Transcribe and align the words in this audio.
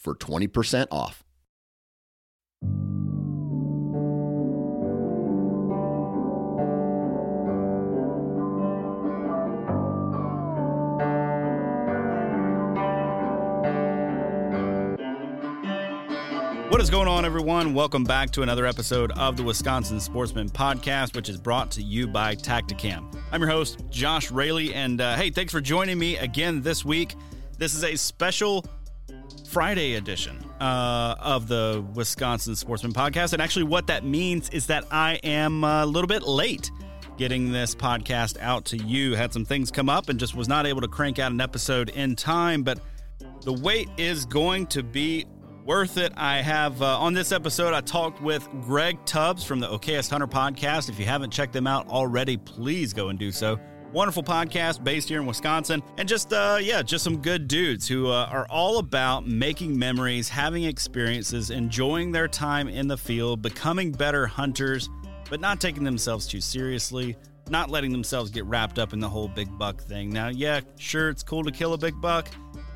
for 0.00 0.14
20% 0.14 0.86
off. 0.90 1.24
What 16.70 16.80
is 16.80 16.88
going 16.88 17.08
on, 17.08 17.26
everyone? 17.26 17.74
Welcome 17.74 18.04
back 18.04 18.30
to 18.30 18.42
another 18.42 18.64
episode 18.64 19.12
of 19.12 19.36
the 19.36 19.42
Wisconsin 19.42 20.00
Sportsman 20.00 20.48
Podcast, 20.48 21.14
which 21.14 21.28
is 21.28 21.36
brought 21.36 21.70
to 21.72 21.82
you 21.82 22.06
by 22.06 22.34
Tactacam. 22.34 23.14
I'm 23.30 23.42
your 23.42 23.50
host, 23.50 23.84
Josh 23.90 24.30
Raley, 24.30 24.72
and 24.72 24.98
uh, 24.98 25.14
hey, 25.16 25.28
thanks 25.28 25.52
for 25.52 25.60
joining 25.60 25.98
me 25.98 26.16
again 26.16 26.62
this 26.62 26.82
week. 26.82 27.16
This 27.58 27.74
is 27.74 27.84
a 27.84 27.96
special 27.96 28.64
Friday 29.50 29.94
edition 29.96 30.38
uh, 30.60 31.16
of 31.18 31.48
the 31.48 31.84
Wisconsin 31.94 32.54
Sportsman 32.54 32.92
Podcast. 32.92 33.32
And 33.32 33.42
actually, 33.42 33.64
what 33.64 33.88
that 33.88 34.04
means 34.04 34.48
is 34.50 34.66
that 34.66 34.84
I 34.92 35.14
am 35.24 35.64
a 35.64 35.84
little 35.84 36.06
bit 36.06 36.22
late 36.22 36.70
getting 37.16 37.50
this 37.50 37.74
podcast 37.74 38.40
out 38.40 38.64
to 38.66 38.76
you. 38.76 39.16
Had 39.16 39.32
some 39.32 39.44
things 39.44 39.72
come 39.72 39.88
up 39.88 40.08
and 40.08 40.20
just 40.20 40.36
was 40.36 40.46
not 40.46 40.66
able 40.66 40.80
to 40.82 40.86
crank 40.86 41.18
out 41.18 41.32
an 41.32 41.40
episode 41.40 41.88
in 41.88 42.14
time, 42.14 42.62
but 42.62 42.78
the 43.42 43.52
wait 43.52 43.88
is 43.98 44.24
going 44.24 44.68
to 44.68 44.84
be 44.84 45.26
worth 45.64 45.96
it. 45.96 46.12
I 46.16 46.42
have 46.42 46.80
uh, 46.80 47.00
on 47.00 47.12
this 47.12 47.32
episode, 47.32 47.74
I 47.74 47.80
talked 47.80 48.22
with 48.22 48.48
Greg 48.62 49.04
Tubbs 49.04 49.42
from 49.42 49.58
the 49.58 49.66
Okayest 49.66 50.10
Hunter 50.10 50.28
podcast. 50.28 50.88
If 50.88 51.00
you 51.00 51.06
haven't 51.06 51.32
checked 51.32 51.54
them 51.54 51.66
out 51.66 51.88
already, 51.88 52.36
please 52.36 52.92
go 52.92 53.08
and 53.08 53.18
do 53.18 53.32
so. 53.32 53.58
Wonderful 53.92 54.22
podcast 54.22 54.84
based 54.84 55.08
here 55.08 55.20
in 55.20 55.26
Wisconsin. 55.26 55.82
And 55.98 56.08
just, 56.08 56.32
uh, 56.32 56.58
yeah, 56.60 56.80
just 56.80 57.02
some 57.02 57.16
good 57.16 57.48
dudes 57.48 57.88
who 57.88 58.06
uh, 58.06 58.28
are 58.30 58.46
all 58.48 58.78
about 58.78 59.26
making 59.26 59.76
memories, 59.76 60.28
having 60.28 60.62
experiences, 60.62 61.50
enjoying 61.50 62.12
their 62.12 62.28
time 62.28 62.68
in 62.68 62.86
the 62.86 62.96
field, 62.96 63.42
becoming 63.42 63.90
better 63.90 64.28
hunters, 64.28 64.88
but 65.28 65.40
not 65.40 65.60
taking 65.60 65.82
themselves 65.82 66.28
too 66.28 66.40
seriously, 66.40 67.16
not 67.48 67.68
letting 67.68 67.90
themselves 67.90 68.30
get 68.30 68.44
wrapped 68.44 68.78
up 68.78 68.92
in 68.92 69.00
the 69.00 69.08
whole 69.08 69.26
big 69.26 69.48
buck 69.58 69.82
thing. 69.82 70.10
Now, 70.10 70.28
yeah, 70.28 70.60
sure, 70.78 71.08
it's 71.08 71.24
cool 71.24 71.42
to 71.42 71.50
kill 71.50 71.72
a 71.74 71.78
big 71.78 72.00
buck, 72.00 72.28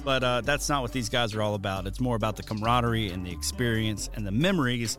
but 0.05 0.25
uh, 0.25 0.41
that's 0.41 0.69
not 0.69 0.83
what 0.83 0.91
these 0.91 1.09
guys 1.09 1.33
are 1.33 1.43
all 1.43 1.55
about. 1.55 1.87
It's 1.87 2.01
more 2.01 2.17
about 2.17 2.35
the 2.35 2.43
camaraderie 2.43 3.11
and 3.11 3.25
the 3.25 3.31
experience 3.31 4.11
and 4.15 4.27
the 4.27 4.33
memories 4.33 4.99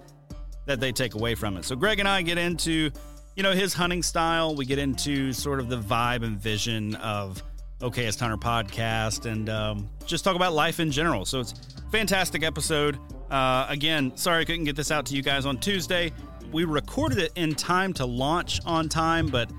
that 0.66 0.80
they 0.80 0.94
take 0.94 1.16
away 1.16 1.36
from 1.36 1.58
it. 1.58 1.66
So, 1.66 1.76
Greg 1.76 2.00
and 2.00 2.08
I 2.08 2.22
get 2.22 2.38
into 2.38 2.90
you 3.36 3.44
know, 3.44 3.52
his 3.52 3.74
hunting 3.74 4.02
style. 4.02 4.56
We 4.56 4.66
get 4.66 4.80
into 4.80 5.34
sort 5.34 5.60
of 5.60 5.70
the 5.70 5.78
vibe 5.78 6.24
and 6.24 6.40
vision 6.40 6.96
of 6.96 7.44
Okayest 7.82 8.20
Hunter 8.20 8.38
podcast 8.38 9.30
and 9.30 9.50
um, 9.50 9.90
just 10.06 10.24
talk 10.24 10.36
about 10.36 10.54
life 10.54 10.80
in 10.80 10.92
general. 10.92 11.26
So 11.26 11.42
it's 11.42 11.54
fantastic 11.92 12.44
episode. 12.44 12.98
Uh, 13.30 13.66
again, 13.70 14.16
sorry 14.16 14.42
I 14.42 14.46
couldn't 14.46 14.64
get 14.64 14.76
this 14.76 14.92
out 14.92 15.06
to 15.08 15.16
you 15.16 15.22
guys 15.22 15.46
on 15.46 15.58
Tuesday. 15.58 16.12
We 16.52 16.64
recorded 16.64 17.18
it 17.18 17.34
in 17.36 17.54
time 17.54 17.92
to 17.94 18.06
launch 18.06 18.62
on 18.66 18.88
time, 18.88 19.28
but 19.28 19.52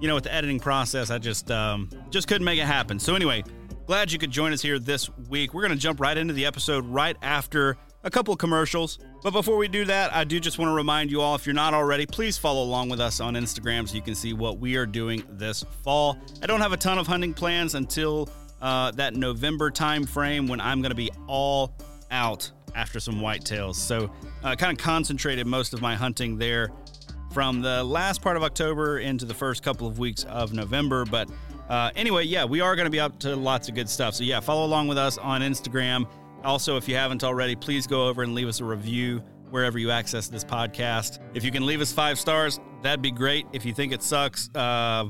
you 0.00 0.06
know, 0.08 0.14
with 0.14 0.24
the 0.24 0.32
editing 0.32 0.60
process, 0.60 1.10
I 1.10 1.18
just 1.18 1.50
um, 1.50 1.88
just 2.10 2.28
couldn't 2.28 2.44
make 2.44 2.60
it 2.60 2.66
happen. 2.66 2.98
So 2.98 3.14
anyway, 3.14 3.42
glad 3.86 4.12
you 4.12 4.18
could 4.18 4.30
join 4.30 4.52
us 4.52 4.62
here 4.62 4.78
this 4.78 5.10
week. 5.28 5.54
We're 5.54 5.62
going 5.62 5.72
to 5.72 5.78
jump 5.78 6.00
right 6.00 6.16
into 6.16 6.34
the 6.34 6.46
episode 6.46 6.84
right 6.86 7.16
after 7.22 7.76
a 8.04 8.10
couple 8.10 8.32
of 8.32 8.38
commercials. 8.38 8.98
But 9.24 9.32
before 9.32 9.56
we 9.56 9.68
do 9.68 9.86
that, 9.86 10.14
I 10.14 10.24
do 10.24 10.38
just 10.38 10.58
want 10.58 10.68
to 10.68 10.74
remind 10.74 11.10
you 11.10 11.22
all 11.22 11.34
if 11.34 11.46
you're 11.46 11.54
not 11.54 11.72
already, 11.72 12.04
please 12.04 12.36
follow 12.36 12.62
along 12.62 12.90
with 12.90 13.00
us 13.00 13.20
on 13.20 13.32
Instagram 13.32 13.88
so 13.88 13.94
you 13.94 14.02
can 14.02 14.14
see 14.14 14.34
what 14.34 14.58
we 14.58 14.76
are 14.76 14.84
doing 14.84 15.24
this 15.30 15.64
fall. 15.82 16.18
I 16.42 16.46
don't 16.46 16.60
have 16.60 16.74
a 16.74 16.76
ton 16.76 16.98
of 16.98 17.06
hunting 17.06 17.32
plans 17.32 17.74
until 17.74 18.28
uh, 18.60 18.90
that 18.90 19.14
November 19.14 19.70
time 19.70 20.04
frame 20.04 20.46
when 20.46 20.60
I'm 20.60 20.82
going 20.82 20.90
to 20.90 20.94
be 20.94 21.10
all 21.26 21.72
out 22.10 22.50
after 22.74 23.00
some 23.00 23.14
whitetails. 23.14 23.76
So, 23.76 24.10
uh, 24.42 24.56
kind 24.56 24.78
of 24.78 24.84
concentrated 24.84 25.46
most 25.46 25.72
of 25.72 25.80
my 25.80 25.94
hunting 25.94 26.36
there 26.36 26.70
from 27.32 27.62
the 27.62 27.82
last 27.82 28.20
part 28.20 28.36
of 28.36 28.42
October 28.42 28.98
into 28.98 29.24
the 29.24 29.34
first 29.34 29.62
couple 29.62 29.86
of 29.86 29.98
weeks 29.98 30.24
of 30.24 30.52
November. 30.52 31.06
But 31.06 31.30
uh, 31.70 31.90
anyway, 31.96 32.24
yeah, 32.24 32.44
we 32.44 32.60
are 32.60 32.76
going 32.76 32.86
to 32.86 32.90
be 32.90 33.00
up 33.00 33.18
to 33.20 33.34
lots 33.36 33.70
of 33.70 33.74
good 33.74 33.88
stuff. 33.88 34.16
So, 34.16 34.22
yeah, 34.22 34.40
follow 34.40 34.66
along 34.66 34.88
with 34.88 34.98
us 34.98 35.16
on 35.16 35.40
Instagram. 35.40 36.06
Also, 36.44 36.76
if 36.76 36.88
you 36.88 36.94
haven't 36.94 37.24
already, 37.24 37.56
please 37.56 37.86
go 37.86 38.08
over 38.08 38.22
and 38.22 38.34
leave 38.34 38.48
us 38.48 38.60
a 38.60 38.64
review 38.64 39.22
wherever 39.50 39.78
you 39.78 39.90
access 39.90 40.28
this 40.28 40.44
podcast. 40.44 41.18
If 41.32 41.44
you 41.44 41.50
can 41.50 41.64
leave 41.64 41.80
us 41.80 41.92
five 41.92 42.18
stars, 42.18 42.60
that'd 42.82 43.02
be 43.02 43.10
great. 43.10 43.46
If 43.52 43.64
you 43.64 43.72
think 43.72 43.92
it 43.92 44.02
sucks, 44.02 44.50
uh, 44.54 45.08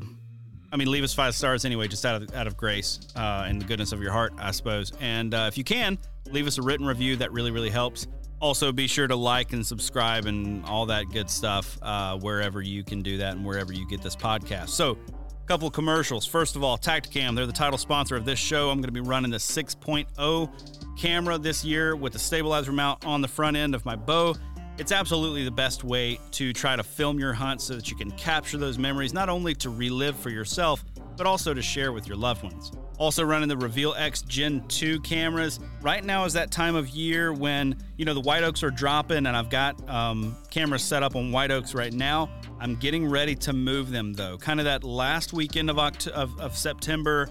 I 0.72 0.76
mean, 0.76 0.90
leave 0.90 1.04
us 1.04 1.14
five 1.14 1.34
stars 1.34 1.64
anyway, 1.64 1.88
just 1.88 2.04
out 2.04 2.20
of 2.20 2.34
out 2.34 2.46
of 2.46 2.56
grace 2.56 3.00
uh, 3.16 3.46
and 3.46 3.60
the 3.60 3.64
goodness 3.64 3.92
of 3.92 4.02
your 4.02 4.12
heart, 4.12 4.32
I 4.38 4.50
suppose. 4.50 4.92
And 5.00 5.32
uh, 5.32 5.46
if 5.48 5.56
you 5.56 5.64
can, 5.64 5.98
leave 6.30 6.46
us 6.46 6.58
a 6.58 6.62
written 6.62 6.86
review. 6.86 7.16
That 7.16 7.32
really, 7.32 7.50
really 7.50 7.70
helps. 7.70 8.06
Also, 8.40 8.72
be 8.72 8.86
sure 8.86 9.06
to 9.06 9.16
like 9.16 9.52
and 9.52 9.64
subscribe 9.64 10.26
and 10.26 10.64
all 10.66 10.86
that 10.86 11.06
good 11.10 11.30
stuff 11.30 11.78
uh, 11.80 12.18
wherever 12.18 12.60
you 12.60 12.84
can 12.84 13.02
do 13.02 13.18
that 13.18 13.36
and 13.36 13.44
wherever 13.44 13.72
you 13.72 13.88
get 13.88 14.02
this 14.02 14.16
podcast. 14.16 14.70
So, 14.70 14.98
couple 15.46 15.70
commercials. 15.70 16.26
First 16.26 16.56
of 16.56 16.64
all, 16.64 16.78
Tactacam, 16.78 17.36
they're 17.36 17.46
the 17.46 17.52
title 17.52 17.78
sponsor 17.78 18.16
of 18.16 18.24
this 18.24 18.38
show. 18.38 18.70
I'm 18.70 18.78
going 18.78 18.88
to 18.88 18.92
be 18.92 19.00
running 19.00 19.30
the 19.30 19.36
6.0 19.36 20.98
camera 20.98 21.38
this 21.38 21.64
year 21.64 21.94
with 21.96 22.12
the 22.14 22.18
stabilizer 22.18 22.72
mount 22.72 23.04
on 23.04 23.20
the 23.20 23.28
front 23.28 23.56
end 23.56 23.74
of 23.74 23.84
my 23.84 23.96
bow. 23.96 24.34
It's 24.78 24.90
absolutely 24.90 25.44
the 25.44 25.50
best 25.50 25.84
way 25.84 26.18
to 26.32 26.52
try 26.52 26.76
to 26.76 26.82
film 26.82 27.18
your 27.18 27.32
hunt 27.32 27.60
so 27.60 27.74
that 27.74 27.90
you 27.90 27.96
can 27.96 28.10
capture 28.12 28.58
those 28.58 28.78
memories, 28.78 29.12
not 29.12 29.28
only 29.28 29.54
to 29.56 29.70
relive 29.70 30.16
for 30.16 30.30
yourself, 30.30 30.84
but 31.16 31.26
also 31.26 31.54
to 31.54 31.62
share 31.62 31.92
with 31.92 32.08
your 32.08 32.16
loved 32.16 32.42
ones. 32.42 32.72
Also 32.98 33.24
running 33.24 33.48
the 33.48 33.56
Reveal 33.56 33.94
X 33.94 34.22
Gen 34.22 34.66
2 34.68 35.00
cameras. 35.00 35.60
Right 35.80 36.04
now 36.04 36.24
is 36.24 36.32
that 36.34 36.50
time 36.50 36.76
of 36.76 36.88
year 36.90 37.32
when, 37.32 37.76
you 37.96 38.04
know, 38.04 38.14
the 38.14 38.20
white 38.20 38.44
oaks 38.44 38.62
are 38.62 38.70
dropping 38.70 39.26
and 39.26 39.36
I've 39.36 39.50
got 39.50 39.88
um, 39.88 40.36
cameras 40.50 40.84
set 40.84 41.02
up 41.02 41.16
on 41.16 41.32
white 41.32 41.50
oaks 41.50 41.74
right 41.74 41.92
now. 41.92 42.30
I'm 42.60 42.76
getting 42.76 43.08
ready 43.08 43.34
to 43.36 43.52
move 43.52 43.90
them 43.90 44.12
though. 44.12 44.38
Kind 44.38 44.60
of 44.60 44.64
that 44.64 44.84
last 44.84 45.32
weekend 45.32 45.70
of, 45.70 45.76
Oct- 45.76 46.08
of, 46.08 46.38
of 46.40 46.56
September, 46.56 47.28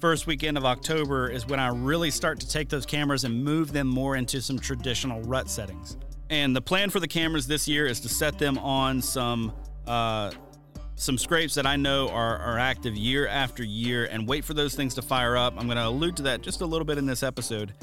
first 0.00 0.26
weekend 0.26 0.56
of 0.56 0.64
October 0.64 1.28
is 1.28 1.46
when 1.46 1.60
I 1.60 1.68
really 1.68 2.10
start 2.10 2.40
to 2.40 2.48
take 2.48 2.68
those 2.68 2.86
cameras 2.86 3.24
and 3.24 3.44
move 3.44 3.72
them 3.72 3.86
more 3.86 4.16
into 4.16 4.40
some 4.40 4.58
traditional 4.58 5.20
rut 5.22 5.48
settings. 5.48 5.96
And 6.30 6.56
the 6.56 6.60
plan 6.60 6.90
for 6.90 7.00
the 7.00 7.08
cameras 7.08 7.46
this 7.46 7.68
year 7.68 7.86
is 7.86 8.00
to 8.00 8.08
set 8.08 8.38
them 8.38 8.58
on 8.58 9.00
some 9.00 9.52
uh, 9.86 10.32
some 10.96 11.18
scrapes 11.18 11.54
that 11.54 11.66
I 11.66 11.76
know 11.76 12.08
are, 12.08 12.38
are 12.38 12.58
active 12.58 12.96
year 12.96 13.28
after 13.28 13.62
year 13.62 14.06
and 14.06 14.26
wait 14.26 14.44
for 14.44 14.54
those 14.54 14.74
things 14.74 14.94
to 14.94 15.02
fire 15.02 15.36
up. 15.36 15.54
I'm 15.56 15.66
going 15.66 15.76
to 15.76 15.86
allude 15.86 16.16
to 16.16 16.22
that 16.24 16.40
just 16.40 16.62
a 16.62 16.66
little 16.66 16.86
bit 16.86 16.98
in 16.98 17.06
this 17.06 17.22
episode 17.22 17.74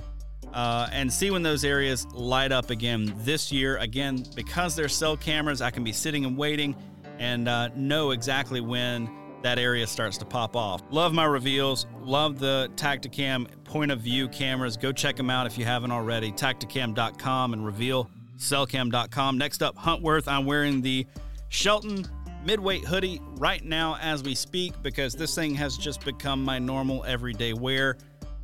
uh, 0.53 0.89
and 0.91 1.11
see 1.11 1.31
when 1.31 1.43
those 1.43 1.63
areas 1.63 2.07
light 2.13 2.51
up 2.51 2.71
again 2.71 3.13
this 3.17 3.51
year. 3.51 3.77
Again, 3.77 4.25
because 4.35 4.75
they're 4.75 4.89
cell 4.89 5.15
cameras, 5.15 5.61
I 5.61 5.69
can 5.69 5.83
be 5.83 5.91
sitting 5.91 6.25
and 6.25 6.37
waiting 6.37 6.75
and 7.19 7.47
uh, 7.47 7.69
know 7.75 8.11
exactly 8.11 8.61
when 8.61 9.09
that 9.43 9.59
area 9.59 9.85
starts 9.85 10.17
to 10.17 10.25
pop 10.25 10.55
off. 10.55 10.81
Love 10.89 11.13
my 11.13 11.25
reveals. 11.25 11.85
Love 12.01 12.39
the 12.39 12.71
Tactacam 12.75 13.47
point 13.63 13.91
of 13.91 13.99
view 13.99 14.27
cameras. 14.29 14.77
Go 14.77 14.91
check 14.91 15.15
them 15.15 15.29
out 15.29 15.45
if 15.45 15.57
you 15.57 15.65
haven't 15.65 15.91
already. 15.91 16.31
Tactacam.com 16.31 17.53
and 17.53 17.65
reveal 17.65 18.09
cellcam.com. 18.37 19.37
Next 19.37 19.61
up, 19.61 19.77
Huntworth. 19.77 20.27
I'm 20.27 20.45
wearing 20.45 20.81
the 20.81 21.05
Shelton 21.49 22.07
midweight 22.45 22.85
hoodie 22.85 23.21
right 23.37 23.63
now 23.63 23.97
as 24.01 24.23
we 24.23 24.35
speak 24.35 24.73
because 24.81 25.13
this 25.13 25.35
thing 25.35 25.55
has 25.55 25.77
just 25.77 26.03
become 26.03 26.43
my 26.43 26.59
normal 26.59 27.03
everyday 27.05 27.53
wear. 27.53 27.97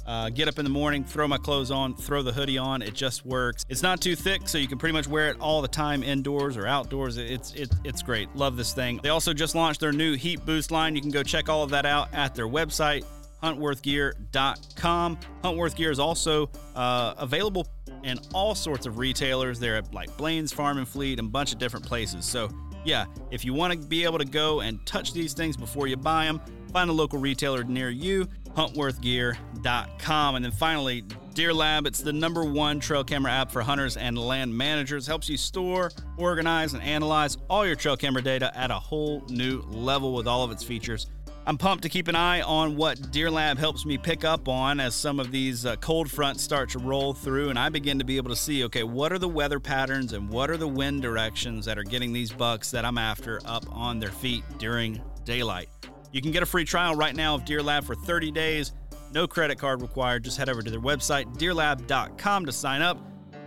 Uh, 0.06 0.28
get 0.28 0.48
up 0.48 0.58
in 0.58 0.66
the 0.66 0.72
morning, 0.72 1.04
throw 1.04 1.28
my 1.28 1.38
clothes 1.38 1.70
on, 1.70 1.96
throw 1.96 2.24
the 2.24 2.32
hoodie 2.32 2.58
on. 2.58 2.82
It 2.82 2.96
just 2.96 3.28
works. 3.28 3.64
It's 3.70 3.84
not 3.84 4.02
too 4.02 4.16
thick, 4.16 4.48
so 4.48 4.58
you 4.58 4.68
can 4.68 4.80
pretty 4.80 4.94
much 4.94 5.08
wear 5.08 5.30
it 5.30 5.38
all 5.40 5.62
the 5.62 5.68
time, 5.68 6.02
indoors 6.02 6.58
or 6.58 6.66
outdoors. 6.66 7.18
It's 7.18 7.54
it, 7.54 7.70
it's 7.84 8.02
great. 8.02 8.34
Love 8.36 8.58
this 8.58 8.74
thing. 8.74 9.00
They 9.04 9.10
also 9.10 9.34
just 9.34 9.54
launched 9.54 9.82
their 9.82 9.92
new 9.92 10.16
Heat 10.16 10.44
Boost 10.46 10.72
line. 10.72 10.96
You 10.96 11.02
can 11.02 11.12
go 11.12 11.22
check 11.22 11.48
all 11.48 11.62
of 11.62 11.70
that 11.70 11.86
out 11.86 12.12
at 12.12 12.34
their 12.34 12.48
website, 12.48 13.06
huntworthgear.com. 13.44 15.20
Huntworth 15.44 15.76
Gear 15.76 15.92
is 15.92 16.00
also 16.00 16.50
uh, 16.76 17.14
available 17.20 17.68
in 18.04 18.18
all 18.34 18.56
sorts 18.56 18.88
of 18.88 18.98
retailers. 18.98 19.60
They're 19.60 19.78
at 19.78 19.94
like 19.94 20.16
Blain's 20.18 20.52
Farm 20.52 20.80
and 20.80 20.88
Fleet 20.88 21.20
and 21.20 21.28
a 21.28 21.32
bunch 21.32 21.54
of 21.54 21.60
different 21.60 21.86
places. 21.86 22.26
So 22.26 22.50
yeah, 22.90 23.06
if 23.30 23.46
you 23.46 23.54
want 23.54 23.72
to 23.72 23.80
be 23.88 24.04
able 24.04 24.18
to 24.18 24.26
go 24.26 24.62
and 24.62 24.84
touch 24.84 25.14
these 25.14 25.34
things 25.34 25.56
before 25.56 25.86
you 25.86 25.96
buy 25.96 26.26
them, 26.26 26.42
find 26.74 26.90
a 26.90 26.94
local 26.94 27.20
retailer 27.20 27.64
near 27.64 27.92
you, 27.92 28.28
huntworthgear.com. 28.56 30.36
And 30.36 30.44
then 30.44 30.52
finally, 30.52 31.04
Deer 31.36 31.54
Lab, 31.54 31.86
it's 31.86 32.00
the 32.00 32.12
number 32.12 32.44
one 32.44 32.80
trail 32.80 33.04
camera 33.04 33.32
app 33.32 33.52
for 33.52 33.62
hunters 33.62 33.96
and 33.96 34.18
land 34.18 34.58
managers. 34.58 35.06
Helps 35.06 35.30
you 35.30 35.38
store, 35.38 35.92
organize, 36.18 36.74
and 36.74 36.82
analyze 36.82 37.38
all 37.48 37.64
your 37.64 37.76
trail 37.76 37.96
camera 37.96 38.24
data 38.24 38.52
at 38.58 38.72
a 38.72 38.80
whole 38.80 39.24
new 39.30 39.62
level 39.70 40.16
with 40.16 40.28
all 40.28 40.44
of 40.44 40.50
its 40.50 40.64
features. 40.64 41.06
I'm 41.46 41.58
pumped 41.58 41.84
to 41.84 41.90
keep 41.90 42.08
an 42.08 42.16
eye 42.16 42.42
on 42.42 42.76
what 42.76 43.12
Deer 43.12 43.32
Lab 43.32 43.58
helps 43.58 43.86
me 43.86 43.98
pick 43.98 44.24
up 44.24 44.48
on 44.48 44.80
as 44.80 44.94
some 44.94 45.20
of 45.20 45.32
these 45.32 45.66
uh, 45.66 45.76
cold 45.78 46.12
fronts 46.12 46.44
start 46.44 46.70
to 46.72 46.80
roll 46.80 47.14
through, 47.14 47.50
and 47.50 47.58
I 47.58 47.70
begin 47.70 47.98
to 48.00 48.06
be 48.06 48.18
able 48.18 48.30
to 48.30 48.36
see 48.36 48.64
okay, 48.66 48.84
what 48.84 49.12
are 49.12 49.18
the 49.18 49.28
weather 49.28 49.60
patterns 49.60 50.14
and 50.14 50.30
what 50.30 50.52
are 50.52 50.58
the 50.58 50.68
wind 50.68 51.02
directions 51.02 51.66
that 51.66 51.80
are 51.80 51.84
getting 51.84 52.14
these 52.14 52.32
bucks 52.32 52.70
that 52.72 52.86
I'm 52.86 52.98
after 52.98 53.40
up 53.46 53.66
on 53.72 54.00
their 54.00 54.12
feet 54.12 54.44
during 54.60 55.02
daylight. 55.24 55.70
You 56.12 56.22
can 56.22 56.32
get 56.32 56.44
a 56.44 56.46
free 56.46 56.66
trial 56.66 56.96
right 56.96 57.16
now 57.16 57.36
of 57.36 57.46
Deer 57.46 57.64
Lab 57.64 57.84
for 57.84 57.96
30 57.96 58.32
days. 58.32 58.74
No 59.12 59.28
credit 59.28 59.58
card 59.58 59.82
required. 59.82 60.24
Just 60.24 60.38
head 60.38 60.50
over 60.50 60.62
to 60.62 60.70
their 60.70 60.80
website, 60.80 61.36
deerlab.com, 61.38 62.46
to 62.46 62.52
sign 62.52 62.82
up. 62.82 62.98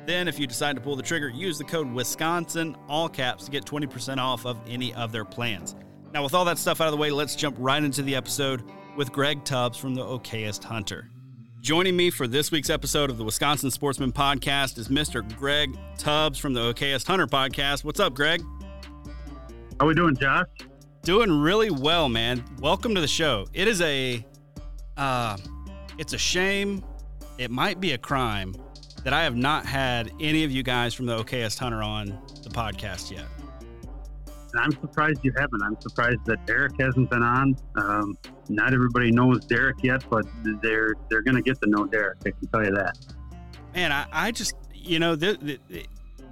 Then, 0.06 0.26
if 0.26 0.38
you 0.40 0.48
decide 0.48 0.74
to 0.74 0.82
pull 0.82 0.96
the 0.96 1.02
trigger, 1.02 1.28
use 1.28 1.58
the 1.58 1.64
code 1.64 1.90
Wisconsin, 1.92 2.76
all 2.88 3.08
caps, 3.08 3.44
to 3.44 3.50
get 3.52 3.64
20% 3.64 4.18
off 4.18 4.44
of 4.44 4.58
any 4.66 4.92
of 4.94 5.12
their 5.12 5.24
plans. 5.24 5.76
Now, 6.12 6.22
with 6.22 6.34
all 6.34 6.44
that 6.44 6.58
stuff 6.58 6.82
out 6.82 6.88
of 6.88 6.90
the 6.90 6.98
way, 6.98 7.10
let's 7.10 7.34
jump 7.34 7.56
right 7.58 7.82
into 7.82 8.02
the 8.02 8.14
episode 8.14 8.62
with 8.98 9.10
Greg 9.12 9.44
Tubbs 9.44 9.78
from 9.78 9.94
the 9.94 10.04
Okayest 10.04 10.62
Hunter. 10.62 11.08
Joining 11.62 11.96
me 11.96 12.10
for 12.10 12.26
this 12.26 12.50
week's 12.50 12.68
episode 12.68 13.08
of 13.08 13.16
the 13.16 13.24
Wisconsin 13.24 13.70
Sportsman 13.70 14.12
Podcast 14.12 14.76
is 14.76 14.88
Mr. 14.88 15.26
Greg 15.38 15.74
Tubbs 15.96 16.38
from 16.38 16.52
the 16.52 16.60
Okayest 16.60 17.06
Hunter 17.06 17.26
Podcast. 17.26 17.82
What's 17.82 17.98
up, 17.98 18.12
Greg? 18.12 18.42
How 19.80 19.86
are 19.86 19.88
we 19.88 19.94
doing, 19.94 20.14
Josh? 20.14 20.48
Doing 21.02 21.32
really 21.32 21.70
well, 21.70 22.10
man. 22.10 22.44
Welcome 22.60 22.94
to 22.94 23.00
the 23.00 23.08
show. 23.08 23.46
It 23.54 23.66
is 23.66 23.80
a, 23.80 24.22
uh, 24.98 25.38
it's 25.96 26.12
a 26.12 26.18
shame. 26.18 26.84
It 27.38 27.50
might 27.50 27.80
be 27.80 27.92
a 27.92 27.98
crime 27.98 28.54
that 29.02 29.14
I 29.14 29.22
have 29.22 29.34
not 29.34 29.64
had 29.64 30.12
any 30.20 30.44
of 30.44 30.50
you 30.50 30.62
guys 30.62 30.92
from 30.92 31.06
the 31.06 31.16
Okayest 31.16 31.58
Hunter 31.58 31.82
on 31.82 32.08
the 32.42 32.50
podcast 32.50 33.10
yet. 33.10 33.24
I'm 34.58 34.72
surprised 34.72 35.20
you 35.22 35.32
haven't. 35.36 35.62
I'm 35.62 35.80
surprised 35.80 36.24
that 36.26 36.46
Derek 36.46 36.72
hasn't 36.80 37.10
been 37.10 37.22
on. 37.22 37.56
Um, 37.76 38.18
not 38.48 38.74
everybody 38.74 39.10
knows 39.10 39.44
Derek 39.44 39.82
yet, 39.82 40.04
but 40.10 40.26
they're 40.62 40.94
they're 41.08 41.22
going 41.22 41.36
to 41.36 41.42
get 41.42 41.60
to 41.62 41.68
know 41.68 41.86
Derek. 41.86 42.18
I 42.26 42.30
can 42.30 42.46
tell 42.48 42.64
you 42.64 42.72
that. 42.72 42.98
Man, 43.74 43.92
I, 43.92 44.06
I 44.12 44.30
just 44.30 44.54
you 44.74 44.98
know 44.98 45.16
th- 45.16 45.40
th- 45.40 45.86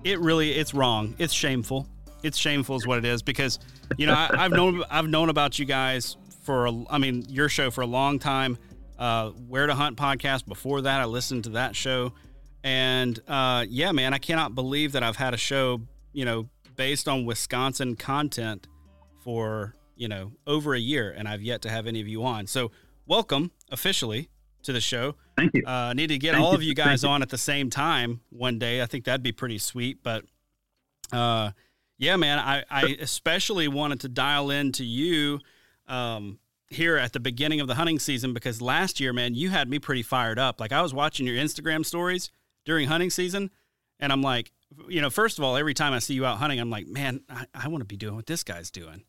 it 0.05 0.21
really 0.21 0.53
it's 0.53 0.75
wrong. 0.75 1.15
It's 1.19 1.33
shameful. 1.33 1.89
It's 2.23 2.37
shameful 2.37 2.77
is 2.77 2.87
what 2.87 2.99
it 2.99 3.05
is 3.05 3.23
because 3.23 3.59
you 3.97 4.07
know 4.07 4.15
I, 4.15 4.31
have 4.37 4.53
known 4.53 4.85
I've 4.91 5.09
known 5.09 5.31
about 5.31 5.59
you 5.59 5.65
guys 5.65 6.17
for 6.43 6.67
a, 6.67 6.85
I 6.91 6.99
mean 6.99 7.25
your 7.29 7.49
show 7.49 7.71
for 7.71 7.81
a 7.81 7.87
long 7.87 8.19
time. 8.19 8.59
Uh, 8.99 9.31
Where 9.31 9.67
to 9.67 9.75
Hunt 9.75 9.97
podcast. 9.97 10.47
Before 10.47 10.83
that, 10.83 11.01
I 11.01 11.07
listened 11.07 11.45
to 11.45 11.51
that 11.51 11.75
show, 11.75 12.13
and 12.63 13.19
uh, 13.27 13.65
yeah, 13.69 13.93
man, 13.93 14.13
I 14.13 14.19
cannot 14.19 14.55
believe 14.55 14.93
that 14.93 15.03
I've 15.03 15.17
had 15.17 15.33
a 15.33 15.39
show 15.39 15.81
you 16.13 16.25
know 16.25 16.49
based 16.81 17.07
on 17.07 17.27
Wisconsin 17.27 17.95
content 17.95 18.67
for, 19.23 19.75
you 19.97 20.09
know, 20.09 20.33
over 20.47 20.73
a 20.73 20.79
year, 20.79 21.15
and 21.15 21.29
I've 21.29 21.43
yet 21.43 21.61
to 21.61 21.69
have 21.69 21.87
any 21.87 22.01
of 22.01 22.09
you 22.09 22.25
on. 22.25 22.47
So, 22.47 22.71
welcome 23.07 23.51
officially 23.71 24.31
to 24.63 24.73
the 24.73 24.81
show. 24.81 25.15
Thank 25.37 25.53
you. 25.53 25.67
Uh, 25.67 25.93
need 25.93 26.07
to 26.07 26.17
get 26.17 26.33
Thank 26.33 26.43
all 26.43 26.53
you. 26.53 26.57
of 26.57 26.63
you 26.63 26.75
guys 26.75 27.05
on 27.05 27.21
at 27.21 27.29
the 27.29 27.37
same 27.37 27.69
time 27.69 28.23
one 28.31 28.59
day. 28.59 28.81
I 28.81 28.87
think 28.87 29.05
that'd 29.05 29.23
be 29.23 29.31
pretty 29.31 29.59
sweet. 29.59 30.03
But, 30.03 30.25
uh, 31.13 31.51
yeah, 31.99 32.17
man, 32.17 32.39
I, 32.39 32.65
I 32.71 32.97
especially 32.99 33.69
wanted 33.69 34.01
to 34.01 34.09
dial 34.09 34.51
in 34.51 34.73
to 34.73 34.85
you 34.87 35.41
um, 35.87 36.39
here 36.69 36.97
at 36.97 37.13
the 37.13 37.21
beginning 37.21 37.61
of 37.61 37.67
the 37.67 37.75
hunting 37.75 37.99
season 37.99 38.33
because 38.33 38.63
last 38.63 39.01
year, 39.01 39.13
man, 39.13 39.35
you 39.35 39.51
had 39.51 39.69
me 39.69 39.79
pretty 39.79 40.03
fired 40.03 40.39
up. 40.39 40.59
Like 40.59 40.73
I 40.73 40.81
was 40.81 40.95
watching 40.95 41.27
your 41.27 41.37
Instagram 41.37 41.85
stories 41.85 42.31
during 42.65 42.89
hunting 42.89 43.11
season, 43.11 43.51
and 43.99 44.11
I'm 44.11 44.23
like, 44.23 44.51
you 44.89 45.01
know, 45.01 45.11
first 45.11 45.39
of 45.39 45.45
all, 45.45 45.57
every 45.57 45.75
time 45.75 45.93
I 45.93 45.99
see 45.99 46.15
you 46.15 46.25
out 46.25 46.39
hunting, 46.39 46.61
I'm 46.61 46.71
like, 46.71 46.87
man, 46.87 47.21
I, 47.29 47.47
I 47.55 47.69
want 47.69 47.83
to 47.83 47.87
be 47.87 47.97
doing 47.97 48.17
what 48.17 48.27
this 48.27 48.43
guy's 48.43 48.71
doing. 48.71 49.05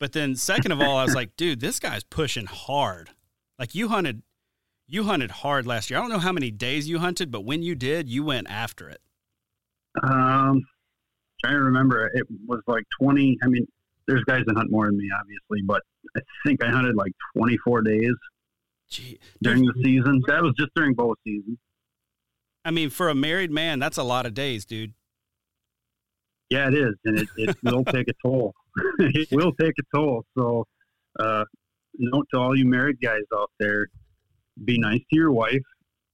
But 0.00 0.12
then, 0.12 0.36
second 0.36 0.72
of 0.72 0.80
all, 0.80 0.96
I 0.96 1.04
was 1.04 1.14
like, 1.14 1.36
dude, 1.36 1.60
this 1.60 1.78
guy's 1.78 2.04
pushing 2.04 2.46
hard. 2.46 3.10
Like 3.58 3.74
you 3.74 3.88
hunted, 3.88 4.22
you 4.86 5.04
hunted 5.04 5.30
hard 5.30 5.66
last 5.66 5.90
year. 5.90 5.98
I 5.98 6.02
don't 6.02 6.10
know 6.10 6.18
how 6.18 6.32
many 6.32 6.50
days 6.50 6.88
you 6.88 6.98
hunted, 6.98 7.30
but 7.30 7.44
when 7.44 7.62
you 7.62 7.74
did, 7.74 8.08
you 8.08 8.24
went 8.24 8.50
after 8.50 8.88
it. 8.88 9.00
Um, 10.02 10.60
trying 11.42 11.54
to 11.54 11.62
remember, 11.62 12.10
it 12.12 12.26
was 12.46 12.60
like 12.66 12.84
20. 13.00 13.38
I 13.42 13.46
mean, 13.46 13.66
there's 14.06 14.24
guys 14.24 14.42
that 14.46 14.56
hunt 14.56 14.70
more 14.70 14.86
than 14.86 14.98
me, 14.98 15.08
obviously, 15.18 15.62
but 15.64 15.82
I 16.16 16.20
think 16.46 16.62
I 16.62 16.70
hunted 16.70 16.96
like 16.96 17.12
24 17.36 17.82
days 17.82 18.14
Gee, 18.90 19.18
during 19.42 19.64
the 19.64 19.74
season. 19.82 20.22
That 20.26 20.42
was 20.42 20.54
just 20.58 20.70
during 20.74 20.94
bow 20.94 21.14
season. 21.24 21.58
I 22.64 22.70
mean, 22.70 22.90
for 22.90 23.08
a 23.08 23.14
married 23.14 23.50
man, 23.50 23.78
that's 23.78 23.98
a 23.98 24.02
lot 24.02 24.26
of 24.26 24.34
days, 24.34 24.64
dude. 24.64 24.94
Yeah, 26.54 26.68
it 26.68 26.74
is, 26.74 26.94
and 27.04 27.18
it, 27.18 27.28
it 27.36 27.56
will 27.64 27.84
take 27.84 28.06
a 28.06 28.12
toll. 28.24 28.54
it 29.00 29.28
will 29.32 29.52
take 29.60 29.72
a 29.76 29.96
toll. 29.96 30.24
So, 30.38 30.64
uh, 31.18 31.44
note 31.98 32.28
to 32.32 32.38
all 32.38 32.56
you 32.56 32.64
married 32.64 33.00
guys 33.02 33.22
out 33.34 33.50
there: 33.58 33.88
be 34.64 34.78
nice 34.78 35.00
to 35.00 35.16
your 35.16 35.32
wife, 35.32 35.62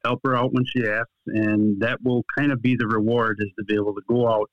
help 0.03 0.21
her 0.25 0.35
out 0.35 0.55
when 0.55 0.65
she 0.65 0.87
asks, 0.87 1.11
and 1.27 1.79
that 1.83 1.99
will 2.03 2.25
kind 2.39 2.53
of 2.53 2.63
be 2.63 2.75
the 2.75 2.87
reward 2.87 3.37
is 3.41 3.51
to 3.59 3.65
be 3.67 3.75
able 3.75 3.95
to 3.95 4.01
go 4.09 4.29
out 4.29 4.51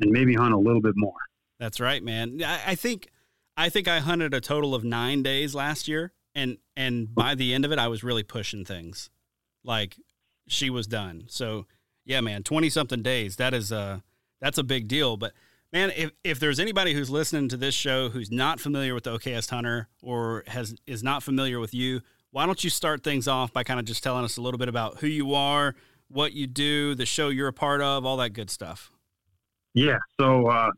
and 0.00 0.10
maybe 0.10 0.34
hunt 0.34 0.54
a 0.54 0.58
little 0.58 0.82
bit 0.82 0.94
more. 0.96 1.20
That's 1.60 1.78
right, 1.78 2.02
man. 2.02 2.42
I, 2.44 2.72
I 2.72 2.74
think 2.74 3.08
I 3.56 3.68
think 3.68 3.86
I 3.86 4.00
hunted 4.00 4.34
a 4.34 4.40
total 4.40 4.74
of 4.74 4.82
nine 4.82 5.22
days 5.22 5.54
last 5.54 5.86
year, 5.86 6.12
and 6.34 6.58
and 6.76 7.14
by 7.14 7.36
the 7.36 7.54
end 7.54 7.64
of 7.64 7.70
it, 7.70 7.78
I 7.78 7.86
was 7.86 8.02
really 8.02 8.24
pushing 8.24 8.64
things. 8.64 9.08
Like 9.62 9.98
she 10.48 10.68
was 10.68 10.88
done. 10.88 11.26
So 11.28 11.66
yeah, 12.04 12.20
man, 12.20 12.42
twenty 12.42 12.70
something 12.70 13.02
days. 13.02 13.36
That 13.36 13.54
is 13.54 13.70
uh 13.70 14.00
that's 14.42 14.58
a 14.58 14.64
big 14.64 14.88
deal. 14.88 15.16
But 15.16 15.32
man, 15.72 15.92
if, 15.96 16.10
if 16.24 16.40
there's 16.40 16.60
anybody 16.60 16.92
who's 16.92 17.08
listening 17.08 17.48
to 17.48 17.56
this 17.56 17.74
show 17.74 18.10
who's 18.10 18.30
not 18.30 18.60
familiar 18.60 18.92
with 18.92 19.04
the 19.04 19.16
Okayest 19.16 19.48
Hunter 19.48 19.88
or 20.02 20.44
has 20.48 20.74
is 20.86 21.02
not 21.02 21.22
familiar 21.22 21.60
with 21.60 21.72
you, 21.72 22.02
why 22.32 22.44
don't 22.44 22.62
you 22.62 22.68
start 22.68 23.02
things 23.04 23.28
off 23.28 23.52
by 23.52 23.62
kind 23.62 23.78
of 23.80 23.86
just 23.86 24.02
telling 24.02 24.24
us 24.24 24.36
a 24.36 24.42
little 24.42 24.58
bit 24.58 24.68
about 24.68 24.98
who 24.98 25.06
you 25.06 25.34
are, 25.34 25.74
what 26.08 26.32
you 26.32 26.46
do, 26.46 26.94
the 26.94 27.06
show 27.06 27.28
you're 27.28 27.48
a 27.48 27.52
part 27.52 27.80
of, 27.80 28.04
all 28.04 28.16
that 28.18 28.30
good 28.30 28.50
stuff. 28.50 28.90
Yeah. 29.74 29.98
So 30.20 30.48
uh, 30.48 30.70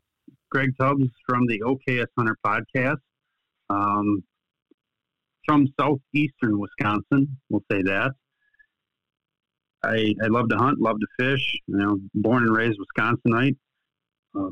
Greg 0.51 0.73
Tubbs 0.79 1.09
from 1.27 1.47
the 1.47 1.61
Okayest 1.61 2.07
Hunter 2.17 2.37
podcast. 2.45 2.99
Um, 3.69 4.23
from 5.45 5.67
southeastern 5.79 6.59
Wisconsin, 6.59 7.37
we'll 7.49 7.63
say 7.71 7.81
that. 7.83 8.11
I, 9.83 10.13
I 10.23 10.27
love 10.27 10.49
to 10.49 10.57
hunt, 10.57 10.79
love 10.79 10.97
to 10.99 11.07
fish. 11.19 11.59
You 11.67 11.77
know, 11.77 11.99
born 12.13 12.43
and 12.43 12.55
raised 12.55 12.79
Wisconsinite. 12.79 13.57
Uh, 14.37 14.49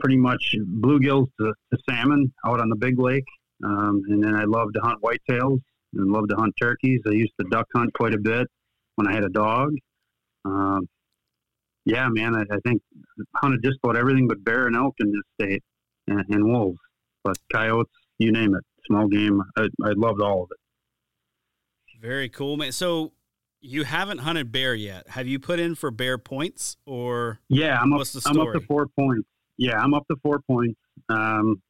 pretty 0.00 0.16
much 0.16 0.54
bluegills 0.80 1.26
to, 1.40 1.52
to, 1.72 1.78
salmon 1.88 2.32
out 2.46 2.60
on 2.60 2.68
the 2.68 2.76
big 2.76 2.98
lake. 2.98 3.24
Um, 3.64 4.02
and 4.08 4.22
then 4.22 4.34
I 4.34 4.44
love 4.44 4.72
to 4.74 4.80
hunt 4.80 5.00
whitetails 5.02 5.60
and 5.94 6.12
love 6.12 6.28
to 6.28 6.36
hunt 6.36 6.54
turkeys. 6.60 7.00
I 7.06 7.12
used 7.12 7.32
to 7.40 7.46
duck 7.50 7.66
hunt 7.74 7.92
quite 7.94 8.14
a 8.14 8.18
bit 8.18 8.46
when 8.96 9.08
I 9.08 9.12
had 9.12 9.24
a 9.24 9.28
dog. 9.28 9.72
Um, 10.44 10.88
yeah, 11.86 12.08
man, 12.08 12.34
I, 12.34 12.42
I, 12.54 12.58
think 12.64 12.82
hunted 13.36 13.62
just 13.62 13.78
about 13.82 13.96
everything 13.96 14.28
but 14.28 14.44
bear 14.44 14.66
and 14.66 14.76
elk 14.76 14.94
in 15.00 15.12
this 15.12 15.22
state 15.40 15.62
and, 16.06 16.24
and 16.28 16.44
wolves, 16.44 16.78
but 17.22 17.36
coyotes, 17.52 17.92
you 18.18 18.32
name 18.32 18.54
it, 18.54 18.64
small 18.86 19.08
game. 19.08 19.42
I, 19.56 19.68
I 19.84 19.92
loved 19.96 20.20
all 20.20 20.44
of 20.44 20.48
it. 20.50 20.58
Very 22.00 22.28
cool, 22.28 22.56
man. 22.58 22.72
So 22.72 23.12
you 23.64 23.84
haven't 23.84 24.18
hunted 24.18 24.52
bear 24.52 24.74
yet. 24.74 25.08
Have 25.08 25.26
you 25.26 25.38
put 25.38 25.58
in 25.58 25.74
for 25.74 25.90
bear 25.90 26.18
points 26.18 26.76
or? 26.86 27.40
Yeah, 27.48 27.78
I'm 27.80 27.92
up. 27.94 28.06
I'm 28.26 28.38
up 28.38 28.52
to 28.52 28.60
four 28.60 28.86
points. 28.98 29.26
Yeah, 29.56 29.78
I'm 29.78 29.94
up 29.94 30.06
to 30.10 30.16
four 30.22 30.40
points. 30.46 30.78
Um, 31.08 31.62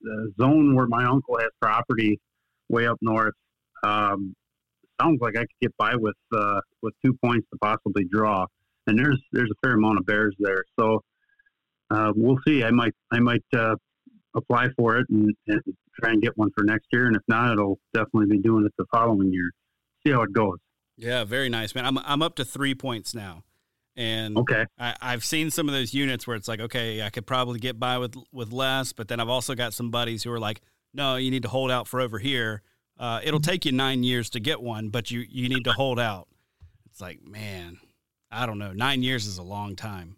the 0.00 0.32
zone 0.40 0.74
where 0.74 0.86
my 0.86 1.04
uncle 1.04 1.38
has 1.38 1.48
property, 1.60 2.18
way 2.68 2.88
up 2.88 2.98
north. 3.00 3.34
Um, 3.84 4.34
sounds 5.00 5.20
like 5.20 5.36
I 5.36 5.40
could 5.40 5.60
get 5.60 5.76
by 5.76 5.94
with 5.94 6.16
uh, 6.36 6.60
with 6.82 6.94
two 7.04 7.16
points 7.24 7.46
to 7.52 7.58
possibly 7.62 8.04
draw. 8.10 8.46
And 8.88 8.98
there's 8.98 9.20
there's 9.32 9.50
a 9.50 9.66
fair 9.66 9.76
amount 9.76 9.98
of 9.98 10.06
bears 10.06 10.34
there, 10.38 10.64
so 10.78 11.00
uh, 11.90 12.12
we'll 12.16 12.38
see. 12.46 12.64
I 12.64 12.70
might 12.70 12.94
I 13.12 13.20
might 13.20 13.44
uh, 13.56 13.76
apply 14.34 14.68
for 14.76 14.96
it 14.98 15.06
and, 15.10 15.32
and, 15.46 15.60
try 16.00 16.10
and 16.10 16.20
get 16.20 16.36
one 16.36 16.50
for 16.54 16.62
next 16.64 16.86
year, 16.92 17.06
and 17.06 17.16
if 17.16 17.22
not, 17.28 17.52
it'll 17.52 17.78
definitely 17.94 18.36
be 18.36 18.42
doing 18.42 18.66
it 18.66 18.72
the 18.76 18.84
following 18.92 19.32
year. 19.32 19.50
See 20.04 20.12
how 20.12 20.22
it 20.22 20.32
goes. 20.32 20.58
Yeah, 20.96 21.24
very 21.24 21.48
nice, 21.48 21.74
man. 21.74 21.84
I'm 21.84 21.98
I'm 21.98 22.22
up 22.22 22.36
to 22.36 22.44
three 22.44 22.74
points 22.74 23.14
now, 23.14 23.42
and 23.96 24.36
Okay. 24.36 24.64
I, 24.78 24.94
I've 25.00 25.24
seen 25.24 25.50
some 25.50 25.68
of 25.68 25.74
those 25.74 25.92
units 25.92 26.26
where 26.26 26.36
it's 26.36 26.48
like, 26.48 26.60
okay, 26.60 27.02
I 27.02 27.10
could 27.10 27.26
probably 27.26 27.58
get 27.60 27.78
by 27.78 27.98
with 27.98 28.16
with 28.32 28.52
less, 28.52 28.92
but 28.92 29.08
then 29.08 29.20
I've 29.20 29.28
also 29.28 29.54
got 29.54 29.74
some 29.74 29.90
buddies 29.90 30.22
who 30.22 30.32
are 30.32 30.40
like, 30.40 30.62
no, 30.94 31.16
you 31.16 31.30
need 31.30 31.42
to 31.42 31.48
hold 31.48 31.70
out 31.70 31.86
for 31.86 32.00
over 32.00 32.18
here. 32.18 32.62
Uh, 32.98 33.20
it'll 33.22 33.40
take 33.40 33.66
you 33.66 33.72
nine 33.72 34.02
years 34.02 34.30
to 34.30 34.40
get 34.40 34.62
one, 34.62 34.88
but 34.88 35.10
you 35.10 35.24
you 35.28 35.48
need 35.50 35.64
to 35.64 35.72
hold 35.72 36.00
out. 36.00 36.28
It's 36.90 37.00
like, 37.00 37.22
man, 37.22 37.76
I 38.30 38.46
don't 38.46 38.58
know. 38.58 38.72
Nine 38.72 39.02
years 39.02 39.26
is 39.26 39.36
a 39.36 39.42
long 39.42 39.76
time. 39.76 40.16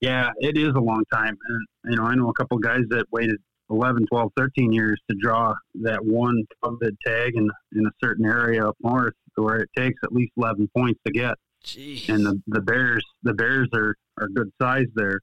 Yeah, 0.00 0.30
it 0.38 0.56
is 0.56 0.74
a 0.74 0.80
long 0.80 1.04
time. 1.12 1.36
And, 1.48 1.66
you 1.92 1.96
know, 1.96 2.04
I 2.04 2.14
know 2.14 2.28
a 2.28 2.32
couple 2.32 2.58
guys 2.58 2.82
that 2.88 3.04
waited 3.12 3.36
11, 3.70 4.04
12, 4.10 4.32
13 4.36 4.72
years 4.72 5.00
to 5.08 5.16
draw 5.20 5.54
that 5.82 6.04
one 6.04 6.44
coveted 6.62 6.96
tag 7.06 7.36
in, 7.36 7.48
in 7.74 7.86
a 7.86 7.90
certain 8.02 8.26
area 8.26 8.66
up 8.66 8.76
north 8.80 9.14
where 9.36 9.58
it 9.58 9.68
takes 9.76 9.98
at 10.02 10.12
least 10.12 10.32
11 10.36 10.68
points 10.76 11.00
to 11.06 11.12
get. 11.12 11.34
Jeez. 11.64 12.08
And 12.08 12.24
the, 12.24 12.40
the 12.48 12.60
Bears, 12.60 13.04
the 13.22 13.34
Bears 13.34 13.68
are, 13.74 13.94
are 14.18 14.28
good 14.28 14.50
size 14.60 14.86
there. 14.94 15.20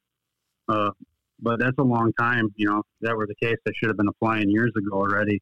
Uh, 0.70 0.92
but 1.40 1.60
that's 1.60 1.78
a 1.78 1.84
long 1.84 2.14
time. 2.20 2.50
You 2.56 2.68
know, 2.68 2.78
if 2.80 2.86
that 3.02 3.16
were 3.16 3.28
the 3.28 3.36
case, 3.36 3.58
I 3.68 3.72
should 3.76 3.90
have 3.90 3.98
been 3.98 4.08
applying 4.08 4.50
years 4.50 4.72
ago 4.76 4.98
already. 4.98 5.42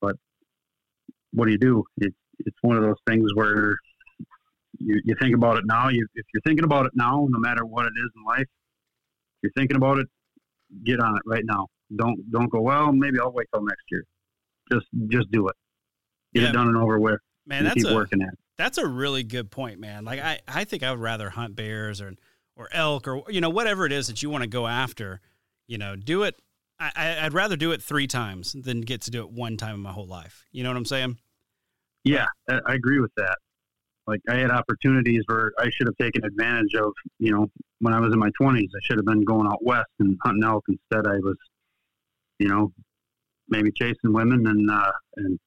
But 0.00 0.16
what 1.32 1.46
do 1.46 1.52
you 1.52 1.58
do? 1.58 1.84
It's, 1.98 2.16
it's 2.40 2.56
one 2.62 2.76
of 2.76 2.82
those 2.82 2.96
things 3.06 3.30
where 3.34 3.76
you, 4.78 5.00
you 5.04 5.14
think 5.20 5.34
about 5.34 5.58
it 5.58 5.64
now. 5.66 5.88
You, 5.88 6.06
if 6.14 6.26
you're 6.34 6.42
thinking 6.42 6.64
about 6.64 6.86
it 6.86 6.92
now, 6.94 7.26
no 7.30 7.38
matter 7.38 7.64
what 7.64 7.86
it 7.86 7.92
is 7.96 8.10
in 8.16 8.24
life, 8.24 8.40
if 8.40 9.42
you're 9.42 9.52
thinking 9.56 9.76
about 9.76 9.98
it, 9.98 10.06
get 10.84 11.00
on 11.00 11.16
it 11.16 11.22
right 11.26 11.44
now. 11.44 11.68
Don't 11.96 12.30
don't 12.30 12.50
go. 12.50 12.60
Well, 12.60 12.92
maybe 12.92 13.18
I'll 13.20 13.32
wait 13.32 13.46
till 13.52 13.62
next 13.64 13.82
year. 13.90 14.04
Just 14.70 14.86
just 15.08 15.30
do 15.30 15.48
it. 15.48 15.56
Get 16.34 16.42
Yeah. 16.44 16.48
it 16.50 16.52
done 16.52 16.68
and 16.68 16.76
over 16.76 16.98
with. 16.98 17.20
man, 17.46 17.64
that's 17.64 17.82
keep 17.82 17.86
a 17.90 17.94
working 17.94 18.22
at 18.22 18.28
it. 18.32 18.38
that's 18.56 18.78
a 18.78 18.86
really 18.86 19.22
good 19.24 19.50
point, 19.50 19.78
man. 19.80 20.04
Like 20.04 20.20
I, 20.20 20.40
I 20.48 20.64
think 20.64 20.82
I 20.82 20.90
would 20.90 21.00
rather 21.00 21.30
hunt 21.30 21.56
bears 21.56 22.00
or 22.00 22.14
or 22.56 22.68
elk 22.72 23.06
or 23.08 23.22
you 23.30 23.40
know 23.40 23.50
whatever 23.50 23.84
it 23.86 23.92
is 23.92 24.06
that 24.06 24.22
you 24.22 24.30
want 24.30 24.42
to 24.42 24.48
go 24.48 24.66
after. 24.66 25.20
You 25.66 25.78
know, 25.78 25.96
do 25.96 26.22
it. 26.24 26.40
I, 26.80 26.90
I- 26.96 27.26
I'd 27.26 27.34
rather 27.34 27.56
do 27.56 27.72
it 27.72 27.82
three 27.82 28.06
times 28.06 28.52
than 28.58 28.80
get 28.80 29.02
to 29.02 29.10
do 29.10 29.20
it 29.22 29.30
one 29.30 29.56
time 29.56 29.74
in 29.76 29.80
my 29.80 29.92
whole 29.92 30.06
life. 30.06 30.44
You 30.52 30.62
know 30.62 30.70
what 30.70 30.76
I'm 30.76 30.84
saying? 30.84 31.18
Yeah, 32.04 32.26
I, 32.48 32.58
I 32.66 32.74
agree 32.74 32.98
with 33.00 33.12
that. 33.16 33.36
Like 34.06 34.20
I 34.28 34.34
had 34.36 34.50
opportunities 34.50 35.22
where 35.26 35.52
I 35.58 35.70
should 35.70 35.86
have 35.86 35.96
taken 35.96 36.24
advantage 36.24 36.74
of. 36.74 36.92
You 37.18 37.32
know, 37.32 37.46
when 37.78 37.94
I 37.94 38.00
was 38.00 38.12
in 38.12 38.18
my 38.18 38.30
twenties, 38.40 38.70
I 38.74 38.80
should 38.84 38.96
have 38.98 39.06
been 39.06 39.24
going 39.24 39.46
out 39.46 39.64
west 39.64 39.86
and 40.00 40.16
hunting 40.24 40.42
elk. 40.44 40.64
Instead, 40.68 41.06
I 41.06 41.18
was, 41.18 41.36
you 42.42 42.48
know, 42.48 42.72
maybe 43.48 43.70
chasing 43.70 44.12
women 44.12 44.46
and 44.48 44.68
uh, 44.68 44.92
and 45.16 45.38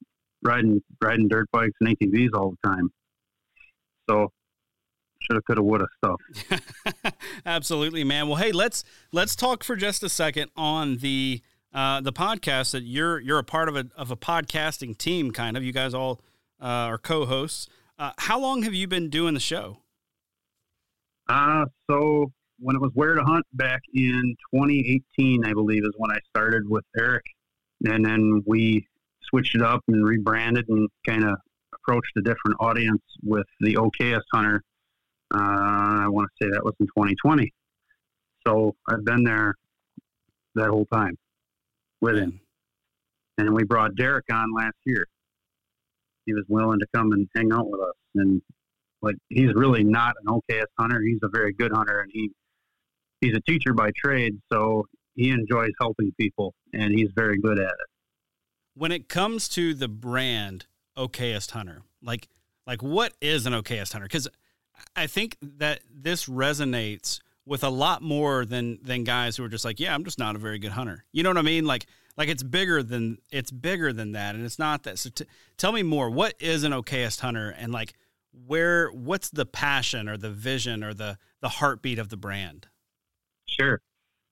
riding 0.42 0.82
riding 1.02 1.28
dirt 1.28 1.50
bikes 1.52 1.74
and 1.82 1.98
ATVs 1.98 2.30
all 2.34 2.52
the 2.52 2.70
time. 2.70 2.90
So, 4.10 4.32
should 5.20 5.36
have, 5.36 5.44
could 5.44 5.58
have, 5.58 5.66
would 5.66 5.82
have 5.82 5.90
stuff. 5.98 7.14
Absolutely, 7.46 8.06
man. 8.06 8.30
Well, 8.30 8.38
hey, 8.38 8.54
let's 8.54 8.86
let's 9.12 9.36
talk 9.36 9.64
for 9.64 9.76
just 9.76 10.04
a 10.04 10.10
second 10.10 10.52
on 10.56 10.98
the 10.98 11.42
uh, 11.74 12.00
the 12.00 12.14
podcast 12.14 12.72
that 12.72 12.84
you're 12.84 13.20
you're 13.20 13.40
a 13.40 13.44
part 13.44 13.68
of 13.68 13.76
a 13.76 13.88
of 13.98 14.10
a 14.10 14.16
podcasting 14.16 14.98
team, 14.98 15.32
kind 15.32 15.58
of. 15.58 15.64
You 15.64 15.74
guys 15.74 15.94
all 15.94 16.22
uh, 16.62 16.66
are 16.66 16.98
co-hosts. 16.98 17.68
Uh, 18.00 18.12
how 18.20 18.40
long 18.40 18.64
have 18.64 18.74
you 18.74 18.88
been 18.88 19.10
doing 19.10 19.34
the 19.34 19.40
show? 19.42 19.80
Uh, 21.28 21.66
so 21.90 22.32
when 22.60 22.76
it 22.76 22.82
was 22.82 22.92
Where 22.94 23.16
to 23.16 23.24
Hunt 23.24 23.46
back 23.54 23.82
in 23.94 24.36
2018, 24.54 25.46
I 25.46 25.54
believe 25.54 25.84
is 25.84 25.94
when 25.98 26.12
I 26.12 26.20
started 26.30 26.68
with 26.68 26.86
Eric. 26.98 27.24
And 27.86 28.06
then 28.06 28.44
we 28.46 28.88
switched 29.30 29.56
it 29.56 29.62
up 29.62 29.82
and 29.88 30.06
rebranded 30.06 30.66
and 30.70 30.90
kind 31.06 31.24
of 31.24 31.38
approached 31.74 32.12
a 32.18 32.22
different 32.22 32.58
audience 32.60 33.02
with 33.24 33.46
the 33.60 33.76
Okayest 33.76 34.24
Hunter. 34.34 34.62
Uh, 35.34 36.04
I 36.04 36.08
want 36.08 36.30
to 36.30 36.46
say 36.46 36.52
that 36.52 36.64
was 36.64 36.74
in 36.80 36.88
2020. 36.88 37.52
So 38.48 38.76
I've 38.88 39.04
been 39.04 39.24
there 39.24 39.56
that 40.56 40.70
whole 40.70 40.86
time 40.86 41.18
with 42.02 42.18
him. 42.18 42.40
And 43.38 43.54
we 43.54 43.64
brought 43.64 43.96
Derek 43.96 44.26
on 44.32 44.54
last 44.56 44.78
year. 44.86 45.06
He 46.26 46.34
was 46.34 46.46
willing 46.48 46.80
to 46.80 46.88
come 46.96 47.12
and 47.12 47.28
hang 47.36 47.52
out 47.52 47.70
with 47.70 47.82
us. 47.82 47.96
And 48.16 48.42
like 49.02 49.16
he's 49.30 49.54
really 49.54 49.84
not 49.84 50.16
an 50.24 50.28
Okayest 50.28 50.66
hunter. 50.80 51.02
He's 51.02 51.20
a 51.22 51.30
very 51.30 51.54
good 51.54 51.72
hunter, 51.74 52.00
and 52.00 52.12
he 52.14 52.32
he's 53.26 53.36
a 53.36 53.42
teacher 53.42 53.74
by 53.74 53.90
trade, 53.96 54.40
so 54.52 54.86
he 55.16 55.30
enjoys 55.32 55.72
helping 55.80 56.12
people, 56.20 56.54
and 56.74 56.92
he's 56.98 57.10
very 57.16 57.38
good 57.38 57.58
at 57.60 57.66
it. 57.84 57.90
when 58.76 58.92
it 58.92 59.08
comes 59.10 59.48
to 59.50 59.74
the 59.74 59.88
brand 59.88 60.66
okayest 60.98 61.52
hunter 61.52 61.82
like 62.02 62.28
like 62.68 62.82
what 62.82 63.14
is 63.22 63.46
an 63.46 63.54
okayest 63.54 63.92
hunter? 63.94 64.08
Because 64.08 64.28
i 64.96 65.08
think 65.08 65.38
that 65.42 65.80
this 65.94 66.26
resonates 66.28 67.20
with 67.46 67.64
a 67.64 67.70
lot 67.70 68.02
more 68.02 68.46
than 68.46 68.78
than 68.84 69.04
guys 69.04 69.38
who 69.38 69.44
are 69.44 69.50
just 69.50 69.64
like 69.66 69.80
yeah 69.80 69.94
i'm 69.94 70.04
just 70.04 70.20
not 70.20 70.36
a 70.36 70.40
very 70.40 70.60
good 70.60 70.72
hunter. 70.72 71.06
You 71.12 71.24
know 71.24 71.30
what 71.30 71.38
i 71.38 71.42
mean? 71.42 71.66
Like 71.66 71.86
like 72.18 72.30
it's 72.30 72.44
bigger 72.44 72.82
than 72.84 73.18
it's 73.32 73.52
bigger 73.52 73.92
than 73.94 74.14
that 74.14 74.36
and 74.36 74.46
it's 74.46 74.60
not 74.60 74.84
that 74.84 75.00
so 75.00 75.10
t- 75.10 75.26
tell 75.58 75.72
me 75.72 75.84
more. 75.84 76.10
What 76.10 76.34
is 76.40 76.64
an 76.64 76.72
okayest 76.72 77.20
hunter 77.22 77.50
and 77.58 77.72
like 77.74 77.94
where 78.48 78.90
what's 78.90 79.30
the 79.30 79.46
passion 79.46 80.10
or 80.10 80.18
the 80.18 80.30
vision 80.32 80.84
or 80.84 80.94
the 80.94 81.18
the 81.42 81.50
heartbeat 81.50 82.00
of 82.00 82.10
the 82.10 82.18
brand 82.18 82.68
Sure. 83.48 83.80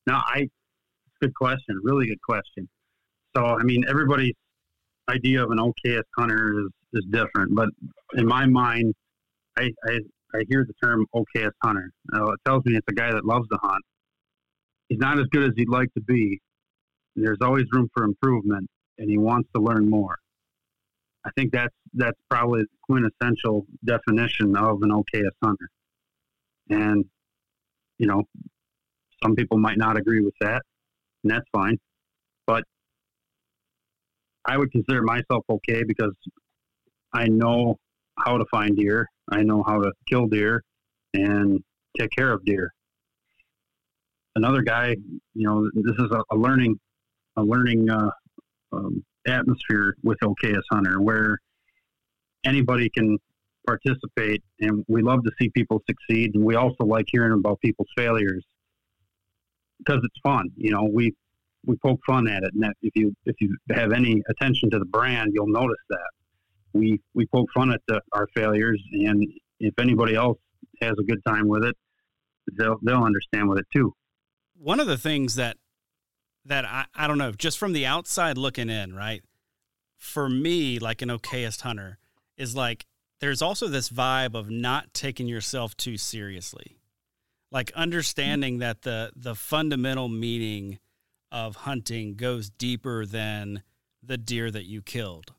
No, 0.08 0.16
I 0.16 0.50
good 1.22 1.34
question. 1.36 1.80
Really 1.84 2.08
good 2.08 2.22
question. 2.22 2.68
So, 3.36 3.46
I 3.46 3.64
mean, 3.64 3.84
everybody's 3.88 4.36
idea 5.10 5.44
of 5.44 5.52
an 5.52 5.58
Okayest 5.58 6.04
hunter 6.18 6.54
is 6.60 6.70
is 6.94 7.06
different, 7.10 7.56
but 7.56 7.70
in 8.14 8.28
my 8.28 8.46
mind, 8.46 8.94
I 9.58 9.70
I, 9.86 10.00
I 10.34 10.44
hear 10.50 10.66
the 10.66 10.74
term 10.84 11.06
Okayest 11.16 11.54
hunter. 11.64 11.92
Uh, 12.14 12.34
it 12.34 12.40
tells 12.46 12.66
me 12.66 12.76
it's 12.76 12.88
a 12.90 12.94
guy 12.94 13.12
that 13.12 13.26
loves 13.26 13.48
to 13.50 13.58
hunt. 13.62 13.84
He's 14.90 15.00
not 15.00 15.20
as 15.20 15.26
good 15.32 15.44
as 15.44 15.52
he'd 15.56 15.70
like 15.70 15.94
to 15.96 16.02
be. 16.02 16.40
There's 17.16 17.40
always 17.42 17.66
room 17.72 17.90
for 17.94 18.04
improvement, 18.04 18.68
and 18.98 19.10
he 19.10 19.18
wants 19.18 19.50
to 19.56 19.62
learn 19.62 19.90
more. 19.90 20.18
I 21.26 21.30
think 21.38 21.52
that's 21.52 21.74
that's 21.94 22.20
probably 22.30 22.62
the 22.62 22.68
quintessential 22.84 23.66
definition 23.86 24.56
of 24.58 24.82
an 24.84 24.90
Okayest 24.90 25.38
hunter. 25.44 25.70
And 26.70 27.06
you 27.98 28.08
know, 28.08 28.24
some 29.24 29.36
people 29.36 29.58
might 29.58 29.78
not 29.78 29.98
agree 29.98 30.22
with 30.22 30.34
that, 30.42 30.62
and 31.24 31.32
that's 31.32 31.46
fine. 31.52 31.78
But 32.46 32.64
I 34.46 34.58
would 34.58 34.72
consider 34.72 35.02
myself 35.02 35.44
okay 35.50 35.84
because 35.88 36.14
I 37.14 37.28
know 37.28 37.78
how 38.18 38.38
to 38.38 38.46
find 38.52 38.76
deer, 38.76 39.08
I 39.32 39.42
know 39.42 39.64
how 39.66 39.82
to 39.82 39.92
kill 40.10 40.28
deer, 40.28 40.64
and 41.14 41.64
take 41.98 42.12
care 42.12 42.32
of 42.32 42.44
deer. 42.46 42.72
Another 44.36 44.62
guy, 44.62 44.96
you 45.34 45.48
know, 45.48 45.70
this 45.74 45.96
is 46.00 46.12
a, 46.12 46.24
a 46.32 46.36
learning, 46.36 46.80
a 47.38 47.44
learning 47.44 47.90
uh, 47.90 48.10
um, 48.72 49.04
atmosphere 49.28 49.96
with 50.04 50.18
Okayest 50.24 50.64
Hunter 50.72 51.02
where 51.02 51.38
anybody 52.44 52.90
can 52.90 53.18
participate, 53.66 54.44
and 54.60 54.84
we 54.88 55.02
love 55.02 55.24
to 55.24 55.32
see 55.40 55.50
people 55.50 55.82
succeed, 55.88 56.36
and 56.36 56.44
we 56.44 56.56
also 56.56 56.84
like 56.84 57.06
hearing 57.10 57.32
about 57.32 57.62
people's 57.62 57.88
failures 57.96 58.44
because 59.86 60.02
it's 60.04 60.20
fun. 60.24 60.50
You 60.56 60.72
know, 60.72 60.84
we 60.84 61.14
we 61.66 61.76
poke 61.78 62.00
fun 62.06 62.28
at 62.28 62.44
it, 62.44 62.52
and 62.54 62.64
that 62.64 62.74
if 62.82 62.94
you 62.96 63.14
if 63.26 63.36
you 63.40 63.56
have 63.72 63.92
any 63.92 64.22
attention 64.30 64.70
to 64.72 64.80
the 64.80 64.86
brand, 64.86 65.32
you'll 65.34 65.48
notice 65.48 65.78
that 65.90 66.10
we 66.74 67.00
we 67.14 67.26
poke 67.28 67.48
fun 67.54 67.72
at 67.72 67.82
the, 67.88 68.02
our 68.12 68.28
failures, 68.36 68.82
and 68.92 69.26
if 69.60 69.74
anybody 69.80 70.16
else 70.16 70.38
has 70.82 70.94
a 71.00 71.04
good 71.04 71.20
time 71.26 71.48
with 71.48 71.64
it, 71.64 71.76
they'll 72.58 72.78
they'll 72.84 73.04
understand 73.04 73.50
with 73.50 73.60
it 73.60 73.66
too. 73.74 73.94
one 74.58 74.80
of 74.80 74.88
the 74.88 74.98
things 74.98 75.36
that 75.36 75.58
that 76.46 76.66
I, 76.66 76.86
I 76.96 77.08
don't 77.08 77.18
know 77.18 77.32
just 77.32 77.58
from 77.58 77.74
the 77.74 77.86
outside 77.86 78.38
looking 78.38 78.70
in 78.70 78.94
right 78.94 79.24
for 79.98 80.30
me 80.30 80.80
like 80.80 81.02
an 81.02 81.10
okayest 81.10 81.62
hunter 81.62 82.00
is 82.38 82.56
like 82.56 82.86
there's 83.20 83.42
also 83.42 83.68
this 83.68 83.90
vibe 83.90 84.36
of 84.36 84.50
not 84.50 84.94
taking 84.94 85.28
yourself 85.28 85.78
too 85.78 85.96
seriously 85.96 86.78
like 87.54 87.72
understanding 87.74 88.58
that 88.58 88.82
the 88.82 89.12
the 89.16 89.36
fundamental 89.36 90.10
meaning 90.10 90.80
of 91.32 91.56
hunting 91.56 92.16
goes 92.16 92.50
deeper 92.50 93.06
than 93.06 93.64
the 94.02 94.18
deer 94.18 94.52
that 94.52 94.66
you 94.66 94.82
killed 94.82 95.32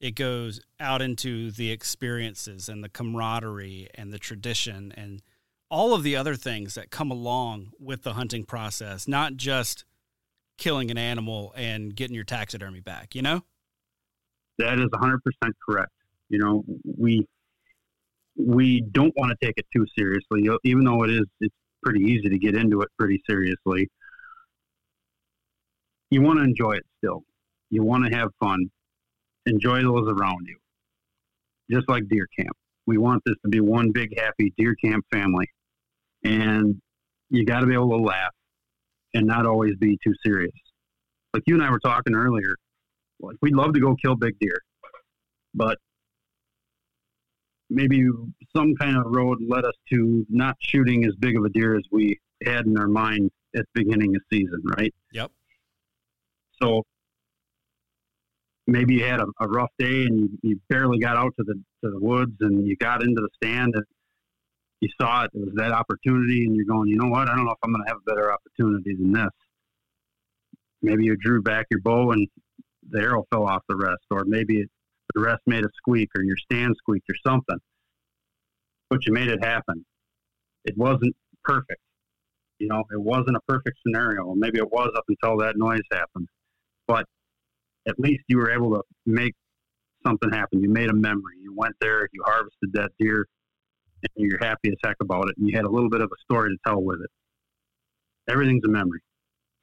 it 0.00 0.14
goes 0.14 0.60
out 0.80 1.02
into 1.02 1.50
the 1.50 1.70
experiences 1.70 2.68
and 2.68 2.82
the 2.82 2.88
camaraderie 2.88 3.88
and 3.94 4.12
the 4.12 4.18
tradition 4.18 4.92
and 4.96 5.22
all 5.70 5.94
of 5.94 6.02
the 6.02 6.16
other 6.16 6.34
things 6.34 6.74
that 6.74 6.90
come 6.90 7.10
along 7.10 7.72
with 7.78 8.02
the 8.02 8.14
hunting 8.14 8.44
process, 8.44 9.06
not 9.06 9.36
just 9.36 9.84
killing 10.58 10.90
an 10.90 10.98
animal 10.98 11.52
and 11.54 11.94
getting 11.94 12.14
your 12.14 12.24
taxidermy 12.24 12.80
back, 12.80 13.14
you 13.14 13.22
know? 13.22 13.42
That 14.58 14.80
is 14.80 14.88
100% 14.88 15.18
correct. 15.68 15.92
You 16.28 16.38
know, 16.38 16.64
we 16.98 17.26
we 18.36 18.80
don't 18.80 19.12
want 19.16 19.36
to 19.38 19.46
take 19.46 19.54
it 19.58 19.66
too 19.74 19.84
seriously, 19.98 20.48
even 20.64 20.84
though 20.84 21.02
it 21.04 21.10
is 21.10 21.24
it's 21.40 21.54
pretty 21.82 22.00
easy 22.00 22.28
to 22.28 22.38
get 22.38 22.54
into 22.54 22.82
it 22.82 22.88
pretty 22.98 23.20
seriously. 23.28 23.88
you 26.10 26.22
want 26.22 26.38
to 26.38 26.44
enjoy 26.44 26.72
it 26.72 26.84
still. 26.98 27.22
You 27.70 27.82
want 27.84 28.04
to 28.04 28.16
have 28.16 28.30
fun. 28.40 28.70
Enjoy 29.46 29.82
those 29.82 30.08
around 30.08 30.46
you. 30.46 30.56
Just 31.70 31.88
like 31.88 32.08
deer 32.08 32.26
camp. 32.38 32.56
We 32.86 32.98
want 32.98 33.22
this 33.24 33.36
to 33.44 33.48
be 33.48 33.60
one 33.60 33.92
big 33.92 34.18
happy 34.18 34.52
deer 34.58 34.74
camp 34.74 35.04
family. 35.12 35.46
And 36.24 36.80
you 37.30 37.44
got 37.44 37.60
to 37.60 37.66
be 37.66 37.74
able 37.74 37.90
to 37.90 38.04
laugh 38.04 38.32
and 39.14 39.26
not 39.26 39.46
always 39.46 39.76
be 39.76 39.98
too 40.04 40.14
serious. 40.24 40.52
Like 41.32 41.44
you 41.46 41.54
and 41.54 41.62
I 41.62 41.70
were 41.70 41.78
talking 41.78 42.14
earlier, 42.14 42.56
like 43.20 43.36
we'd 43.40 43.54
love 43.54 43.72
to 43.74 43.80
go 43.80 43.94
kill 44.02 44.16
big 44.16 44.36
deer, 44.40 44.58
but 45.54 45.78
maybe 47.70 48.06
some 48.54 48.74
kind 48.74 48.96
of 48.96 49.04
road 49.06 49.38
led 49.46 49.64
us 49.64 49.74
to 49.90 50.26
not 50.28 50.56
shooting 50.60 51.04
as 51.04 51.14
big 51.14 51.36
of 51.36 51.44
a 51.44 51.48
deer 51.48 51.76
as 51.76 51.84
we 51.90 52.18
had 52.44 52.66
in 52.66 52.76
our 52.76 52.88
mind 52.88 53.30
at 53.54 53.64
the 53.74 53.84
beginning 53.84 54.14
of 54.16 54.22
season, 54.30 54.60
right? 54.76 54.92
Yep. 55.12 55.30
So 56.60 56.84
maybe 58.66 58.96
you 58.96 59.04
had 59.04 59.20
a, 59.20 59.26
a 59.40 59.48
rough 59.48 59.70
day 59.78 60.04
and 60.04 60.20
you, 60.20 60.38
you, 60.42 60.60
barely 60.68 60.98
got 60.98 61.16
out 61.16 61.34
to 61.36 61.44
the 61.44 61.54
to 61.84 61.90
the 61.90 61.98
woods 61.98 62.36
and 62.40 62.66
you 62.66 62.76
got 62.76 63.02
into 63.02 63.20
the 63.20 63.28
stand 63.36 63.72
and 63.74 63.84
you 64.80 64.88
saw 65.00 65.24
it. 65.24 65.30
It 65.34 65.40
was 65.40 65.54
that 65.56 65.72
opportunity, 65.72 66.44
and 66.44 66.56
you're 66.56 66.64
going, 66.64 66.88
you 66.88 66.96
know 66.96 67.08
what? 67.08 67.28
I 67.28 67.36
don't 67.36 67.44
know 67.44 67.52
if 67.52 67.58
I'm 67.62 67.72
going 67.72 67.84
to 67.84 67.90
have 67.90 67.98
a 67.98 68.10
better 68.10 68.32
opportunity 68.32 68.94
than 68.94 69.12
this. 69.12 69.30
Maybe 70.82 71.04
you 71.04 71.16
drew 71.16 71.42
back 71.42 71.66
your 71.70 71.80
bow 71.80 72.12
and 72.12 72.26
the 72.90 73.00
arrow 73.00 73.26
fell 73.30 73.46
off 73.46 73.62
the 73.68 73.76
rest, 73.76 74.04
or 74.10 74.24
maybe 74.24 74.60
it, 74.60 74.70
the 75.14 75.20
rest 75.20 75.42
made 75.46 75.64
a 75.64 75.68
squeak, 75.76 76.10
or 76.16 76.22
your 76.22 76.36
stand 76.36 76.74
squeaked, 76.78 77.08
or 77.08 77.16
something. 77.26 77.58
But 78.88 79.06
you 79.06 79.12
made 79.12 79.28
it 79.28 79.44
happen. 79.44 79.84
It 80.64 80.76
wasn't 80.76 81.14
perfect. 81.44 81.80
You 82.58 82.68
know, 82.68 82.84
it 82.92 83.00
wasn't 83.00 83.36
a 83.36 83.40
perfect 83.48 83.78
scenario. 83.86 84.34
Maybe 84.34 84.58
it 84.58 84.70
was 84.70 84.90
up 84.96 85.04
until 85.08 85.38
that 85.38 85.56
noise 85.56 85.80
happened. 85.90 86.28
But 86.86 87.06
at 87.88 87.98
least 87.98 88.22
you 88.28 88.36
were 88.36 88.50
able 88.50 88.70
to 88.72 88.82
make 89.06 89.34
something 90.06 90.30
happen. 90.30 90.62
You 90.62 90.68
made 90.68 90.90
a 90.90 90.94
memory. 90.94 91.36
You 91.40 91.54
went 91.54 91.74
there, 91.80 92.08
you 92.12 92.22
harvested 92.26 92.72
that 92.74 92.90
deer, 92.98 93.26
and 94.02 94.10
you're 94.16 94.38
happy 94.40 94.68
as 94.70 94.76
heck 94.84 94.96
about 95.00 95.28
it, 95.28 95.36
and 95.38 95.48
you 95.48 95.56
had 95.56 95.64
a 95.64 95.70
little 95.70 95.90
bit 95.90 96.00
of 96.00 96.10
a 96.12 96.20
story 96.22 96.50
to 96.50 96.56
tell 96.66 96.82
with 96.82 97.00
it. 97.00 97.10
Everything's 98.28 98.64
a 98.64 98.68
memory. 98.68 99.00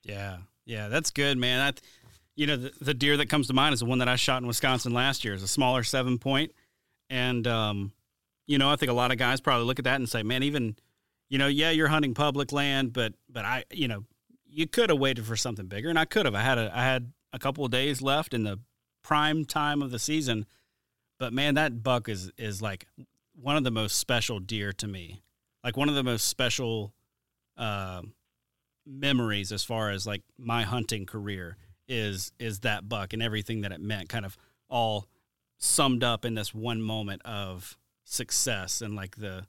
Yeah, 0.03 0.37
yeah, 0.65 0.87
that's 0.87 1.11
good, 1.11 1.37
man. 1.37 1.59
That, 1.59 1.81
you 2.37 2.45
know, 2.45 2.55
the, 2.55 2.71
the 2.79 2.93
deer 2.93 3.17
that 3.17 3.29
comes 3.29 3.47
to 3.47 3.53
mind 3.53 3.73
is 3.73 3.79
the 3.79 3.85
one 3.85 3.97
that 3.97 4.07
I 4.07 4.15
shot 4.15 4.41
in 4.41 4.47
Wisconsin 4.47 4.93
last 4.93 5.25
year. 5.25 5.33
It's 5.33 5.43
a 5.43 5.47
smaller 5.47 5.83
seven 5.83 6.19
point, 6.19 6.53
and 7.09 7.45
um, 7.47 7.91
you 8.45 8.59
know, 8.59 8.69
I 8.69 8.75
think 8.75 8.91
a 8.91 8.93
lot 8.93 9.11
of 9.11 9.17
guys 9.17 9.41
probably 9.41 9.65
look 9.65 9.79
at 9.79 9.85
that 9.85 9.95
and 9.95 10.07
say, 10.07 10.21
man, 10.21 10.43
even, 10.43 10.77
you 11.29 11.39
know, 11.39 11.47
yeah, 11.47 11.71
you're 11.71 11.87
hunting 11.87 12.13
public 12.13 12.51
land, 12.53 12.93
but 12.93 13.15
but 13.27 13.43
I, 13.43 13.63
you 13.71 13.87
know, 13.87 14.05
you 14.45 14.67
could 14.67 14.91
have 14.91 14.99
waited 14.99 15.25
for 15.25 15.35
something 15.35 15.65
bigger, 15.65 15.89
and 15.89 15.97
I 15.97 16.05
could 16.05 16.25
have. 16.25 16.35
I 16.35 16.43
had 16.43 16.59
a 16.59 16.71
I 16.73 16.83
had 16.83 17.11
a 17.33 17.39
couple 17.39 17.65
of 17.65 17.71
days 17.71 18.03
left 18.03 18.35
in 18.35 18.43
the 18.43 18.59
prime 19.03 19.43
time 19.43 19.81
of 19.81 19.89
the 19.89 19.99
season, 19.99 20.45
but 21.17 21.33
man, 21.33 21.55
that 21.55 21.81
buck 21.81 22.07
is 22.07 22.31
is 22.37 22.61
like 22.61 22.85
one 23.33 23.57
of 23.57 23.63
the 23.63 23.71
most 23.71 23.97
special 23.97 24.39
deer 24.39 24.71
to 24.73 24.87
me. 24.87 25.23
Like 25.63 25.75
one 25.75 25.89
of 25.89 25.95
the 25.95 26.03
most 26.03 26.27
special 26.27 26.93
uh, 27.57 28.03
memories 28.85 29.51
as 29.51 29.63
far 29.63 29.89
as 29.89 30.05
like 30.05 30.21
my 30.37 30.61
hunting 30.61 31.07
career 31.07 31.57
is 31.87 32.31
is 32.39 32.59
that 32.59 32.87
buck 32.87 33.13
and 33.13 33.21
everything 33.23 33.61
that 33.61 33.71
it 33.71 33.81
meant 33.81 34.09
kind 34.09 34.25
of 34.25 34.37
all 34.69 35.07
summed 35.57 36.03
up 36.03 36.25
in 36.25 36.35
this 36.35 36.53
one 36.53 36.81
moment 36.81 37.21
of 37.23 37.77
success 38.03 38.81
and 38.81 38.95
like 38.95 39.15
the 39.17 39.45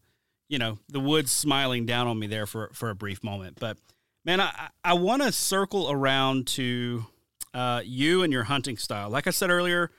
you 0.48 0.58
know 0.58 0.78
the 0.88 1.00
woods 1.00 1.30
smiling 1.30 1.86
down 1.86 2.06
on 2.06 2.18
me 2.18 2.26
there 2.26 2.46
for 2.46 2.70
for 2.72 2.90
a 2.90 2.94
brief 2.94 3.22
moment 3.22 3.58
but 3.60 3.76
man 4.24 4.40
i 4.40 4.68
i 4.84 4.92
want 4.92 5.22
to 5.22 5.30
circle 5.30 5.90
around 5.90 6.46
to 6.46 7.04
uh, 7.54 7.80
you 7.84 8.22
and 8.22 8.32
your 8.32 8.44
hunting 8.44 8.76
style 8.76 9.08
like 9.08 9.26
i 9.26 9.30
said 9.30 9.50
earlier 9.50 9.90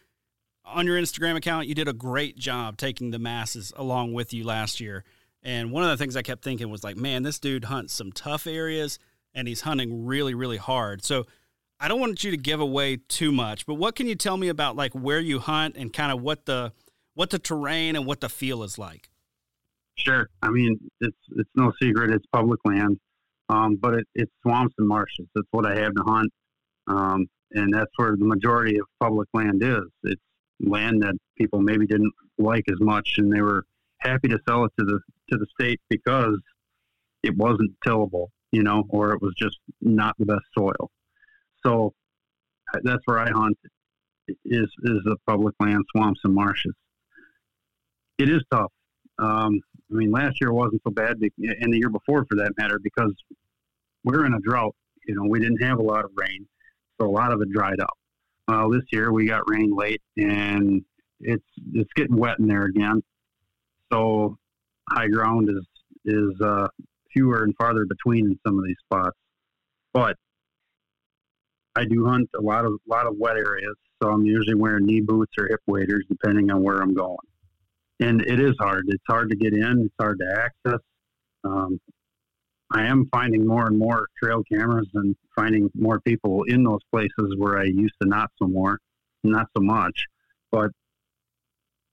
on 0.72 0.86
your 0.86 1.00
Instagram 1.00 1.36
account, 1.36 1.68
you 1.68 1.76
did 1.76 1.88
a 1.88 1.94
great 1.94 2.38
job 2.38 2.78
taking 2.78 3.12
the 3.12 3.20
masses 3.20 3.74
along 3.76 4.14
with 4.14 4.34
you 4.34 4.44
last 4.44 4.80
year. 4.80 5.04
And 5.42 5.72
one 5.72 5.84
of 5.84 5.90
the 5.90 5.98
things 5.98 6.16
I 6.16 6.22
kept 6.22 6.44
thinking 6.44 6.70
was 6.70 6.84
like, 6.84 6.98
man, 6.98 7.24
this 7.24 7.40
dude 7.40 7.66
hunts 7.66 7.94
some 7.94 8.12
tough 8.12 8.46
areas 8.46 9.00
and 9.34 9.48
he's 9.48 9.62
hunting 9.62 10.06
really, 10.06 10.34
really 10.34 10.58
hard. 10.58 11.04
So 11.04 11.26
I 11.80 11.88
don't 11.88 12.00
want 12.00 12.24
you 12.24 12.32
to 12.32 12.38
give 12.38 12.60
away 12.60 12.98
too 12.98 13.32
much, 13.32 13.66
but 13.66 13.76
what 13.76 13.96
can 13.96 14.08
you 14.08 14.16
tell 14.16 14.36
me 14.36 14.50
about 14.50 14.76
like 14.76 14.94
where 14.94 15.20
you 15.20 15.40
hunt 15.40 15.78
and 15.78 15.94
kind 15.94 16.12
of 16.12 16.22
what 16.22 16.46
the 16.46 16.74
what 17.14 17.30
the 17.30 17.40
terrain 17.40 17.96
and 17.96 18.06
what 18.06 18.20
the 18.20 18.30
feel 18.30 18.64
is 18.64 18.78
like? 18.78 19.10
Sure. 19.96 20.30
I 20.42 20.50
mean, 20.50 20.78
it's 21.00 21.18
it's 21.38 21.50
no 21.56 21.72
secret 21.82 22.12
it's 22.12 22.26
public 22.34 22.60
land, 22.66 23.00
um, 23.48 23.76
but 23.76 23.94
it, 23.94 24.08
it's 24.14 24.32
swamps 24.42 24.76
and 24.78 24.88
marshes. 24.88 25.28
That's 25.34 25.48
what 25.52 25.66
I 25.66 25.76
have 25.80 25.94
to 25.96 26.04
hunt, 26.04 26.32
um, 26.88 27.28
and 27.52 27.74
that's 27.74 27.92
where 27.96 28.16
the 28.18 28.26
majority 28.26 28.78
of 28.78 28.86
public 29.00 29.30
land 29.34 29.64
is. 29.64 29.86
It's 30.04 30.22
land 30.60 31.02
that 31.04 31.16
people 31.38 31.62
maybe 31.62 31.88
didn't 31.88 32.14
like 32.38 32.66
as 32.70 32.80
much, 32.82 33.16
and 33.18 33.32
they 33.32 33.42
were 33.42 33.64
happy 34.00 34.28
to 34.28 34.40
sell 34.48 34.66
it 34.66 34.72
to 34.80 34.86
the 34.86 35.00
to 35.32 35.38
the 35.38 35.46
state 35.58 35.80
because 35.90 36.38
it 37.24 37.36
wasn't 37.38 37.72
tillable, 37.86 38.32
you 38.52 38.64
know, 38.64 38.84
or 38.90 39.14
it 39.14 39.22
was 39.22 39.34
just 39.38 39.58
not 39.82 40.16
the 40.20 40.26
best 40.26 40.44
soil. 40.58 40.92
So 41.66 41.94
that's 42.84 43.02
where 43.06 43.20
I 43.20 43.30
hunt 43.30 43.58
is 44.46 44.68
is 44.84 45.00
the 45.06 45.18
public 45.28 45.56
land, 45.60 45.84
swamps 45.96 46.22
and 46.24 46.34
marshes. 46.34 46.74
It 48.18 48.30
is 48.30 48.42
tough. 48.52 48.72
Um, 49.18 49.60
I 49.92 49.96
mean, 49.96 50.12
last 50.12 50.40
year 50.40 50.54
wasn't 50.54 50.82
so 50.86 50.92
bad, 50.92 51.18
and 51.20 51.74
the 51.74 51.78
year 51.78 51.90
before, 51.90 52.26
for 52.30 52.36
that 52.36 52.52
matter, 52.58 52.80
because 52.82 53.14
we're 54.04 54.26
in 54.26 54.34
a 54.34 54.40
drought. 54.40 54.76
You 55.08 55.16
know, 55.16 55.24
we 55.28 55.40
didn't 55.40 55.64
have 55.64 55.80
a 55.80 55.84
lot 55.84 56.06
of 56.06 56.12
rain, 56.16 56.48
so 57.00 57.08
a 57.08 57.10
lot 57.10 57.32
of 57.32 57.42
it 57.42 57.50
dried 57.52 57.80
up. 57.80 57.98
Well, 58.48 58.70
this 58.70 58.84
year 58.92 59.12
we 59.12 59.26
got 59.26 59.50
rain 59.50 59.76
late, 59.76 60.02
and 60.18 60.84
it's 61.20 61.46
it's 61.74 61.92
getting 61.96 62.18
wet 62.18 62.40
in 62.40 62.48
there 62.48 62.66
again. 62.66 63.02
So 63.92 64.38
high 64.90 65.08
ground 65.08 65.50
is 65.50 65.66
is 66.06 66.40
uh, 66.42 66.68
fewer 67.12 67.44
and 67.44 67.56
farther 67.58 67.86
between 67.86 68.26
in 68.26 68.40
some 68.46 68.58
of 68.60 68.66
these 68.66 68.78
spots. 68.86 69.18
But 69.94 70.18
I 71.80 71.86
do 71.86 72.06
hunt 72.06 72.30
a 72.38 72.42
lot 72.42 72.66
of 72.66 72.74
lot 72.86 73.08
of 73.08 73.16
wet 73.18 73.38
areas, 73.38 73.76
so 74.04 74.10
I'm 74.10 74.26
usually 74.26 74.56
wearing 74.56 74.86
knee 74.86 75.00
boots 75.00 75.32
or 75.40 75.48
hip 75.48 75.62
waders 75.66 76.04
depending 76.10 76.52
on 76.52 76.62
where 76.62 76.82
I'm 76.82 76.94
going. 76.94 77.18
And 78.02 78.22
it 78.22 78.42
is 78.42 78.54
hard. 78.60 78.84
It's 78.90 79.04
hard 79.08 79.30
to 79.30 79.38
get 79.38 79.54
in. 79.54 79.84
It's 79.86 79.96
hard 79.98 80.20
to 80.20 80.26
access. 80.44 80.82
Um, 81.46 81.80
I 82.70 82.84
am 82.84 83.08
finding 83.14 83.48
more 83.48 83.66
and 83.66 83.80
more 83.80 84.08
trail 84.22 84.44
cameras 84.44 84.90
and 84.94 85.16
finding 85.34 85.72
more 85.74 86.02
people 86.02 86.44
in 86.44 86.66
those 86.66 86.82
places 86.92 87.36
where 87.38 87.58
I 87.58 87.64
used 87.64 87.96
to 88.02 88.10
not 88.10 88.30
so 88.38 88.48
more, 88.48 88.80
not 89.24 89.48
so 89.56 89.64
much. 89.64 90.04
But 90.52 90.72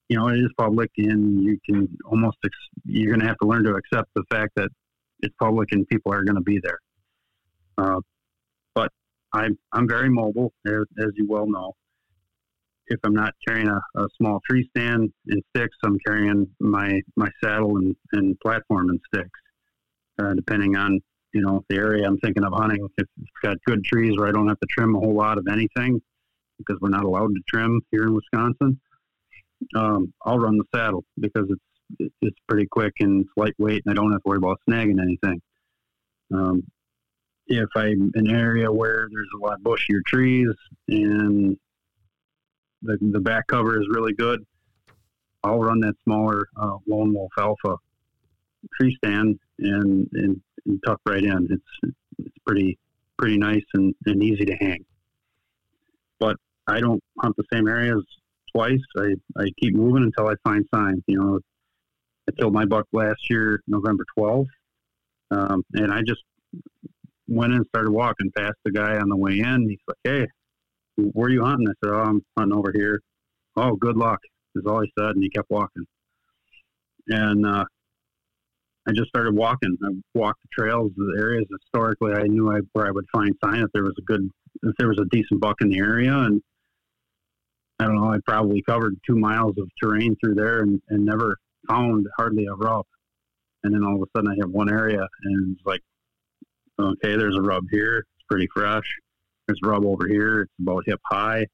you 0.09 0.17
know, 0.17 0.29
it 0.29 0.41
is 0.41 0.51
public, 0.59 0.91
and 0.99 1.45
you 1.45 1.61
can 1.65 1.97
almost 2.05 2.39
ex- 2.45 2.57
you're 2.85 3.13
going 3.13 3.21
to 3.21 3.27
have 3.27 3.39
to 3.39 3.47
learn 3.47 3.63
to 3.65 3.75
accept 3.75 4.11
the 4.17 4.25
fact 4.33 4.51
that 4.57 4.69
it's 5.21 5.35
public 5.41 5.71
and 5.71 5.87
people 5.87 6.13
are 6.13 6.25
going 6.25 6.37
to 6.37 6.43
be 6.43 6.59
there. 6.61 6.81
Uh, 7.79 8.01
I'm 9.37 9.59
I'm 9.73 9.89
very 9.89 10.09
mobile, 10.09 10.53
as, 10.67 10.85
as 10.99 11.11
you 11.15 11.27
well 11.29 11.47
know. 11.47 11.75
If 12.89 13.01
I'm 13.05 13.15
not 13.15 13.35
carrying 13.47 13.69
a, 13.69 13.81
a 13.97 14.07
small 14.17 14.41
tree 14.49 14.69
stand 14.77 15.13
and 15.27 15.43
sticks, 15.55 15.77
I'm 15.85 15.99
carrying 16.07 16.49
my 16.61 17.01
my 17.17 17.29
saddle 17.43 17.77
and, 17.79 17.97
and 18.13 18.39
platform 18.41 18.91
and 18.91 19.01
sticks 19.13 19.41
uh, 20.19 20.35
depending 20.35 20.77
on 20.77 21.01
you 21.33 21.43
know 21.43 21.65
the 21.69 21.77
area 21.77 22.07
I'm 22.07 22.19
thinking 22.19 22.45
of 22.45 22.53
hunting. 22.53 22.85
If 22.85 23.07
it's 23.19 23.31
got 23.43 23.57
good 23.67 23.85
trees 23.85 24.17
where 24.17 24.29
I 24.29 24.33
don't 24.33 24.49
have 24.49 24.61
to 24.61 24.67
trim 24.71 24.95
a 24.95 24.99
whole 24.99 25.15
lot 25.15 25.39
of 25.39 25.47
anything 25.51 26.01
because 26.59 26.79
we're 26.81 26.89
not 26.89 27.05
allowed 27.05 27.35
to 27.35 27.41
trim 27.49 27.81
here 27.91 28.05
in 28.05 28.15
Wisconsin, 28.15 28.81
um, 29.75 30.13
I'll 30.25 30.39
run 30.39 30.59
the 30.59 30.65
saddle 30.75 31.05
because 31.21 31.49
it's 31.51 32.13
it's 32.21 32.39
pretty 32.49 32.67
quick 32.67 32.95
and 33.01 33.23
it's 33.23 33.31
lightweight 33.37 33.83
and 33.85 33.93
I 33.93 33.95
don't 33.95 34.13
have 34.13 34.23
to 34.23 34.29
worry 34.29 34.39
about 34.39 34.61
snagging 34.69 35.01
anything. 35.01 35.41
Um, 36.33 36.65
if 37.47 37.69
I'm 37.77 38.11
in 38.15 38.29
an 38.29 38.35
area 38.35 38.71
where 38.71 39.09
there's 39.11 39.29
a 39.35 39.39
lot 39.39 39.55
of 39.55 39.61
bushier 39.61 40.05
trees 40.07 40.53
and 40.89 41.57
the 42.83 42.99
the 43.01 43.21
back 43.21 43.47
cover 43.47 43.81
is 43.81 43.87
really 43.91 44.13
good, 44.15 44.45
I'll 45.43 45.61
run 45.61 45.81
that 45.81 45.95
smaller 46.05 46.49
uh, 46.57 46.77
lone 46.87 47.15
wolf 47.15 47.33
alpha 47.39 47.77
tree 48.75 48.97
stand 48.97 49.39
and, 49.59 50.09
and, 50.13 50.41
and 50.67 50.81
tuck 50.85 51.01
right 51.07 51.23
in. 51.23 51.49
It's 51.51 51.95
it's 52.19 52.37
pretty 52.47 52.79
pretty 53.19 53.39
nice 53.39 53.65
and, 53.75 53.95
and 54.07 54.23
easy 54.23 54.45
to 54.45 54.55
hang. 54.57 54.85
But 56.19 56.37
I 56.67 56.81
don't 56.81 57.03
hunt 57.19 57.37
the 57.37 57.45
same 57.53 57.69
areas 57.69 58.05
twice. 58.53 58.81
I, 58.97 59.15
I 59.39 59.51
keep 59.61 59.75
moving 59.75 60.03
until 60.03 60.29
I 60.29 60.35
find 60.45 60.67
signs. 60.75 61.03
You 61.07 61.19
know, 61.19 61.41
I 62.29 62.33
killed 62.33 62.53
my 62.53 62.65
buck 62.65 62.87
last 62.93 63.31
year, 63.31 63.63
November 63.67 64.05
12th, 64.19 64.47
um, 65.31 65.65
and 65.75 65.93
I 65.93 66.01
just 66.01 66.23
went 67.29 67.53
in 67.53 67.59
and 67.59 67.67
started 67.67 67.91
walking 67.91 68.31
past 68.37 68.55
the 68.65 68.73
guy 68.73 68.97
on 68.99 69.09
the 69.09 69.17
way 69.17 69.41
in. 69.41 69.69
He's 69.69 69.79
like, 69.87 69.99
"Hey, 70.05 70.27
where 70.97 71.29
are 71.29 71.31
you 71.31 71.45
hunting?" 71.45 71.69
I 71.69 71.73
said, 71.85 71.95
"Oh, 71.95 72.01
I'm 72.01 72.23
hunting 72.39 72.59
over 72.59 72.73
here." 72.75 73.01
Oh, 73.57 73.77
good 73.77 73.97
luck 73.97 74.21
is 74.55 74.65
all 74.67 74.81
he 74.81 74.93
said, 74.99 75.11
and 75.11 75.23
he 75.23 75.31
kept 75.31 75.51
walking. 75.51 75.85
And 77.09 77.47
uh, 77.47 77.65
I 78.89 78.93
just 78.93 79.09
started 79.09 79.35
walking. 79.35 79.77
I 79.83 79.91
walked 80.15 80.43
the 80.43 80.49
trails, 80.63 80.93
the 80.97 81.17
areas 81.19 81.47
historically 81.51 82.13
I 82.13 82.25
knew 82.25 82.53
I, 82.53 82.61
where 82.73 82.87
I 82.87 82.91
would 82.91 83.07
find 83.13 83.35
sign 83.45 83.61
that 83.63 83.71
there 83.73 83.85
was 83.85 83.95
a 83.99 84.03
good 84.03 84.31
if 84.63 84.75
there 84.79 84.89
was 84.89 84.99
a 84.99 85.05
decent 85.07 85.41
buck 85.41 85.57
in 85.61 85.69
the 85.69 85.79
area, 85.79 86.13
and 86.13 86.41
I 87.79 87.85
don't 87.85 87.97
know, 87.97 88.11
I 88.11 88.19
probably 88.27 88.63
covered 88.63 88.97
two 89.07 89.17
miles 89.17 89.55
of 89.59 89.69
terrain 89.83 90.17
through 90.17 90.35
there 90.35 90.61
and, 90.61 90.81
and 90.89 91.05
never 91.05 91.37
found 91.69 92.07
hardly 92.17 92.47
a 92.47 92.55
rub. 92.55 92.87
And 93.65 93.75
then 93.75 93.85
all 93.85 93.97
of 93.97 94.03
a 94.03 94.07
sudden, 94.17 94.31
I 94.31 94.37
have 94.41 94.51
one 94.51 94.71
area, 94.71 95.07
and 95.25 95.57
it's 95.57 95.67
like, 95.67 95.83
okay, 96.79 97.17
there's 97.17 97.37
a 97.37 97.43
rub 97.43 97.65
here. 97.71 97.99
It's 97.99 98.27
pretty 98.29 98.49
fresh. 98.55 98.87
There's 99.47 99.61
rub 99.63 99.85
over 99.85 100.09
here. 100.09 100.43
It's 100.43 100.53
about 100.61 100.85
hip 100.87 101.01
high. 101.05 101.47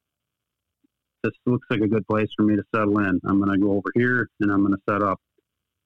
This 1.23 1.33
looks 1.47 1.67
like 1.71 1.81
a 1.81 1.89
good 1.89 2.07
place 2.07 2.29
for 2.37 2.43
me 2.45 2.57
to 2.57 2.65
settle 2.75 2.99
in. 2.99 3.21
I'm 3.25 3.39
going 3.39 3.53
to 3.53 3.65
go 3.65 3.73
over 3.73 3.91
here 3.95 4.29
and 4.41 4.51
I'm 4.51 4.61
going 4.61 4.75
to 4.75 4.93
set 4.93 5.03
up. 5.03 5.21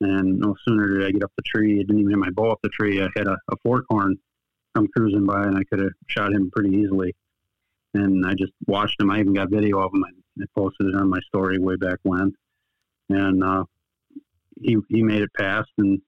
And 0.01 0.38
no 0.38 0.55
sooner 0.66 0.99
did 0.99 1.07
I 1.07 1.11
get 1.11 1.25
up 1.25 1.33
the 1.37 1.42
tree, 1.42 1.75
I 1.75 1.83
didn't 1.83 2.01
even 2.01 2.11
have 2.12 2.20
my 2.20 2.31
bow 2.31 2.51
up 2.51 2.59
the 2.62 2.68
tree. 2.68 3.03
I 3.03 3.09
had 3.16 3.29
a, 3.29 3.37
a 3.51 3.57
fork 3.62 3.85
horn 3.88 4.16
come 4.75 4.88
cruising 4.94 5.25
by, 5.25 5.44
and 5.44 5.57
I 5.57 5.64
could 5.64 5.79
have 5.79 5.92
shot 6.07 6.33
him 6.33 6.51
pretty 6.55 6.77
easily. 6.77 7.14
And 7.94 8.27
I 8.27 8.35
just 8.35 8.53
watched 8.66 9.01
him. 9.01 9.11
I 9.11 9.20
even 9.20 9.33
got 9.33 9.51
video 9.51 9.79
of 9.79 9.92
him. 9.94 10.05
I, 10.05 10.42
I 10.42 10.46
posted 10.55 10.88
it 10.88 10.94
on 10.94 11.09
my 11.09 11.20
story 11.29 11.59
way 11.59 11.77
back 11.77 11.99
when. 12.03 12.35
And 13.09 13.42
uh, 13.42 13.64
he 14.61 14.77
he 14.88 15.03
made 15.03 15.22
it 15.22 15.33
past, 15.35 15.70
and 15.79 16.01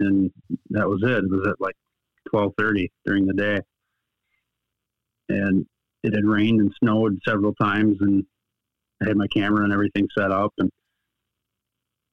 and 0.00 0.30
that 0.70 0.88
was 0.88 1.02
it. 1.02 1.24
It 1.24 1.30
was 1.30 1.46
at 1.48 1.60
like 1.60 1.76
twelve 2.34 2.52
thirty 2.58 2.90
during 3.06 3.26
the 3.26 3.34
day, 3.34 3.60
and 5.28 5.64
it 6.02 6.14
had 6.14 6.24
rained 6.24 6.60
and 6.60 6.74
snowed 6.82 7.18
several 7.26 7.54
times, 7.54 7.96
and 8.00 8.24
I 9.02 9.08
had 9.08 9.16
my 9.16 9.28
camera 9.28 9.62
and 9.62 9.72
everything 9.72 10.08
set 10.18 10.32
up, 10.32 10.52
and 10.58 10.68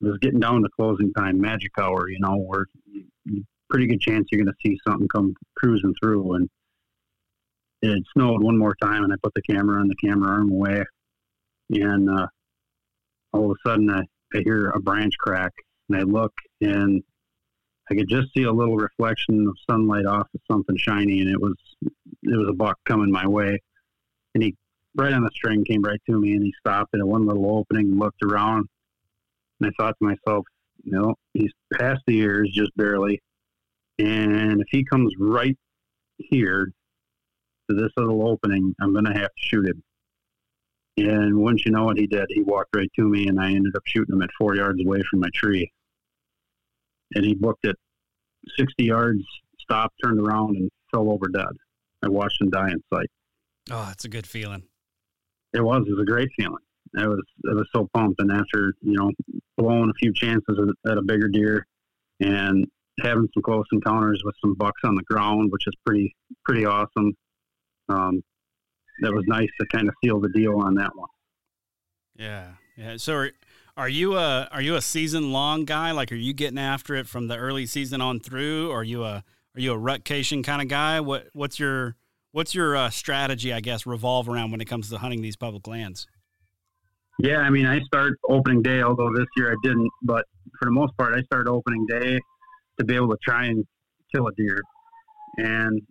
it 0.01 0.07
was 0.07 0.19
getting 0.19 0.39
down 0.39 0.61
to 0.61 0.69
closing 0.79 1.11
time, 1.13 1.41
magic 1.41 1.71
hour, 1.79 2.07
you 2.07 2.19
know, 2.19 2.37
where 2.37 2.65
pretty 3.69 3.87
good 3.87 4.01
chance 4.01 4.27
you're 4.31 4.43
going 4.43 4.53
to 4.53 4.69
see 4.69 4.77
something 4.87 5.07
come 5.07 5.33
cruising 5.57 5.93
through, 6.01 6.33
and 6.35 6.49
it 7.81 7.89
had 7.89 8.03
snowed 8.15 8.43
one 8.43 8.57
more 8.57 8.75
time, 8.81 9.03
and 9.03 9.11
I 9.11 9.15
put 9.23 9.33
the 9.33 9.41
camera 9.41 9.79
on 9.79 9.87
the 9.87 9.95
camera 9.95 10.29
arm 10.29 10.51
away, 10.51 10.83
and 11.71 12.09
uh, 12.09 12.27
all 13.33 13.49
of 13.49 13.57
a 13.57 13.69
sudden 13.69 13.89
I, 13.89 14.01
I 14.37 14.41
hear 14.43 14.69
a 14.69 14.79
branch 14.79 15.13
crack, 15.19 15.51
and 15.89 15.97
I 15.97 16.03
look, 16.03 16.33
and 16.61 17.01
I 17.89 17.95
could 17.95 18.07
just 18.07 18.33
see 18.33 18.43
a 18.43 18.51
little 18.51 18.77
reflection 18.77 19.47
of 19.47 19.57
sunlight 19.69 20.05
off 20.05 20.27
of 20.33 20.41
something 20.49 20.77
shiny, 20.77 21.21
and 21.21 21.29
it 21.29 21.41
was 21.41 21.55
it 21.81 22.37
was 22.37 22.47
a 22.49 22.53
buck 22.53 22.77
coming 22.85 23.11
my 23.11 23.27
way, 23.27 23.59
and 24.33 24.43
he 24.43 24.55
right 24.95 25.13
on 25.13 25.23
the 25.23 25.31
string 25.33 25.63
came 25.65 25.81
right 25.81 26.01
to 26.09 26.19
me, 26.19 26.33
and 26.33 26.43
he 26.43 26.53
stopped 26.59 26.93
at 26.93 27.05
one 27.05 27.25
little 27.25 27.57
opening, 27.57 27.91
and 27.91 27.99
looked 27.99 28.23
around, 28.23 28.67
and 29.59 29.69
I 29.69 29.71
thought 29.81 29.95
to 29.99 30.05
myself, 30.05 30.45
you 30.83 30.91
know, 30.91 31.15
he's 31.33 31.51
past 31.73 32.01
the 32.07 32.17
ears 32.19 32.51
just 32.53 32.75
barely, 32.77 33.21
and 33.99 34.61
if 34.61 34.67
he 34.69 34.83
comes 34.83 35.13
right 35.19 35.57
here 36.17 36.71
to 37.69 37.75
this 37.75 37.91
little 37.97 38.27
opening, 38.27 38.75
I'm 38.81 38.93
going 38.93 39.05
to 39.05 39.13
have 39.13 39.29
to 39.29 39.41
shoot 39.41 39.67
him. 39.67 39.83
And 40.97 41.37
once 41.37 41.65
you 41.65 41.71
know 41.71 41.85
what 41.85 41.97
he 41.97 42.05
did, 42.05 42.25
he 42.29 42.41
walked 42.41 42.75
right 42.75 42.91
to 42.97 43.07
me, 43.07 43.27
and 43.27 43.39
I 43.39 43.51
ended 43.51 43.75
up 43.75 43.83
shooting 43.85 44.15
him 44.15 44.21
at 44.21 44.29
four 44.37 44.55
yards 44.55 44.81
away 44.83 45.01
from 45.09 45.21
my 45.21 45.29
tree. 45.33 45.71
And 47.15 47.25
he 47.25 47.35
booked 47.35 47.65
it 47.65 47.75
60 48.57 48.83
yards, 48.83 49.23
stopped, 49.59 49.95
turned 50.03 50.19
around, 50.19 50.55
and 50.55 50.69
fell 50.93 51.11
over 51.11 51.27
dead. 51.27 51.51
I 52.03 52.09
watched 52.09 52.41
him 52.41 52.49
die 52.49 52.71
in 52.71 52.81
sight. 52.93 53.09
Oh, 53.69 53.85
that's 53.87 54.05
a 54.05 54.09
good 54.09 54.25
feeling. 54.25 54.63
It 55.53 55.61
was. 55.61 55.83
It 55.87 55.91
was 55.91 56.01
a 56.01 56.05
great 56.05 56.29
feeling. 56.37 56.63
I 56.97 57.07
was 57.07 57.21
I 57.49 57.53
was 57.53 57.67
so 57.73 57.87
pumped, 57.93 58.19
and 58.19 58.31
after 58.31 58.73
you 58.81 58.97
know 58.97 59.11
blowing 59.57 59.89
a 59.89 59.93
few 59.99 60.13
chances 60.13 60.73
at 60.87 60.97
a 60.97 61.01
bigger 61.01 61.27
deer, 61.27 61.65
and 62.19 62.65
having 63.01 63.27
some 63.33 63.43
close 63.43 63.65
encounters 63.71 64.21
with 64.25 64.35
some 64.41 64.55
bucks 64.55 64.81
on 64.83 64.95
the 64.95 65.03
ground, 65.03 65.51
which 65.51 65.67
is 65.67 65.73
pretty 65.85 66.15
pretty 66.43 66.65
awesome. 66.65 67.13
Um, 67.87 68.23
that 69.01 69.13
was 69.13 69.23
nice 69.27 69.49
to 69.59 69.67
kind 69.67 69.87
of 69.87 69.95
seal 70.03 70.19
the 70.19 70.29
deal 70.29 70.57
on 70.59 70.75
that 70.75 70.95
one. 70.95 71.09
Yeah, 72.15 72.51
yeah. 72.77 72.97
So 72.97 73.13
are, 73.15 73.31
are 73.77 73.89
you 73.89 74.17
a 74.17 74.47
are 74.51 74.61
you 74.61 74.75
a 74.75 74.81
season 74.81 75.31
long 75.31 75.65
guy? 75.65 75.91
Like, 75.91 76.11
are 76.11 76.15
you 76.15 76.33
getting 76.33 76.57
after 76.57 76.95
it 76.95 77.07
from 77.07 77.27
the 77.27 77.37
early 77.37 77.65
season 77.65 78.01
on 78.01 78.19
through? 78.19 78.69
Or 78.69 78.81
are 78.81 78.83
you 78.83 79.03
a 79.03 79.23
are 79.55 79.59
you 79.59 79.73
a 79.73 79.77
rutcation 79.77 80.43
kind 80.43 80.61
of 80.61 80.67
guy? 80.67 80.99
What 80.99 81.27
what's 81.33 81.59
your 81.59 81.95
what's 82.31 82.55
your 82.55 82.75
uh, 82.75 82.89
strategy? 82.89 83.53
I 83.53 83.59
guess 83.59 83.85
revolve 83.85 84.29
around 84.29 84.51
when 84.51 84.61
it 84.61 84.65
comes 84.65 84.89
to 84.89 84.97
hunting 84.97 85.21
these 85.21 85.35
public 85.35 85.67
lands. 85.67 86.07
Yeah, 87.19 87.37
I 87.37 87.49
mean, 87.49 87.65
I 87.65 87.79
start 87.81 88.13
opening 88.27 88.61
day, 88.61 88.81
although 88.81 89.11
this 89.13 89.27
year 89.37 89.51
I 89.51 89.55
didn't. 89.63 89.89
But 90.01 90.25
for 90.59 90.65
the 90.65 90.71
most 90.71 90.95
part, 90.97 91.13
I 91.13 91.21
start 91.23 91.47
opening 91.47 91.85
day 91.85 92.19
to 92.79 92.85
be 92.85 92.95
able 92.95 93.09
to 93.09 93.17
try 93.23 93.45
and 93.45 93.65
kill 94.13 94.27
a 94.27 94.31
deer. 94.33 94.59
And 95.37 95.81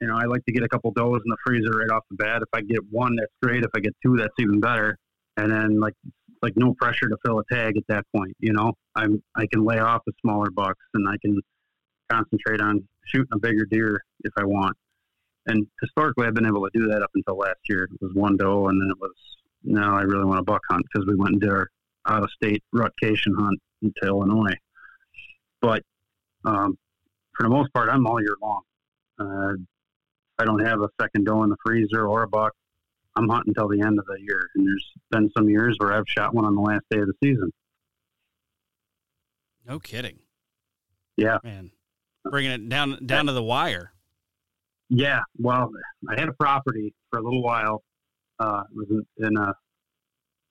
you 0.00 0.08
know, 0.08 0.16
I 0.16 0.24
like 0.24 0.44
to 0.46 0.52
get 0.52 0.64
a 0.64 0.68
couple 0.68 0.90
does 0.90 1.20
in 1.24 1.30
the 1.30 1.36
freezer 1.46 1.70
right 1.70 1.90
off 1.90 2.02
the 2.10 2.16
bat. 2.16 2.42
If 2.42 2.48
I 2.52 2.60
get 2.62 2.80
one, 2.90 3.14
that's 3.16 3.32
great. 3.40 3.62
If 3.62 3.70
I 3.76 3.80
get 3.80 3.94
two, 4.04 4.16
that's 4.16 4.34
even 4.40 4.58
better. 4.58 4.98
And 5.36 5.50
then 5.50 5.78
like 5.78 5.94
like 6.42 6.54
no 6.56 6.74
pressure 6.74 7.08
to 7.08 7.16
fill 7.24 7.38
a 7.38 7.44
tag 7.52 7.76
at 7.76 7.84
that 7.88 8.04
point. 8.14 8.36
You 8.40 8.52
know, 8.52 8.72
I'm 8.94 9.22
I 9.34 9.46
can 9.46 9.64
lay 9.64 9.78
off 9.78 10.02
the 10.06 10.12
smaller 10.20 10.50
bucks 10.50 10.84
and 10.94 11.08
I 11.08 11.16
can 11.22 11.40
concentrate 12.10 12.60
on 12.60 12.86
shooting 13.06 13.28
a 13.32 13.38
bigger 13.38 13.64
deer 13.64 14.02
if 14.24 14.32
I 14.36 14.44
want. 14.44 14.76
And 15.46 15.66
historically, 15.80 16.26
I've 16.26 16.34
been 16.34 16.46
able 16.46 16.68
to 16.68 16.78
do 16.78 16.88
that 16.88 17.02
up 17.02 17.10
until 17.14 17.38
last 17.38 17.58
year. 17.68 17.84
It 17.84 18.00
was 18.00 18.12
one 18.14 18.36
doe, 18.36 18.68
and 18.68 18.80
then 18.80 18.90
it 18.90 19.00
was 19.00 19.12
no, 19.64 19.94
I 19.94 20.02
really 20.02 20.24
want 20.24 20.40
a 20.40 20.44
buck 20.44 20.62
hunt 20.70 20.84
because 20.92 21.06
we 21.06 21.14
went 21.14 21.32
and 21.32 21.40
did 21.40 21.50
our 21.50 21.68
out 22.06 22.24
of 22.24 22.30
state 22.30 22.62
rutcation 22.72 23.34
hunt 23.34 23.60
into 23.80 24.00
Illinois. 24.04 24.54
But 25.60 25.82
um, 26.44 26.76
for 27.36 27.44
the 27.44 27.48
most 27.48 27.72
part, 27.72 27.88
I'm 27.88 28.06
all 28.06 28.20
year 28.20 28.36
long. 28.40 28.62
Uh, 29.18 29.54
I 30.38 30.44
don't 30.44 30.64
have 30.64 30.80
a 30.80 30.88
second 31.00 31.26
doe 31.26 31.44
in 31.44 31.50
the 31.50 31.56
freezer 31.64 32.06
or 32.06 32.24
a 32.24 32.28
buck. 32.28 32.52
I'm 33.16 33.28
hunting 33.28 33.50
until 33.56 33.68
the 33.68 33.80
end 33.80 33.98
of 33.98 34.06
the 34.06 34.18
year, 34.20 34.48
and 34.54 34.66
there's 34.66 34.90
been 35.10 35.30
some 35.36 35.48
years 35.48 35.76
where 35.78 35.92
I've 35.92 36.08
shot 36.08 36.34
one 36.34 36.44
on 36.44 36.54
the 36.54 36.60
last 36.60 36.82
day 36.90 36.98
of 36.98 37.06
the 37.06 37.14
season. 37.22 37.50
No 39.66 39.78
kidding. 39.78 40.18
Yeah, 41.16 41.38
man, 41.44 41.70
bringing 42.24 42.52
it 42.52 42.68
down 42.68 42.98
down 43.04 43.26
to 43.26 43.32
the 43.32 43.42
wire. 43.42 43.92
Yeah, 44.88 45.20
well, 45.38 45.70
I 46.08 46.18
had 46.18 46.28
a 46.28 46.32
property 46.32 46.94
for 47.10 47.18
a 47.18 47.22
little 47.22 47.42
while. 47.42 47.82
Uh, 48.38 48.62
it 48.70 48.76
was 48.76 48.88
in, 48.90 49.26
in 49.26 49.36
a 49.36 49.54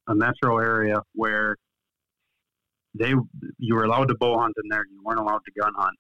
a 0.07 0.15
metro 0.15 0.59
area 0.59 1.01
where 1.13 1.57
they 2.93 3.13
you 3.57 3.75
were 3.75 3.85
allowed 3.85 4.09
to 4.09 4.15
bow 4.15 4.37
hunt 4.39 4.55
in 4.63 4.69
there. 4.69 4.85
You 4.89 5.01
weren't 5.03 5.19
allowed 5.19 5.41
to 5.45 5.61
gun 5.61 5.73
hunt, 5.75 5.97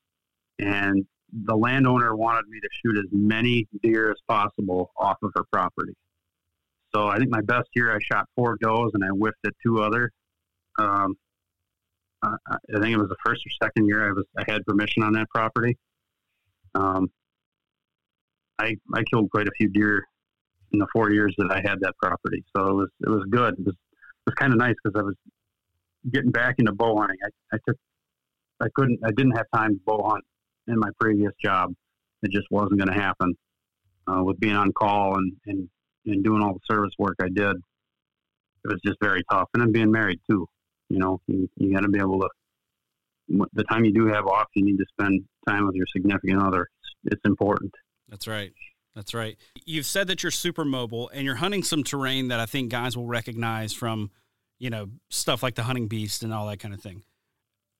and 0.59 1.05
the 1.45 1.55
landowner 1.55 2.15
wanted 2.15 2.47
me 2.47 2.59
to 2.59 2.69
shoot 2.83 2.97
as 2.97 3.09
many 3.11 3.67
deer 3.81 4.11
as 4.11 4.17
possible 4.27 4.91
off 4.97 5.17
of 5.23 5.31
her 5.35 5.43
property. 5.51 5.93
So 6.93 7.07
I 7.07 7.17
think 7.17 7.29
my 7.29 7.41
best 7.41 7.69
year, 7.73 7.93
I 7.93 7.99
shot 8.01 8.27
four 8.35 8.57
does 8.61 8.91
and 8.93 9.03
I 9.03 9.07
whiffed 9.07 9.45
at 9.45 9.53
two 9.65 9.81
other. 9.81 10.11
Um, 10.79 11.15
I, 12.21 12.35
I 12.47 12.79
think 12.79 12.93
it 12.93 12.97
was 12.97 13.09
the 13.09 13.15
first 13.25 13.41
or 13.45 13.65
second 13.65 13.87
year 13.87 14.07
I 14.07 14.11
was 14.11 14.25
I 14.37 14.43
had 14.47 14.65
permission 14.65 15.03
on 15.03 15.13
that 15.13 15.29
property. 15.29 15.77
Um, 16.75 17.09
I 18.59 18.75
I 18.93 19.03
killed 19.11 19.31
quite 19.31 19.47
a 19.47 19.51
few 19.57 19.69
deer 19.69 20.03
in 20.71 20.79
the 20.79 20.87
four 20.93 21.11
years 21.11 21.33
that 21.37 21.51
I 21.51 21.57
had 21.67 21.79
that 21.81 21.95
property, 22.01 22.43
so 22.55 22.67
it 22.67 22.73
was 22.73 22.89
it 23.01 23.09
was 23.09 23.25
good. 23.29 23.53
It 23.53 23.65
was 23.65 23.75
it 23.75 24.27
was 24.27 24.35
kind 24.35 24.53
of 24.53 24.59
nice 24.59 24.75
because 24.83 24.99
I 24.99 25.03
was 25.03 25.15
getting 26.11 26.31
back 26.31 26.55
into 26.59 26.71
bow 26.73 26.97
hunting. 26.97 27.17
I, 27.23 27.55
I 27.55 27.59
took 27.67 27.77
I 28.61 28.67
couldn't 28.75 28.99
I 29.03 29.11
didn't 29.11 29.35
have 29.37 29.47
time 29.53 29.75
to 29.75 29.81
bow 29.85 30.07
hunt 30.09 30.23
in 30.67 30.79
my 30.79 30.89
previous 30.99 31.31
job. 31.43 31.73
It 32.23 32.31
just 32.31 32.47
wasn't 32.51 32.77
going 32.77 32.95
to 32.95 33.01
happen 33.01 33.33
uh, 34.07 34.23
with 34.23 34.39
being 34.39 34.55
on 34.55 34.71
call 34.73 35.17
and, 35.17 35.33
and, 35.47 35.69
and 36.05 36.23
doing 36.23 36.41
all 36.41 36.53
the 36.53 36.59
service 36.69 36.93
work 36.97 37.15
I 37.21 37.27
did. 37.27 37.55
It 38.63 38.67
was 38.67 38.79
just 38.85 38.97
very 39.01 39.23
tough. 39.31 39.49
And 39.53 39.61
then 39.61 39.71
being 39.71 39.91
married 39.91 40.19
too, 40.29 40.47
you 40.89 40.99
know, 40.99 41.19
you, 41.27 41.49
you 41.57 41.73
got 41.73 41.81
to 41.81 41.89
be 41.89 41.99
able 41.99 42.19
to, 42.21 42.29
the 43.53 43.63
time 43.63 43.85
you 43.85 43.93
do 43.93 44.07
have 44.07 44.27
off, 44.27 44.47
you 44.55 44.63
need 44.63 44.77
to 44.77 44.85
spend 44.91 45.23
time 45.47 45.65
with 45.65 45.75
your 45.75 45.87
significant 45.95 46.41
other. 46.41 46.67
It's, 46.83 47.13
it's 47.15 47.21
important. 47.25 47.73
That's 48.09 48.27
right. 48.27 48.51
That's 48.95 49.13
right. 49.13 49.37
You've 49.65 49.85
said 49.85 50.07
that 50.07 50.21
you're 50.21 50.31
super 50.31 50.65
mobile 50.65 51.09
and 51.13 51.23
you're 51.23 51.35
hunting 51.35 51.63
some 51.63 51.83
terrain 51.83 52.27
that 52.27 52.39
I 52.39 52.45
think 52.45 52.69
guys 52.69 52.97
will 52.97 53.07
recognize 53.07 53.73
from, 53.73 54.11
you 54.59 54.69
know, 54.69 54.89
stuff 55.09 55.41
like 55.41 55.55
the 55.55 55.63
hunting 55.63 55.87
beast 55.87 56.23
and 56.23 56.33
all 56.33 56.47
that 56.47 56.59
kind 56.59 56.73
of 56.73 56.81
thing. 56.81 57.03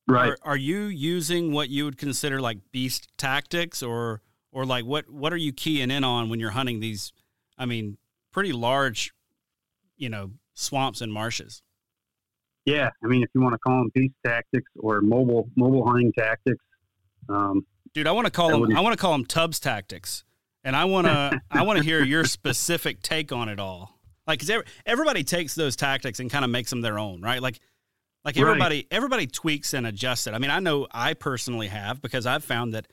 Right. 0.08 0.30
Are, 0.30 0.38
are, 0.44 0.58
you 0.58 0.84
using 0.84 1.52
what 1.52 1.70
you 1.70 1.86
would 1.86 1.98
consider 1.98 2.42
like 2.42 2.58
beast 2.72 3.10
tactics 3.18 3.84
or 3.84 4.22
or 4.52 4.66
like 4.66 4.84
what 4.84 5.10
what 5.10 5.32
are 5.32 5.38
you 5.38 5.54
keying 5.54 5.92
in 5.92 6.04
on 6.04 6.28
when 6.30 6.40
you're 6.40 6.52
hunting 6.52 6.80
these 6.80 7.14
I 7.62 7.66
mean, 7.66 7.98
pretty 8.32 8.52
large, 8.52 9.14
you 9.98 10.10
know, 10.10 10.32
swamps 10.54 11.02
and 11.02 11.12
marshes? 11.12 11.62
Yeah, 12.66 12.90
I 13.04 13.08
mean 13.08 13.24
if 13.24 13.30
you 13.34 13.42
want 13.42 13.54
to 13.54 13.60
call 13.60 13.78
them 13.80 13.92
beast 13.94 14.14
tactics 14.26 14.70
or 14.80 15.02
mobile 15.02 15.50
mobile 15.56 15.86
hunting 15.86 16.12
tactics. 16.18 16.64
Um, 17.30 17.66
Dude, 17.94 18.08
I 18.08 18.12
want 18.12 18.26
to 18.26 18.32
call 18.32 18.50
them 18.50 18.76
I 18.76 18.82
want 18.82 18.94
to 18.94 19.02
call 19.02 19.12
them 19.14 19.26
Tubbs 19.26 19.60
tactics. 19.60 20.24
And 20.64 20.76
I 20.76 20.86
want 20.86 21.08
to 21.08 21.42
I 21.52 21.64
want 21.64 21.80
to 21.80 21.84
hear 21.84 22.04
your 22.04 22.26
specific 22.26 23.02
take 23.02 23.32
on 23.32 23.50
it 23.50 23.60
all. 23.60 24.00
Like 24.28 24.40
cuz 24.40 24.52
everybody 24.86 25.24
takes 25.24 25.56
those 25.56 25.76
tactics 25.76 26.20
and 26.20 26.30
kind 26.30 26.46
of 26.46 26.52
makes 26.52 26.70
them 26.70 26.82
their 26.82 27.00
own, 27.00 27.22
right? 27.22 27.42
Like 27.42 27.60
like 28.24 28.38
everybody, 28.38 28.78
right. 28.78 28.88
everybody 28.92 29.28
tweaks 29.28 29.74
and 29.74 29.88
adjusts 29.88 30.28
it. 30.28 30.34
I 30.34 30.38
mean, 30.38 30.52
I 30.52 30.60
know 30.60 30.88
I 30.92 31.14
personally 31.14 31.68
have 31.68 32.02
because 32.02 32.26
I've 32.26 32.44
found 32.44 32.74
that 32.76 32.88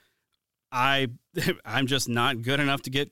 I, 0.73 1.09
I'm 1.65 1.87
just 1.87 2.09
not 2.09 2.43
good 2.43 2.61
enough 2.61 2.83
to 2.83 2.91
get, 2.91 3.11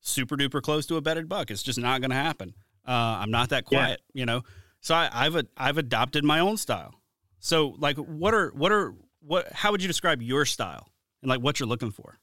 super 0.00 0.36
duper 0.36 0.62
close 0.62 0.86
to 0.86 0.96
a 0.96 1.00
bedded 1.00 1.28
buck. 1.28 1.50
It's 1.50 1.62
just 1.62 1.78
not 1.78 2.00
going 2.00 2.10
to 2.10 2.16
happen. 2.16 2.54
Uh, 2.86 3.18
I'm 3.20 3.30
not 3.30 3.50
that 3.50 3.64
quiet, 3.64 4.00
yeah. 4.12 4.20
you 4.20 4.26
know. 4.26 4.42
So 4.80 4.94
I, 4.94 5.10
I've 5.12 5.36
I've 5.56 5.78
adopted 5.78 6.24
my 6.24 6.40
own 6.40 6.56
style. 6.56 6.94
So 7.38 7.74
like, 7.78 7.96
what 7.96 8.34
are 8.34 8.50
what 8.50 8.72
are 8.72 8.94
what? 9.20 9.52
How 9.52 9.70
would 9.70 9.82
you 9.82 9.88
describe 9.88 10.22
your 10.22 10.44
style 10.44 10.88
and 11.22 11.28
like 11.28 11.40
what 11.40 11.60
you're 11.60 11.68
looking 11.68 11.90
for? 11.90 12.18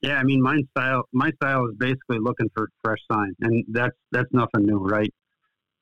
Yeah, 0.00 0.16
I 0.16 0.24
mean, 0.24 0.42
my 0.42 0.60
style 0.70 1.04
my 1.12 1.30
style 1.32 1.66
is 1.66 1.76
basically 1.78 2.18
looking 2.18 2.50
for 2.54 2.68
fresh 2.82 2.98
sign, 3.10 3.34
and 3.40 3.64
that's 3.68 3.94
that's 4.10 4.28
nothing 4.32 4.66
new, 4.66 4.78
right? 4.78 5.12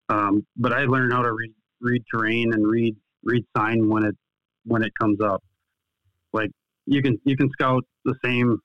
Um, 0.09 0.47
but 0.57 0.73
I 0.73 0.85
learned 0.85 1.13
how 1.13 1.23
to 1.23 1.33
read 1.33 1.55
read 1.81 2.03
terrain 2.13 2.53
and 2.53 2.67
read 2.67 2.97
read 3.25 3.45
sign 3.57 3.89
when 3.89 4.05
it 4.05 4.17
when 4.65 4.83
it 4.83 4.93
comes 5.01 5.21
up. 5.21 5.43
Like 6.33 6.51
you 6.87 7.03
can 7.03 7.19
you 7.25 7.37
can 7.37 7.51
scout 7.51 7.85
the 8.05 8.15
same. 8.25 8.59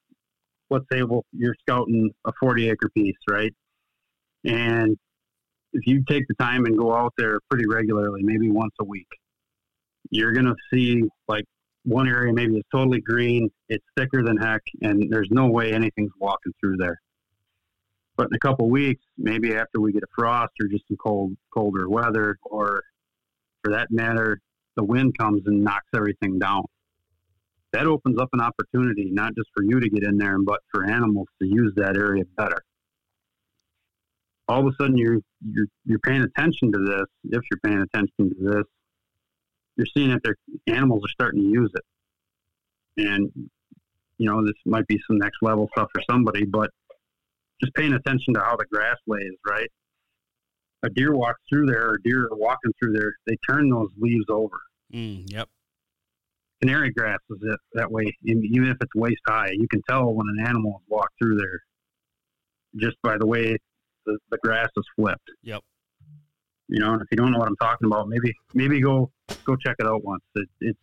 Let's 0.70 0.86
say 0.92 1.02
you're 1.32 1.56
scouting 1.62 2.12
a 2.26 2.32
40 2.40 2.70
acre 2.70 2.90
piece, 2.90 3.16
right? 3.30 3.54
And 4.46 4.98
if 5.74 5.86
you 5.86 6.04
take 6.08 6.28
the 6.28 6.34
time 6.36 6.66
and 6.66 6.78
go 6.78 6.94
out 6.94 7.14
there 7.18 7.40
pretty 7.50 7.68
regularly, 7.68 8.24
maybe 8.24 8.50
once 8.50 8.74
a 8.80 8.86
week, 8.86 9.08
you're 10.10 10.32
gonna 10.32 10.56
see 10.72 11.04
like 11.28 11.46
one 11.84 12.08
area 12.08 12.34
maybe 12.34 12.58
is 12.58 12.64
totally 12.72 13.02
green, 13.02 13.50
it's 13.70 13.86
thicker 13.96 14.24
than 14.24 14.38
heck, 14.38 14.62
and 14.82 15.10
there's 15.10 15.30
no 15.32 15.48
way 15.48 15.72
anything's 15.72 16.12
walking 16.20 16.54
through 16.60 16.78
there. 16.78 17.00
But 18.18 18.28
in 18.28 18.36
a 18.36 18.40
couple 18.40 18.70
weeks, 18.70 19.04
maybe 19.18 19.56
after 19.56 19.80
we 19.80 19.92
get 19.92 20.04
a 20.04 20.08
frost 20.16 20.54
or 20.62 20.68
just 20.68 20.88
some 20.88 20.98
cold, 20.98 21.36
colder 21.54 21.90
weather, 21.90 22.38
or 22.44 22.82
for 23.64 23.72
that 23.72 23.92
matter, 23.92 24.40
the 24.76 24.84
wind 24.84 25.18
comes 25.18 25.44
and 25.46 25.64
knocks 25.64 25.90
everything 25.94 26.40
down. 26.40 26.64
That 27.76 27.88
opens 27.88 28.18
up 28.18 28.30
an 28.32 28.40
opportunity 28.40 29.10
not 29.12 29.36
just 29.36 29.50
for 29.54 29.62
you 29.62 29.82
to 29.82 29.90
get 29.90 30.04
in 30.04 30.18
there, 30.18 30.40
but 30.40 30.62
for 30.72 30.86
animals 30.86 31.28
to 31.42 31.46
use 31.46 31.74
that 31.76 31.98
area 31.98 32.24
better. 32.38 32.64
All 34.48 34.62
of 34.62 34.68
a 34.68 34.72
sudden, 34.82 34.98
you're 34.98 35.20
you're 35.46 35.68
you're 35.86 36.00
paying 36.00 36.22
attention 36.22 36.72
to 36.72 36.80
this. 36.80 37.06
If 37.26 37.44
you're 37.52 37.60
paying 37.66 37.82
attention 37.82 38.30
to 38.30 38.36
this, 38.40 38.64
you're 39.76 39.88
seeing 39.94 40.12
that 40.12 40.22
their 40.24 40.38
animals 40.74 41.04
are 41.04 41.12
starting 41.12 41.42
to 41.42 41.48
use 41.48 41.70
it. 41.76 43.06
And 43.10 43.30
you 44.20 44.32
know, 44.32 44.42
this 44.46 44.56
might 44.66 44.88
be 44.88 44.98
some 45.06 45.18
next 45.18 45.40
level 45.42 45.68
stuff 45.76 45.90
for 45.94 46.02
somebody, 46.10 46.46
but 46.46 46.70
just 47.62 47.74
paying 47.74 47.92
attention 47.92 48.36
to 48.36 48.40
how 48.40 48.56
the 48.56 48.66
grass 48.72 48.96
lays, 49.06 49.34
right? 49.46 49.70
A 50.84 50.90
deer 50.90 51.14
walks 51.14 51.42
through 51.50 51.66
there, 51.66 51.90
or 51.90 51.98
deer 52.06 52.30
are 52.32 52.38
walking 52.38 52.72
through 52.80 52.94
there, 52.94 53.16
they 53.28 53.36
turn 53.46 53.70
those 53.70 53.90
leaves 53.98 54.28
over. 54.30 54.62
Mm, 54.94 55.30
yep. 55.30 55.50
Canary 56.62 56.92
grass 56.92 57.20
is 57.30 57.40
it 57.42 57.60
that 57.74 57.92
way. 57.92 58.16
Even 58.24 58.68
if 58.70 58.78
it's 58.80 58.96
waist 58.96 59.22
high, 59.28 59.50
you 59.52 59.68
can 59.68 59.82
tell 59.90 60.14
when 60.14 60.26
an 60.38 60.46
animal 60.48 60.74
has 60.74 60.88
walked 60.88 61.14
through 61.22 61.38
there 61.38 61.60
just 62.78 62.98
by 63.02 63.18
the 63.18 63.26
way 63.26 63.58
the, 64.06 64.18
the 64.32 64.38
grass 64.44 64.70
is 64.76 64.84
flipped. 64.96 65.30
Yep. 65.44 65.62
You 66.68 66.80
know, 66.80 66.96
if 66.96 67.08
you 67.12 67.18
don't 67.18 67.32
know 67.32 67.40
what 67.40 67.48
I'm 67.48 67.58
talking 67.58 67.88
about, 67.88 68.08
maybe 68.08 68.34
maybe 68.54 68.82
go 68.82 69.12
go 69.44 69.56
check 69.56 69.76
it 69.80 69.86
out 69.86 70.04
once. 70.04 70.24
It, 70.36 70.50
it's 70.62 70.80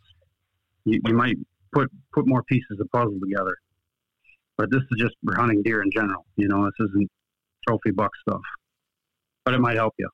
you, 0.84 1.00
you 1.06 1.14
might 1.14 1.36
put 1.72 1.90
put 2.12 2.26
more 2.26 2.42
pieces 2.44 2.78
of 2.78 2.88
puzzle 2.92 3.18
together. 3.20 3.56
But 4.56 4.70
this 4.70 4.82
is 4.82 4.98
just 4.98 5.14
for 5.24 5.34
hunting 5.34 5.62
deer 5.62 5.82
in 5.82 5.90
general. 5.90 6.24
You 6.36 6.48
know, 6.48 6.64
this 6.64 6.88
isn't 6.88 7.10
trophy 7.66 7.90
buck 7.90 8.10
stuff, 8.20 8.42
but 9.44 9.54
it 9.54 9.60
might 9.60 9.76
help 9.76 9.94
you. 9.98 10.08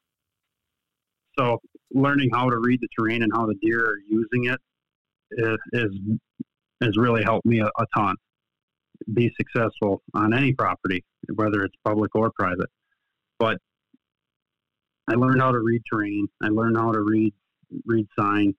So 1.38 1.58
learning 1.92 2.30
how 2.32 2.48
to 2.48 2.58
read 2.58 2.80
the 2.80 2.88
terrain 2.98 3.22
and 3.22 3.32
how 3.34 3.46
the 3.46 3.54
deer 3.60 3.84
are 3.84 3.98
using 4.08 4.46
it 4.46 4.60
is 5.32 5.58
is, 5.72 5.90
is 6.80 6.96
really 6.96 7.22
helped 7.22 7.46
me 7.46 7.60
a, 7.60 7.66
a 7.66 7.86
ton. 7.96 8.16
Be 9.14 9.32
successful 9.36 10.02
on 10.14 10.34
any 10.34 10.52
property, 10.52 11.04
whether 11.34 11.62
it's 11.62 11.74
public 11.84 12.14
or 12.14 12.30
private. 12.38 12.68
But 13.38 13.58
I 15.08 15.14
learned 15.14 15.40
how 15.40 15.52
to 15.52 15.60
read 15.60 15.82
terrain. 15.90 16.26
I 16.42 16.48
learned 16.48 16.76
how 16.76 16.92
to 16.92 17.00
read 17.00 17.32
read 17.86 18.06
sign, 18.18 18.54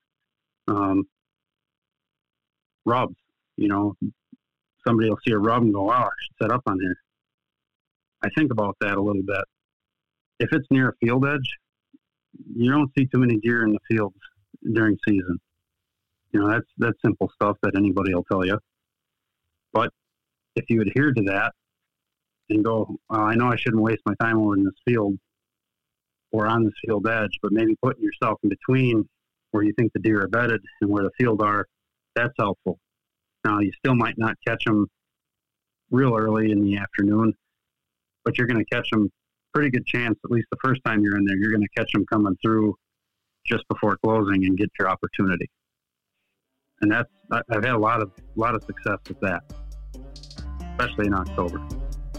um, 0.67 1.03
rubs. 2.85 3.15
You 3.57 3.67
know, 3.67 3.93
somebody 4.87 5.09
will 5.09 5.19
see 5.27 5.33
a 5.33 5.37
rub 5.37 5.63
and 5.63 5.73
go, 5.73 5.83
"Wow, 5.83 6.05
I 6.05 6.09
should 6.23 6.45
set 6.45 6.51
up 6.51 6.63
on 6.65 6.79
here." 6.79 6.95
I 8.23 8.29
think 8.37 8.51
about 8.51 8.77
that 8.81 8.97
a 8.97 9.01
little 9.01 9.23
bit. 9.23 9.43
If 10.39 10.49
it's 10.53 10.67
near 10.71 10.89
a 10.89 10.93
field 11.05 11.25
edge, 11.25 11.57
you 12.55 12.71
don't 12.71 12.91
see 12.97 13.05
too 13.05 13.19
many 13.19 13.37
deer 13.37 13.63
in 13.63 13.73
the 13.73 13.79
fields 13.89 14.15
during 14.73 14.97
season. 15.07 15.39
You 16.31 16.41
know, 16.41 16.49
that's 16.49 16.67
that's 16.77 16.97
simple 17.03 17.29
stuff 17.33 17.57
that 17.63 17.75
anybody 17.75 18.13
will 18.13 18.25
tell 18.25 18.45
you. 18.45 18.59
But 19.73 19.91
if 20.55 20.65
you 20.69 20.81
adhere 20.81 21.11
to 21.11 21.21
that 21.23 21.53
and 22.49 22.63
go, 22.63 22.97
I 23.09 23.35
know 23.35 23.51
I 23.51 23.55
shouldn't 23.55 23.81
waste 23.81 24.01
my 24.05 24.13
time 24.19 24.37
over 24.37 24.55
in 24.55 24.63
this 24.63 24.73
field 24.87 25.17
or 26.31 26.47
on 26.47 26.63
this 26.63 26.73
field 26.85 27.07
edge, 27.07 27.37
but 27.41 27.51
maybe 27.51 27.75
putting 27.81 28.03
yourself 28.03 28.39
in 28.43 28.49
between 28.49 29.07
where 29.51 29.63
you 29.63 29.73
think 29.77 29.91
the 29.93 29.99
deer 29.99 30.23
are 30.23 30.27
bedded 30.27 30.61
and 30.81 30.89
where 30.89 31.03
the 31.03 31.11
field 31.17 31.41
are, 31.41 31.65
that's 32.15 32.33
helpful. 32.37 32.77
Now, 33.43 33.59
you 33.59 33.71
still 33.83 33.95
might 33.95 34.17
not 34.17 34.35
catch 34.45 34.63
them 34.65 34.87
real 35.89 36.15
early 36.15 36.51
in 36.51 36.63
the 36.63 36.77
afternoon, 36.77 37.33
but 38.23 38.37
you're 38.37 38.47
going 38.47 38.63
to 38.63 38.75
catch 38.75 38.89
them 38.91 39.09
pretty 39.53 39.71
good 39.71 39.85
chance, 39.85 40.17
at 40.23 40.29
least 40.29 40.47
the 40.51 40.57
first 40.63 40.81
time 40.85 41.01
you're 41.01 41.17
in 41.17 41.25
there, 41.25 41.37
you're 41.37 41.51
going 41.51 41.63
to 41.63 41.69
catch 41.75 41.91
them 41.93 42.05
coming 42.05 42.37
through 42.43 42.75
just 43.45 43.67
before 43.69 43.97
closing 44.03 44.45
and 44.45 44.57
get 44.57 44.69
your 44.77 44.89
opportunity. 44.89 45.49
And 46.81 46.91
that's 46.91 47.09
I've 47.31 47.63
had 47.63 47.73
a 47.73 47.77
lot 47.77 48.01
of 48.01 48.11
a 48.17 48.39
lot 48.39 48.55
of 48.55 48.63
success 48.63 48.97
with 49.07 49.19
that, 49.21 49.43
especially 50.71 51.07
in 51.07 51.13
October. 51.13 51.61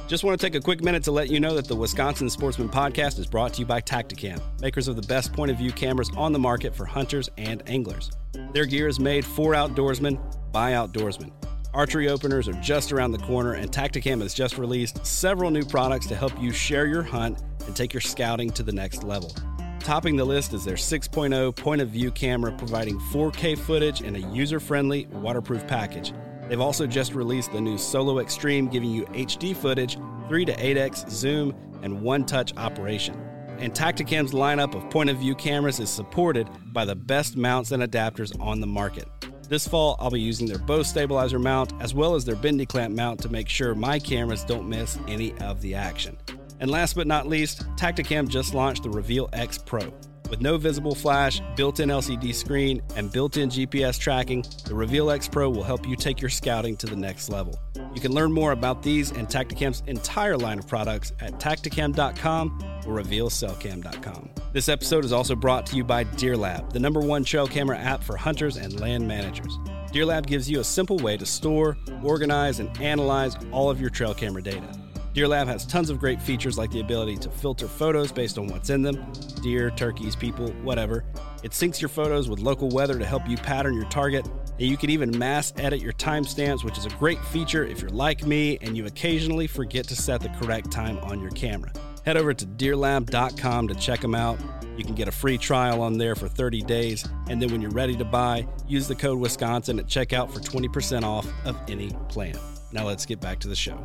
Just 0.06 0.24
want 0.24 0.38
to 0.40 0.44
take 0.44 0.56
a 0.56 0.60
quick 0.60 0.82
minute 0.82 1.04
to 1.04 1.12
let 1.12 1.30
you 1.30 1.38
know 1.38 1.54
that 1.54 1.68
the 1.68 1.76
Wisconsin 1.76 2.28
Sportsman 2.28 2.68
Podcast 2.68 3.18
is 3.20 3.26
brought 3.26 3.54
to 3.54 3.60
you 3.60 3.66
by 3.66 3.80
Tactacam, 3.80 4.40
makers 4.60 4.88
of 4.88 4.96
the 4.96 5.02
best 5.02 5.32
point 5.32 5.52
of 5.52 5.56
view 5.56 5.70
cameras 5.70 6.10
on 6.16 6.32
the 6.32 6.38
market 6.38 6.74
for 6.74 6.84
hunters 6.84 7.30
and 7.38 7.62
anglers. 7.68 8.10
Their 8.52 8.66
gear 8.66 8.88
is 8.88 8.98
made 8.98 9.24
for 9.24 9.52
outdoorsmen 9.52 10.20
by 10.50 10.72
outdoorsmen. 10.72 11.30
Archery 11.72 12.08
openers 12.08 12.48
are 12.48 12.54
just 12.54 12.90
around 12.90 13.12
the 13.12 13.18
corner, 13.18 13.52
and 13.52 13.70
Tactacam 13.70 14.20
has 14.22 14.34
just 14.34 14.58
released 14.58 15.06
several 15.06 15.52
new 15.52 15.64
products 15.64 16.08
to 16.08 16.16
help 16.16 16.32
you 16.40 16.50
share 16.50 16.86
your 16.86 17.04
hunt 17.04 17.40
and 17.66 17.76
take 17.76 17.94
your 17.94 18.00
scouting 18.00 18.50
to 18.50 18.64
the 18.64 18.72
next 18.72 19.04
level. 19.04 19.32
Topping 19.80 20.14
the 20.14 20.24
list 20.24 20.52
is 20.52 20.64
their 20.64 20.76
6.0 20.76 21.56
point 21.56 21.80
of 21.80 21.88
view 21.88 22.10
camera, 22.10 22.52
providing 22.52 23.00
4K 23.00 23.58
footage 23.58 24.02
in 24.02 24.14
a 24.14 24.32
user 24.32 24.60
friendly, 24.60 25.06
waterproof 25.06 25.66
package. 25.66 26.12
They've 26.48 26.60
also 26.60 26.86
just 26.86 27.14
released 27.14 27.52
the 27.52 27.60
new 27.60 27.78
Solo 27.78 28.18
Extreme, 28.18 28.68
giving 28.68 28.90
you 28.90 29.04
HD 29.06 29.56
footage, 29.56 29.98
3 30.28 30.44
to 30.44 30.52
8x 30.52 31.10
zoom, 31.10 31.54
and 31.82 32.02
one 32.02 32.24
touch 32.24 32.54
operation. 32.56 33.20
And 33.58 33.74
Tactacam's 33.74 34.32
lineup 34.32 34.74
of 34.74 34.88
point 34.90 35.10
of 35.10 35.16
view 35.16 35.34
cameras 35.34 35.80
is 35.80 35.90
supported 35.90 36.48
by 36.72 36.84
the 36.84 36.94
best 36.94 37.36
mounts 37.36 37.72
and 37.72 37.82
adapters 37.82 38.38
on 38.40 38.60
the 38.60 38.66
market. 38.66 39.08
This 39.48 39.66
fall, 39.66 39.96
I'll 39.98 40.10
be 40.10 40.20
using 40.20 40.46
their 40.46 40.58
Bose 40.58 40.88
stabilizer 40.88 41.38
mount 41.38 41.72
as 41.80 41.94
well 41.94 42.14
as 42.14 42.24
their 42.24 42.36
bendy 42.36 42.66
clamp 42.66 42.94
mount 42.94 43.20
to 43.22 43.28
make 43.28 43.48
sure 43.48 43.74
my 43.74 43.98
cameras 43.98 44.44
don't 44.44 44.68
miss 44.68 44.98
any 45.08 45.36
of 45.38 45.60
the 45.62 45.74
action. 45.74 46.16
And 46.60 46.70
last 46.70 46.94
but 46.94 47.06
not 47.06 47.26
least, 47.26 47.66
Tactacam 47.76 48.28
just 48.28 48.54
launched 48.54 48.82
the 48.82 48.90
Reveal 48.90 49.28
X 49.32 49.58
Pro. 49.58 49.92
With 50.30 50.40
no 50.40 50.58
visible 50.58 50.94
flash, 50.94 51.42
built 51.56 51.80
in 51.80 51.88
LCD 51.88 52.32
screen, 52.32 52.80
and 52.94 53.10
built 53.10 53.36
in 53.36 53.48
GPS 53.48 53.98
tracking, 53.98 54.44
the 54.64 54.74
Reveal 54.76 55.10
X 55.10 55.26
Pro 55.26 55.50
will 55.50 55.64
help 55.64 55.88
you 55.88 55.96
take 55.96 56.20
your 56.20 56.30
scouting 56.30 56.76
to 56.76 56.86
the 56.86 56.94
next 56.94 57.30
level. 57.30 57.58
You 57.94 58.00
can 58.00 58.12
learn 58.12 58.30
more 58.30 58.52
about 58.52 58.80
these 58.80 59.10
and 59.10 59.26
Tactacam's 59.26 59.82
entire 59.88 60.36
line 60.36 60.60
of 60.60 60.68
products 60.68 61.12
at 61.18 61.40
tactacam.com 61.40 62.62
or 62.86 63.02
revealcellcam.com. 63.02 64.30
This 64.52 64.68
episode 64.68 65.04
is 65.04 65.12
also 65.12 65.34
brought 65.34 65.66
to 65.66 65.76
you 65.76 65.82
by 65.82 66.04
DeerLab, 66.04 66.72
the 66.72 66.78
number 66.78 67.00
one 67.00 67.24
trail 67.24 67.48
camera 67.48 67.78
app 67.78 68.04
for 68.04 68.16
hunters 68.16 68.56
and 68.56 68.78
land 68.78 69.08
managers. 69.08 69.58
DeerLab 69.92 70.26
gives 70.26 70.48
you 70.48 70.60
a 70.60 70.64
simple 70.64 70.98
way 70.98 71.16
to 71.16 71.26
store, 71.26 71.76
organize, 72.04 72.60
and 72.60 72.80
analyze 72.80 73.36
all 73.50 73.68
of 73.68 73.80
your 73.80 73.90
trail 73.90 74.14
camera 74.14 74.42
data. 74.42 74.79
DeerLab 75.14 75.48
has 75.48 75.66
tons 75.66 75.90
of 75.90 75.98
great 75.98 76.22
features 76.22 76.56
like 76.56 76.70
the 76.70 76.78
ability 76.78 77.16
to 77.16 77.30
filter 77.30 77.66
photos 77.66 78.12
based 78.12 78.38
on 78.38 78.46
what's 78.46 78.70
in 78.70 78.82
them 78.82 79.12
deer, 79.42 79.70
turkeys, 79.70 80.14
people, 80.14 80.50
whatever. 80.62 81.04
It 81.42 81.52
syncs 81.52 81.80
your 81.80 81.88
photos 81.88 82.28
with 82.28 82.38
local 82.40 82.68
weather 82.68 82.98
to 82.98 83.04
help 83.04 83.26
you 83.26 83.36
pattern 83.36 83.74
your 83.74 83.88
target. 83.88 84.28
And 84.58 84.68
you 84.68 84.76
can 84.76 84.90
even 84.90 85.18
mass 85.18 85.52
edit 85.56 85.80
your 85.80 85.94
timestamps, 85.94 86.62
which 86.62 86.76
is 86.76 86.84
a 86.84 86.90
great 86.90 87.18
feature 87.26 87.64
if 87.64 87.80
you're 87.80 87.90
like 87.90 88.24
me 88.26 88.58
and 88.60 88.76
you 88.76 88.86
occasionally 88.86 89.46
forget 89.46 89.88
to 89.88 89.96
set 89.96 90.20
the 90.20 90.28
correct 90.40 90.70
time 90.70 90.98
on 90.98 91.20
your 91.20 91.30
camera. 91.30 91.72
Head 92.04 92.16
over 92.16 92.34
to 92.34 92.46
deerlab.com 92.46 93.68
to 93.68 93.74
check 93.74 94.00
them 94.00 94.14
out. 94.14 94.38
You 94.76 94.84
can 94.84 94.94
get 94.94 95.08
a 95.08 95.12
free 95.12 95.38
trial 95.38 95.82
on 95.82 95.98
there 95.98 96.14
for 96.14 96.28
30 96.28 96.62
days. 96.62 97.06
And 97.28 97.40
then 97.40 97.50
when 97.50 97.60
you're 97.60 97.70
ready 97.70 97.96
to 97.96 98.04
buy, 98.04 98.46
use 98.68 98.86
the 98.86 98.94
code 98.94 99.18
Wisconsin 99.18 99.78
at 99.78 99.86
checkout 99.86 100.30
for 100.30 100.40
20% 100.40 101.02
off 101.02 101.26
of 101.44 101.58
any 101.68 101.90
plan. 102.08 102.36
Now 102.72 102.86
let's 102.86 103.06
get 103.06 103.20
back 103.20 103.40
to 103.40 103.48
the 103.48 103.56
show. 103.56 103.84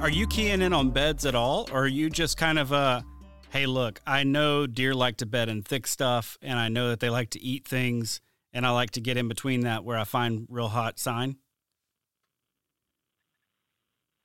Are 0.00 0.10
you 0.10 0.26
keying 0.26 0.60
in 0.60 0.72
on 0.72 0.90
beds 0.90 1.24
at 1.24 1.34
all, 1.34 1.68
or 1.72 1.84
are 1.84 1.86
you 1.88 2.10
just 2.10 2.36
kind 2.36 2.58
of 2.58 2.70
a, 2.70 3.04
hey, 3.50 3.66
look, 3.66 4.00
I 4.06 4.24
know 4.24 4.66
deer 4.66 4.94
like 4.94 5.16
to 5.16 5.26
bed 5.26 5.48
in 5.48 5.62
thick 5.62 5.86
stuff, 5.86 6.38
and 6.42 6.58
I 6.58 6.68
know 6.68 6.90
that 6.90 7.00
they 7.00 7.10
like 7.10 7.30
to 7.30 7.42
eat 7.42 7.66
things, 7.66 8.20
and 8.52 8.66
I 8.66 8.70
like 8.70 8.92
to 8.92 9.00
get 9.00 9.16
in 9.16 9.26
between 9.26 9.62
that 9.62 9.84
where 9.84 9.98
I 9.98 10.04
find 10.04 10.46
real 10.48 10.68
hot 10.68 10.98
sign? 10.98 11.36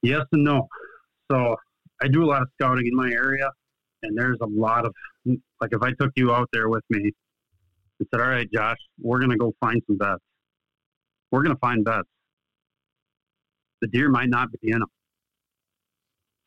Yes 0.04 0.22
and 0.34 0.44
no. 0.44 0.68
So 1.32 1.56
I 2.02 2.08
do 2.10 2.26
a 2.26 2.28
lot 2.28 2.42
of 2.42 2.50
scouting 2.60 2.86
in 2.86 2.96
my 2.96 3.10
area, 3.10 3.50
and 4.04 4.16
there's 4.16 4.38
a 4.42 4.48
lot 4.48 4.86
of 4.86 4.94
like 5.26 5.72
if 5.72 5.82
I 5.82 5.94
took 6.00 6.12
you 6.16 6.34
out 6.34 6.50
there 6.52 6.70
with 6.70 6.84
me 6.90 7.12
and 8.00 8.08
said, 8.14 8.22
"All 8.22 8.28
right, 8.28 8.52
Josh, 8.52 8.78
we're 9.00 9.20
going 9.20 9.32
to 9.32 9.38
go 9.38 9.54
find 9.62 9.82
some 9.88 9.98
beds. 9.98 10.22
We're 11.32 11.44
going 11.44 11.56
to 11.56 11.60
find 11.60 11.86
beds. 11.86 12.08
The 13.80 13.88
deer 13.88 14.10
might 14.10 14.30
not 14.30 14.50
be 14.52 14.72
in 14.72 14.80
them. 14.80 14.90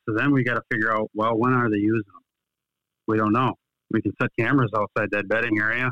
So 0.07 0.15
then 0.15 0.31
we 0.31 0.43
got 0.43 0.55
to 0.55 0.61
figure 0.71 0.93
out, 0.93 1.09
well, 1.13 1.37
when 1.37 1.53
are 1.53 1.69
they 1.69 1.77
using 1.77 2.03
them? 2.07 2.23
We 3.07 3.17
don't 3.17 3.33
know. 3.33 3.53
We 3.91 4.01
can 4.01 4.13
set 4.21 4.29
cameras 4.37 4.71
outside 4.75 5.09
that 5.11 5.27
bedding 5.27 5.59
area. 5.59 5.91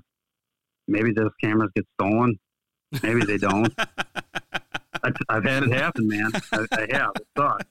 Maybe 0.88 1.12
those 1.14 1.32
cameras 1.42 1.72
get 1.76 1.86
stolen. 2.00 2.38
Maybe 3.02 3.26
they 3.26 3.38
don't. 3.38 3.74
I've, 5.04 5.14
I've, 5.30 5.44
had 5.44 5.64
it 5.64 5.74
happen, 5.74 6.08
man. 6.08 6.32
I, 6.52 6.66
I 6.72 6.88
have. 6.92 7.12
It 7.16 7.28
sucks. 7.38 7.66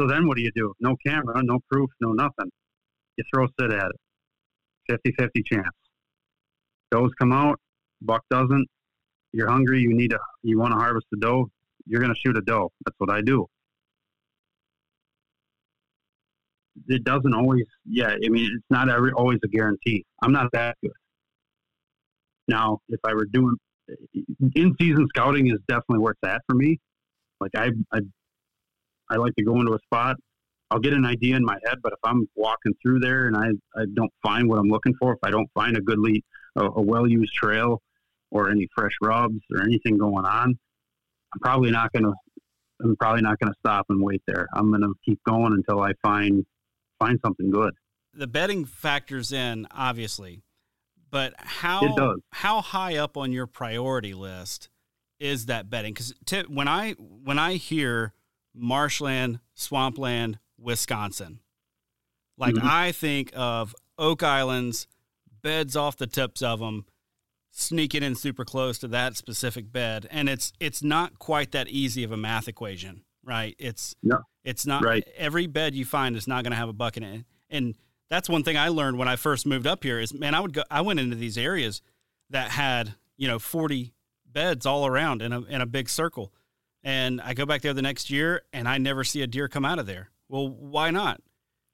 So 0.00 0.06
then 0.06 0.26
what 0.28 0.36
do 0.36 0.42
you 0.42 0.52
do? 0.54 0.72
No 0.80 0.96
camera, 1.04 1.42
no 1.42 1.58
proof, 1.70 1.90
no 2.00 2.12
nothing. 2.12 2.50
You 3.16 3.24
throw 3.32 3.48
sit 3.60 3.72
at 3.72 3.90
it. 3.90 3.96
50 4.88 5.12
50 5.18 5.42
chance. 5.42 5.66
Does 6.90 7.10
come 7.18 7.32
out, 7.32 7.60
buck 8.00 8.22
doesn't. 8.30 8.66
You're 9.32 9.50
hungry, 9.50 9.80
you 9.80 9.92
need 9.92 10.10
to, 10.10 10.18
you 10.42 10.58
want 10.58 10.72
to 10.72 10.78
harvest 10.78 11.06
the 11.10 11.18
doe, 11.18 11.50
you're 11.86 12.00
going 12.00 12.14
to 12.14 12.18
shoot 12.18 12.36
a 12.38 12.40
doe. 12.40 12.70
That's 12.84 12.94
what 12.98 13.10
I 13.10 13.20
do. 13.20 13.46
It 16.86 17.04
doesn't 17.04 17.34
always, 17.34 17.64
yeah, 17.84 18.08
I 18.08 18.28
mean, 18.28 18.50
it's 18.54 18.64
not 18.70 18.88
every, 18.88 19.12
always 19.12 19.38
a 19.44 19.48
guarantee. 19.48 20.04
I'm 20.22 20.32
not 20.32 20.48
that 20.52 20.76
good. 20.82 20.92
Now, 22.46 22.80
if 22.88 23.00
I 23.04 23.14
were 23.14 23.26
doing 23.26 23.56
in 24.54 24.74
season 24.78 25.06
scouting, 25.08 25.48
is 25.48 25.58
definitely 25.66 26.00
where 26.00 26.12
it's 26.12 26.30
at 26.30 26.42
for 26.46 26.54
me. 26.54 26.78
Like 27.40 27.52
I, 27.56 27.70
I, 27.92 28.00
I 29.10 29.16
like 29.16 29.34
to 29.36 29.44
go 29.44 29.60
into 29.60 29.72
a 29.72 29.78
spot. 29.84 30.16
I'll 30.70 30.80
get 30.80 30.92
an 30.92 31.06
idea 31.06 31.36
in 31.36 31.44
my 31.44 31.56
head, 31.66 31.78
but 31.82 31.92
if 31.92 31.98
I'm 32.04 32.28
walking 32.34 32.74
through 32.82 33.00
there 33.00 33.26
and 33.26 33.36
I, 33.36 33.48
I 33.80 33.84
don't 33.94 34.12
find 34.22 34.48
what 34.48 34.58
I'm 34.58 34.68
looking 34.68 34.94
for, 35.00 35.12
if 35.14 35.18
I 35.22 35.30
don't 35.30 35.48
find 35.54 35.76
a 35.76 35.80
good 35.80 35.98
lead, 35.98 36.22
a, 36.56 36.64
a 36.64 36.82
well 36.82 37.06
used 37.06 37.32
trail, 37.32 37.80
or 38.30 38.50
any 38.50 38.68
fresh 38.74 38.92
rubs 39.00 39.38
or 39.50 39.62
anything 39.62 39.96
going 39.96 40.26
on, 40.26 40.58
I'm 41.32 41.40
probably 41.40 41.70
not 41.70 41.92
going 41.92 42.04
to. 42.04 42.12
I'm 42.80 42.94
probably 42.96 43.22
not 43.22 43.40
going 43.40 43.52
to 43.52 43.58
stop 43.58 43.86
and 43.88 44.00
wait 44.00 44.22
there. 44.28 44.46
I'm 44.54 44.68
going 44.68 44.82
to 44.82 44.94
keep 45.04 45.18
going 45.26 45.52
until 45.52 45.82
I 45.82 45.92
find 46.00 46.46
find 46.98 47.18
something 47.24 47.50
good. 47.50 47.74
The 48.14 48.26
bedding 48.26 48.64
factors 48.64 49.32
in, 49.32 49.66
obviously, 49.70 50.42
but 51.10 51.34
how 51.38 52.16
how 52.30 52.60
high 52.60 52.96
up 52.96 53.16
on 53.16 53.32
your 53.32 53.46
priority 53.46 54.14
list 54.14 54.68
is 55.18 55.46
that 55.46 55.70
bedding? 55.70 55.94
Because 55.94 56.14
t- 56.26 56.44
when 56.48 56.68
I 56.68 56.92
when 56.92 57.38
I 57.38 57.54
hear 57.54 58.12
marshland, 58.54 59.40
swampland, 59.54 60.38
Wisconsin, 60.58 61.40
like 62.36 62.54
mm-hmm. 62.54 62.66
I 62.68 62.92
think 62.92 63.32
of 63.34 63.74
Oak 63.98 64.22
Islands, 64.22 64.86
beds 65.42 65.76
off 65.76 65.96
the 65.96 66.06
tips 66.06 66.42
of 66.42 66.60
them, 66.60 66.86
sneaking 67.50 68.02
in 68.02 68.14
super 68.14 68.44
close 68.44 68.78
to 68.78 68.88
that 68.88 69.16
specific 69.16 69.72
bed, 69.72 70.06
and 70.10 70.28
it's 70.28 70.52
it's 70.60 70.82
not 70.82 71.18
quite 71.18 71.52
that 71.52 71.68
easy 71.68 72.04
of 72.04 72.12
a 72.12 72.16
math 72.16 72.48
equation, 72.48 73.02
right? 73.24 73.54
It's 73.58 73.94
no, 74.02 74.20
it's 74.48 74.66
not 74.66 74.82
right. 74.82 75.06
Every 75.16 75.46
bed 75.46 75.74
you 75.74 75.84
find 75.84 76.16
is 76.16 76.26
not 76.26 76.42
going 76.42 76.52
to 76.52 76.56
have 76.56 76.68
a 76.68 76.72
bucket 76.72 77.02
in 77.02 77.08
it, 77.08 77.24
and 77.50 77.74
that's 78.08 78.28
one 78.28 78.42
thing 78.42 78.56
I 78.56 78.68
learned 78.68 78.98
when 78.98 79.06
I 79.06 79.16
first 79.16 79.46
moved 79.46 79.66
up 79.66 79.84
here. 79.84 80.00
Is 80.00 80.14
man, 80.14 80.34
I 80.34 80.40
would 80.40 80.54
go, 80.54 80.62
I 80.70 80.80
went 80.80 81.00
into 81.00 81.16
these 81.16 81.36
areas 81.36 81.82
that 82.30 82.50
had 82.50 82.94
you 83.16 83.28
know 83.28 83.38
forty 83.38 83.92
beds 84.26 84.64
all 84.64 84.86
around 84.86 85.20
in 85.20 85.32
a 85.32 85.42
in 85.42 85.60
a 85.60 85.66
big 85.66 85.90
circle, 85.90 86.32
and 86.82 87.20
I 87.20 87.34
go 87.34 87.44
back 87.44 87.60
there 87.60 87.74
the 87.74 87.82
next 87.82 88.08
year 88.08 88.42
and 88.52 88.66
I 88.66 88.78
never 88.78 89.04
see 89.04 89.20
a 89.20 89.26
deer 89.26 89.48
come 89.48 89.66
out 89.66 89.78
of 89.78 89.86
there. 89.86 90.10
Well, 90.28 90.48
why 90.48 90.90
not? 90.90 91.20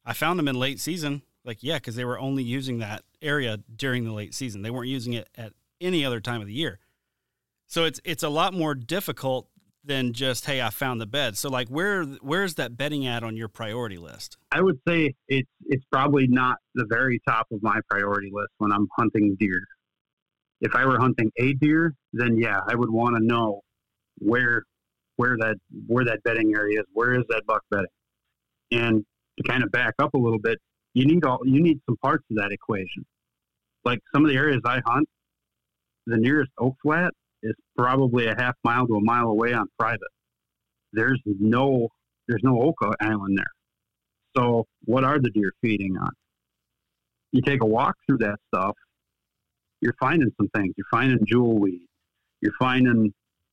I 0.04 0.12
found 0.12 0.38
them 0.38 0.48
in 0.48 0.58
late 0.58 0.80
season. 0.80 1.22
Like, 1.44 1.58
yeah, 1.60 1.76
because 1.76 1.94
they 1.94 2.04
were 2.04 2.18
only 2.18 2.42
using 2.42 2.78
that 2.78 3.02
area 3.22 3.58
during 3.76 4.04
the 4.04 4.12
late 4.12 4.34
season. 4.34 4.62
They 4.62 4.70
weren't 4.70 4.88
using 4.88 5.12
it 5.12 5.28
at 5.37 5.52
any 5.80 6.04
other 6.04 6.20
time 6.20 6.40
of 6.40 6.46
the 6.46 6.54
year. 6.54 6.78
So 7.66 7.84
it's 7.84 8.00
it's 8.04 8.22
a 8.22 8.28
lot 8.28 8.54
more 8.54 8.74
difficult 8.74 9.48
than 9.84 10.12
just 10.12 10.46
hey, 10.46 10.62
I 10.62 10.70
found 10.70 11.00
the 11.00 11.06
bed. 11.06 11.36
So 11.36 11.48
like 11.48 11.68
where 11.68 12.04
where's 12.04 12.54
that 12.54 12.76
bedding 12.76 13.06
at 13.06 13.22
on 13.22 13.36
your 13.36 13.48
priority 13.48 13.98
list? 13.98 14.36
I 14.50 14.62
would 14.62 14.78
say 14.86 15.14
it's 15.28 15.48
it's 15.66 15.84
probably 15.92 16.26
not 16.26 16.56
the 16.74 16.86
very 16.88 17.20
top 17.26 17.46
of 17.52 17.62
my 17.62 17.80
priority 17.88 18.30
list 18.32 18.50
when 18.58 18.72
I'm 18.72 18.88
hunting 18.96 19.36
deer. 19.38 19.62
If 20.60 20.74
I 20.74 20.86
were 20.86 20.98
hunting 20.98 21.30
a 21.38 21.52
deer, 21.54 21.94
then 22.12 22.38
yeah, 22.38 22.60
I 22.66 22.74
would 22.74 22.90
want 22.90 23.16
to 23.16 23.24
know 23.24 23.60
where 24.18 24.62
where 25.16 25.36
that 25.38 25.56
where 25.86 26.04
that 26.04 26.22
bedding 26.24 26.54
area 26.54 26.80
is. 26.80 26.86
Where 26.92 27.14
is 27.14 27.24
that 27.28 27.42
buck 27.46 27.62
bedding? 27.70 27.86
And 28.70 29.04
to 29.38 29.42
kind 29.44 29.62
of 29.62 29.70
back 29.70 29.94
up 29.98 30.14
a 30.14 30.18
little 30.18 30.38
bit, 30.38 30.58
you 30.94 31.06
need 31.06 31.24
all 31.24 31.40
you 31.44 31.62
need 31.62 31.80
some 31.86 31.96
parts 31.98 32.24
of 32.30 32.36
that 32.38 32.52
equation. 32.52 33.04
Like 33.84 34.00
some 34.14 34.24
of 34.24 34.30
the 34.30 34.36
areas 34.36 34.62
I 34.64 34.80
hunt, 34.86 35.08
the 36.06 36.16
nearest 36.16 36.50
oak 36.58 36.76
flat 36.82 37.12
is 37.44 37.54
probably 37.76 38.26
a 38.26 38.35
half 38.37 38.54
mile 38.64 38.87
to 38.87 38.94
a 38.94 39.00
mile 39.00 39.28
away 39.28 39.52
on 39.52 39.66
private. 39.78 40.00
There's 40.92 41.20
no 41.24 41.88
there's 42.26 42.42
no 42.42 42.61
oak 42.61 42.76
island 43.00 43.38
there. 43.38 43.52
So 44.37 44.66
what 44.85 45.04
are 45.04 45.18
the 45.18 45.30
deer 45.30 45.52
feeding 45.61 45.96
on? 45.96 46.11
You 47.33 47.42
take 47.42 47.62
a 47.62 47.66
walk 47.66 47.94
through 48.07 48.18
that 48.18 48.37
stuff, 48.52 48.74
you're 49.80 49.94
finding 50.00 50.30
some 50.38 50.48
things. 50.54 50.72
You're 50.76 50.87
finding 50.90 51.18
jewel 51.26 51.59
weed. 51.59 51.87
You're 52.40 52.54
finding 52.59 53.12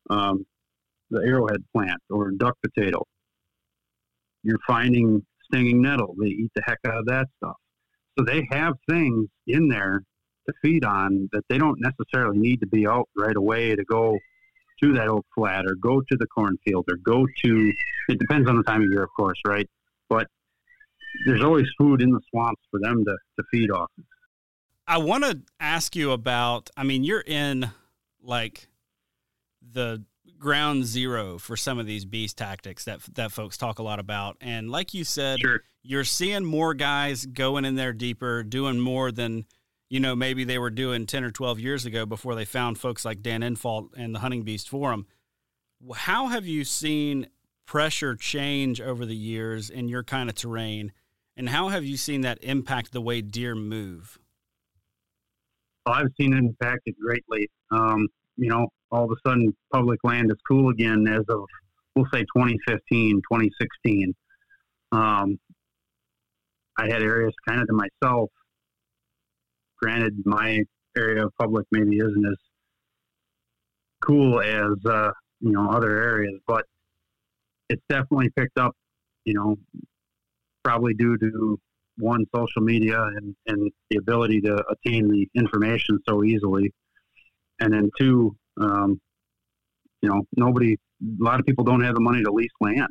um, 0.10 0.46
the 1.10 1.22
arrowhead 1.22 1.64
plant 1.74 2.00
or 2.10 2.32
duck 2.32 2.58
potato. 2.64 3.04
You're 4.44 4.60
finding 4.66 5.26
stinging 5.44 5.82
nettle. 5.82 6.16
They 6.18 6.28
eat 6.28 6.52
the 6.56 6.62
heck 6.66 6.80
out 6.88 6.98
of 6.98 7.06
that 7.08 7.28
stuff. 7.38 7.58
So 8.18 8.26
they 8.26 8.48
have 8.52 8.74
things 8.90 9.28
in 9.48 9.68
there 9.68 10.04
to 10.48 10.54
feed 10.62 10.86
on 10.86 11.30
that 11.32 11.44
they 11.50 11.58
don't 11.58 11.80
necessarily 11.80 12.38
need 12.38 12.60
to 12.60 12.68
be 12.68 12.88
out 12.88 13.08
right 13.16 13.36
away 13.36 13.76
to 13.76 13.84
go 13.86 14.18
to 14.82 14.94
that 14.94 15.08
oak 15.08 15.26
flat 15.36 15.66
or 15.66 15.76
go 15.76 16.02
to 16.02 16.18
the 16.18 16.26
cornfield 16.28 16.86
or 16.90 16.98
go 16.98 17.26
to 17.44 17.72
it 18.10 18.20
depends 18.20 18.50
on 18.50 18.58
the 18.58 18.64
time 18.64 18.82
of 18.82 18.90
year 18.92 19.04
of 19.04 19.10
course 19.16 19.40
right? 19.46 19.70
But 20.10 20.28
there's 21.26 21.44
always 21.44 21.68
food 21.78 22.02
in 22.02 22.12
the 22.12 22.22
swamps 22.30 22.62
for 22.72 22.80
them 22.80 23.04
to, 23.06 23.16
to 23.38 23.44
feed 23.52 23.70
off. 23.72 23.90
I 24.88 24.98
want 24.98 25.24
to 25.24 25.42
ask 25.60 25.96
you 25.96 26.12
about 26.12 26.70
i 26.76 26.84
mean 26.84 27.04
you're 27.04 27.24
in 27.26 27.70
like 28.24 28.68
the 29.72 30.04
ground 30.42 30.84
zero 30.84 31.38
for 31.38 31.56
some 31.56 31.80
of 31.80 31.86
these 31.86 32.04
beast 32.04 32.38
tactics 32.38 32.84
that 32.86 33.00
that 33.14 33.32
folks 33.32 33.58
talk 33.58 33.80
a 33.80 33.84
lot 33.84 34.00
about. 34.00 34.36
And 34.42 34.70
like 34.70 34.94
you 34.94 35.06
said 35.06 35.40
sure. 35.40 35.62
you're 35.84 36.04
seeing 36.04 36.44
more 36.44 36.74
guys 36.74 37.26
going 37.26 37.64
in 37.64 37.76
there 37.76 37.94
deeper 37.94 38.44
doing 38.44 38.80
more 38.80 39.12
than 39.12 39.46
you 39.92 40.00
know, 40.00 40.16
maybe 40.16 40.46
they 40.46 40.58
were 40.58 40.70
doing 40.70 41.06
10 41.06 41.26
or 41.26 41.32
12 41.32 41.60
years 41.60 41.86
ago 41.86 42.06
before 42.06 42.34
they 42.34 42.46
found 42.46 42.78
folks 42.78 43.04
like 43.04 43.22
Dan 43.22 43.42
Infalt 43.42 43.90
and 43.98 44.16
the 44.16 44.20
Hunting 44.20 44.44
Beast 44.44 44.70
Forum. 44.70 45.06
How 45.94 46.28
have 46.28 46.46
you 46.46 46.64
seen 46.64 47.28
pressure 47.66 48.16
change 48.16 48.80
over 48.80 49.06
the 49.06 49.16
years 49.16 49.70
in 49.70 49.90
your 49.90 50.02
kind 50.02 50.30
of 50.30 50.36
terrain? 50.36 50.94
And 51.36 51.50
how 51.50 51.68
have 51.68 51.84
you 51.84 51.98
seen 51.98 52.22
that 52.22 52.42
impact 52.42 52.94
the 52.94 53.02
way 53.02 53.22
deer 53.22 53.54
move? 53.54 54.18
Well, 55.86 55.96
I've 55.96 56.12
seen 56.18 56.36
it 56.36 56.38
impacted 56.38 56.96
greatly. 56.98 57.50
Um, 57.70 58.08
you 58.38 58.48
know, 58.48 58.70
all 58.92 59.04
of 59.04 59.12
a 59.12 59.30
sudden 59.30 59.54
public 59.74 60.00
land 60.06 60.32
is 60.32 60.38
cool 60.48 60.70
again 60.70 61.06
as 61.06 61.26
of, 61.28 61.44
we'll 61.98 62.08
say 62.14 62.22
2015, 62.22 63.18
2016. 63.30 64.16
Um, 64.94 65.38
I 66.78 66.86
had 66.86 67.02
areas 67.02 67.34
kind 67.46 67.60
of 67.60 67.68
to 67.68 67.74
myself 67.74 68.30
granted, 69.82 70.16
my 70.26 70.64
area 70.98 71.26
of 71.26 71.34
public 71.40 71.66
maybe 71.72 71.98
isn't 71.98 72.26
as 72.26 72.38
cool 74.02 74.42
as 74.42 74.74
uh, 74.86 75.12
you 75.40 75.52
know 75.52 75.70
other 75.70 75.98
areas, 75.98 76.40
but 76.48 76.66
it's 77.70 77.84
definitely 77.90 78.30
picked 78.36 78.58
up. 78.58 78.76
You 79.26 79.36
know, 79.36 79.56
probably 80.64 80.94
due 80.94 81.18
to 81.18 81.60
one 81.98 82.26
social 82.36 82.62
media 82.62 83.02
and, 83.02 83.36
and 83.48 83.72
the 83.90 83.98
ability 83.98 84.42
to 84.42 84.64
attain 84.70 85.08
the 85.08 85.28
information 85.36 86.00
so 86.08 86.24
easily, 86.24 86.74
and 87.60 87.74
then 87.74 87.90
two, 88.00 88.36
um, 88.60 89.00
you 90.02 90.10
know, 90.10 90.22
nobody. 90.36 90.74
A 90.74 91.24
lot 91.24 91.40
of 91.40 91.46
people 91.48 91.64
don't 91.64 91.82
have 91.82 91.96
the 91.96 92.02
money 92.02 92.24
to 92.24 92.32
lease 92.32 92.52
land. 92.60 92.88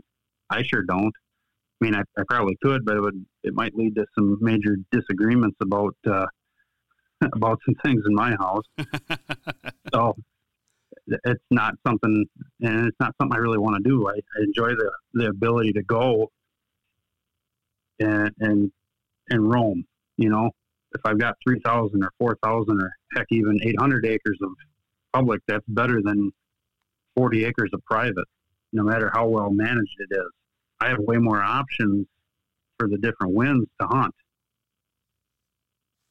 I 0.51 0.63
sure 0.65 0.83
don't. 0.83 1.13
I 1.81 1.85
mean, 1.85 1.95
I, 1.95 2.03
I 2.19 2.23
probably 2.29 2.57
could, 2.63 2.85
but 2.85 2.97
it 2.97 3.01
would 3.01 3.25
it 3.45 3.55
might 3.55 3.75
lead 3.75 3.95
to 3.97 4.05
some 4.15 4.39
major 4.41 4.77
disagreements 4.91 5.57
about 5.61 5.95
uh, 6.11 6.27
about 7.35 7.61
some 7.65 7.75
things 7.85 8.03
in 8.07 8.15
my 8.15 8.35
house. 8.37 8.65
so 9.95 10.17
it's 11.07 11.45
not 11.51 11.75
something, 11.87 12.25
and 12.61 12.87
it's 12.87 12.97
not 13.01 13.15
something 13.21 13.37
I 13.37 13.41
really 13.41 13.59
want 13.59 13.83
to 13.83 13.89
do. 13.89 14.09
I, 14.09 14.13
I 14.13 14.43
enjoy 14.45 14.71
the, 14.71 14.91
the 15.15 15.27
ability 15.27 15.73
to 15.73 15.83
go 15.83 16.31
and, 17.99 18.31
and, 18.41 18.73
and 19.29 19.53
roam, 19.53 19.85
you 20.17 20.29
know, 20.29 20.51
if 20.95 21.01
I've 21.05 21.19
got 21.19 21.37
3,000 21.47 22.03
or 22.03 22.11
4,000 22.19 22.81
or 22.81 22.93
heck, 23.15 23.27
even 23.31 23.59
800 23.63 24.07
acres 24.07 24.39
of 24.43 24.51
public, 25.13 25.41
that's 25.47 25.65
better 25.69 26.01
than 26.03 26.33
40 27.17 27.45
acres 27.45 27.71
of 27.73 27.85
private, 27.85 28.27
no 28.73 28.83
matter 28.83 29.11
how 29.13 29.27
well 29.29 29.51
managed 29.51 29.97
it 29.99 30.15
is. 30.15 30.31
I 30.81 30.89
have 30.89 30.99
way 30.99 31.19
more 31.19 31.41
options 31.41 32.07
for 32.79 32.89
the 32.89 32.99
different 32.99 33.35
winds 33.35 33.69
to 33.81 33.87
hunt. 33.87 34.15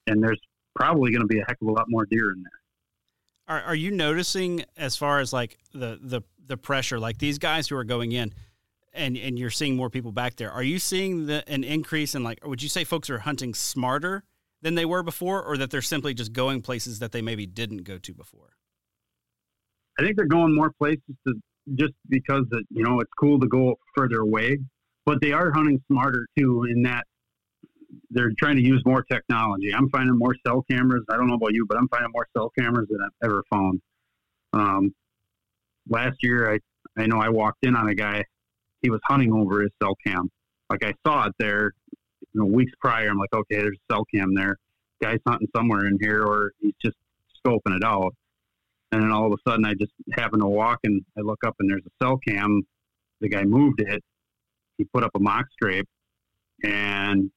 And 0.08 0.24
there's 0.24 0.40
probably 0.80 1.12
going 1.12 1.22
to 1.22 1.28
be 1.28 1.40
a 1.40 1.46
heck 1.48 1.58
of 1.62 1.68
a 1.68 1.72
lot 1.72 1.86
more 1.90 2.06
deer 2.06 2.32
in 2.32 2.44
there. 2.44 3.58
Are, 3.58 3.62
are 3.64 3.76
you 3.76 3.92
noticing 3.92 4.64
as 4.78 4.96
far 4.96 5.20
as 5.20 5.34
like 5.34 5.58
the, 5.74 6.00
the, 6.02 6.22
the 6.46 6.58
pressure, 6.58 7.00
like 7.00 7.18
these 7.18 7.38
guys 7.38 7.68
who 7.68 7.76
are 7.76 7.84
going 7.84 8.12
in 8.12 8.34
and, 8.94 9.18
and 9.18 9.38
you're 9.38 9.50
seeing 9.50 9.76
more 9.76 9.90
people 9.90 10.12
back 10.12 10.36
there, 10.38 10.52
are 10.52 10.64
you 10.64 10.80
seeing 10.80 11.26
the, 11.26 11.48
an 11.50 11.64
increase 11.64 12.16
in 12.16 12.24
like, 12.24 12.46
would 12.46 12.64
you 12.64 12.70
say 12.70 12.84
folks 12.84 13.10
are 13.10 13.20
hunting 13.20 13.54
smarter 13.54 14.24
than 14.62 14.76
they 14.76 14.86
were 14.86 15.04
before 15.04 15.44
or 15.44 15.58
that 15.58 15.72
they're 15.72 15.82
simply 15.82 16.14
just 16.14 16.32
going 16.32 16.62
places 16.62 17.00
that 17.00 17.12
they 17.12 17.22
maybe 17.22 17.46
didn't 17.46 17.84
go 17.84 17.98
to 17.98 18.14
before? 18.14 18.54
I 20.00 20.04
think 20.04 20.16
they're 20.16 20.28
going 20.28 20.56
more 20.56 20.72
places 20.78 21.02
to 21.28 21.34
just 21.76 21.94
because 22.08 22.46
it, 22.52 22.66
you 22.70 22.84
know 22.84 23.00
it's 23.02 23.12
cool 23.20 23.40
to 23.40 23.48
go 23.48 23.76
further 23.96 24.22
away, 24.22 24.58
but 25.06 25.20
they 25.22 25.34
are 25.34 25.52
hunting 25.52 25.82
smarter 25.92 26.26
too 26.38 26.66
in 26.72 26.84
that 26.84 27.06
they're 28.12 28.32
trying 28.38 28.56
to 28.56 28.62
use 28.62 28.82
more 28.86 29.04
technology. 29.04 29.74
I'm 29.74 29.90
finding 29.90 30.18
more 30.18 30.36
cell 30.46 30.64
cameras. 30.70 31.04
I 31.10 31.18
don't 31.18 31.28
know 31.28 31.36
about 31.36 31.54
you, 31.54 31.66
but 31.68 31.78
I'm 31.78 31.88
finding 31.88 32.12
more 32.14 32.28
cell 32.36 32.52
cameras 32.58 32.88
than 32.90 33.00
I've 33.04 33.30
ever 33.30 33.44
found. 33.50 33.82
Um, 34.54 34.96
last 35.88 36.18
year, 36.22 36.54
I 36.54 36.60
I 37.02 37.06
know 37.06 37.20
I 37.20 37.30
walked 37.30 37.66
in 37.66 37.76
on 37.76 37.90
a 37.90 37.96
guy. 37.96 38.26
He 38.82 38.90
was 38.90 39.00
hunting 39.06 39.34
over 39.34 39.62
his 39.62 39.72
cell 39.82 39.96
cam. 40.06 40.30
Like 40.70 40.84
I 40.84 40.94
saw 41.06 41.28
it 41.28 41.34
there, 41.40 41.72
you 41.92 42.42
know, 42.42 42.46
weeks 42.46 42.72
prior. 42.80 43.10
I'm 43.10 43.18
like, 43.18 43.34
okay, 43.34 43.58
there's 43.58 43.78
a 43.78 43.94
cell 43.94 44.06
cam 44.14 44.34
there. 44.34 44.58
Guy's 45.02 45.20
hunting 45.28 45.48
somewhere 45.56 45.88
in 45.88 45.98
here, 46.00 46.24
or 46.24 46.52
he's 46.60 46.74
just 46.82 46.98
scoping 47.46 47.76
it 47.76 47.84
out. 47.84 48.14
And 48.92 49.04
then 49.04 49.12
all 49.12 49.28
of 49.28 49.34
a 49.34 49.50
sudden, 49.50 49.66
I 49.66 49.74
just 49.74 49.92
happen 50.14 50.40
to 50.40 50.48
walk 50.48 50.80
and 50.84 51.04
I 51.18 51.22
look 51.22 51.44
up 51.46 51.56
and 51.60 51.70
there's 51.70 51.86
a 51.86 52.04
cell 52.04 52.20
cam. 52.28 52.64
The 53.22 53.30
guy 53.30 53.44
moved 53.44 53.82
it. 53.82 54.04
He 54.78 54.86
put 54.86 55.04
up 55.04 55.12
a 55.16 55.20
mock 55.20 55.46
scrape, 55.52 55.88
and 56.64 57.30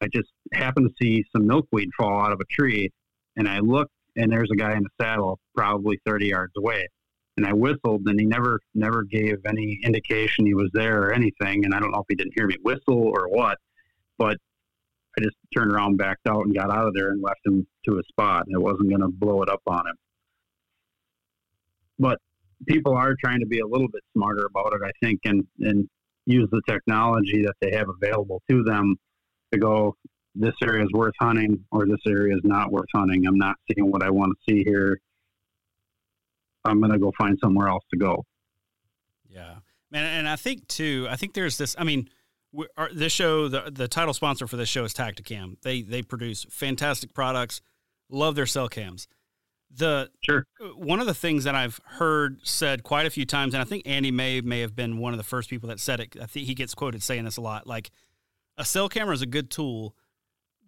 I 0.00 0.06
just 0.12 0.28
happened 0.52 0.90
to 0.90 1.04
see 1.04 1.24
some 1.34 1.46
milkweed 1.46 1.90
fall 1.96 2.20
out 2.20 2.32
of 2.32 2.40
a 2.40 2.44
tree. 2.44 2.90
And 3.36 3.48
I 3.48 3.58
looked, 3.60 3.92
and 4.16 4.32
there's 4.32 4.50
a 4.52 4.56
guy 4.56 4.72
in 4.72 4.84
a 4.84 5.02
saddle, 5.02 5.38
probably 5.54 6.00
30 6.06 6.28
yards 6.28 6.52
away. 6.56 6.88
And 7.36 7.46
I 7.46 7.52
whistled, 7.52 8.02
and 8.06 8.18
he 8.18 8.26
never 8.26 8.58
never 8.74 9.04
gave 9.04 9.36
any 9.46 9.78
indication 9.84 10.44
he 10.44 10.54
was 10.54 10.70
there 10.72 11.04
or 11.04 11.12
anything. 11.12 11.64
And 11.64 11.72
I 11.72 11.78
don't 11.78 11.92
know 11.92 12.00
if 12.00 12.06
he 12.08 12.16
didn't 12.16 12.32
hear 12.36 12.48
me 12.48 12.56
whistle 12.62 12.98
or 13.04 13.28
what, 13.28 13.58
but 14.18 14.36
I 15.16 15.22
just 15.22 15.36
turned 15.56 15.70
around, 15.70 15.98
backed 15.98 16.26
out, 16.28 16.46
and 16.46 16.54
got 16.54 16.70
out 16.70 16.88
of 16.88 16.94
there 16.94 17.10
and 17.10 17.22
left 17.22 17.40
him 17.46 17.64
to 17.88 17.98
a 17.98 18.02
spot. 18.08 18.44
And 18.46 18.56
it 18.56 18.60
wasn't 18.60 18.88
going 18.88 19.02
to 19.02 19.08
blow 19.08 19.42
it 19.42 19.48
up 19.48 19.62
on 19.68 19.86
him 19.86 19.94
but 21.98 22.18
people 22.66 22.94
are 22.94 23.14
trying 23.22 23.40
to 23.40 23.46
be 23.46 23.60
a 23.60 23.66
little 23.66 23.88
bit 23.88 24.02
smarter 24.14 24.46
about 24.46 24.72
it, 24.74 24.80
I 24.84 24.90
think, 25.04 25.20
and, 25.24 25.46
and 25.60 25.88
use 26.26 26.48
the 26.50 26.62
technology 26.68 27.42
that 27.42 27.54
they 27.60 27.72
have 27.76 27.88
available 27.88 28.42
to 28.50 28.62
them 28.62 28.96
to 29.52 29.58
go, 29.58 29.96
this 30.34 30.54
area 30.62 30.84
is 30.84 30.90
worth 30.92 31.14
hunting 31.20 31.64
or 31.70 31.86
this 31.86 32.00
area 32.06 32.34
is 32.34 32.42
not 32.44 32.70
worth 32.70 32.88
hunting. 32.94 33.26
I'm 33.26 33.38
not 33.38 33.56
seeing 33.70 33.90
what 33.90 34.02
I 34.02 34.10
want 34.10 34.36
to 34.36 34.52
see 34.52 34.62
here. 34.64 35.00
I'm 36.64 36.80
going 36.80 36.92
to 36.92 36.98
go 36.98 37.12
find 37.18 37.38
somewhere 37.42 37.68
else 37.68 37.84
to 37.92 37.98
go. 37.98 38.24
Yeah. 39.28 39.56
Man, 39.90 40.04
and 40.04 40.28
I 40.28 40.36
think 40.36 40.68
too, 40.68 41.06
I 41.10 41.16
think 41.16 41.34
there's 41.34 41.56
this, 41.56 41.74
I 41.78 41.84
mean, 41.84 42.08
our, 42.76 42.90
this 42.92 43.12
show, 43.12 43.48
the, 43.48 43.70
the 43.70 43.88
title 43.88 44.14
sponsor 44.14 44.46
for 44.46 44.56
this 44.56 44.68
show 44.68 44.84
is 44.84 44.92
Tactacam. 44.92 45.56
They, 45.62 45.82
they 45.82 46.02
produce 46.02 46.46
fantastic 46.50 47.14
products, 47.14 47.60
love 48.08 48.34
their 48.34 48.46
cell 48.46 48.68
cams. 48.68 49.08
The 49.70 50.10
sure 50.24 50.46
one 50.76 50.98
of 50.98 51.06
the 51.06 51.12
things 51.12 51.44
that 51.44 51.54
I've 51.54 51.78
heard 51.84 52.38
said 52.42 52.82
quite 52.84 53.04
a 53.04 53.10
few 53.10 53.26
times, 53.26 53.52
and 53.52 53.60
I 53.60 53.66
think 53.66 53.82
Andy 53.84 54.10
May 54.10 54.40
may 54.40 54.60
have 54.60 54.74
been 54.74 54.96
one 54.96 55.12
of 55.12 55.18
the 55.18 55.24
first 55.24 55.50
people 55.50 55.68
that 55.68 55.78
said 55.78 56.00
it. 56.00 56.16
I 56.18 56.24
think 56.24 56.46
he 56.46 56.54
gets 56.54 56.74
quoted 56.74 57.02
saying 57.02 57.26
this 57.26 57.36
a 57.36 57.42
lot. 57.42 57.66
Like 57.66 57.90
a 58.58 58.64
cell 58.64 58.88
camera 58.88 59.14
is 59.14 59.22
a 59.22 59.26
good 59.26 59.50
tool, 59.50 59.94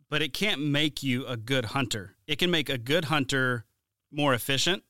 but 0.09 0.23
it 0.23 0.33
can't 0.33 0.61
make 0.61 1.03
you 1.03 1.27
a 1.27 1.37
good 1.37 1.67
hunter. 1.67 2.17
It 2.27 2.39
can 2.39 2.51
make 2.51 2.71
a 2.71 2.79
good 2.79 3.07
hunter 3.07 3.67
more 4.11 4.33
efficient. 4.33 4.85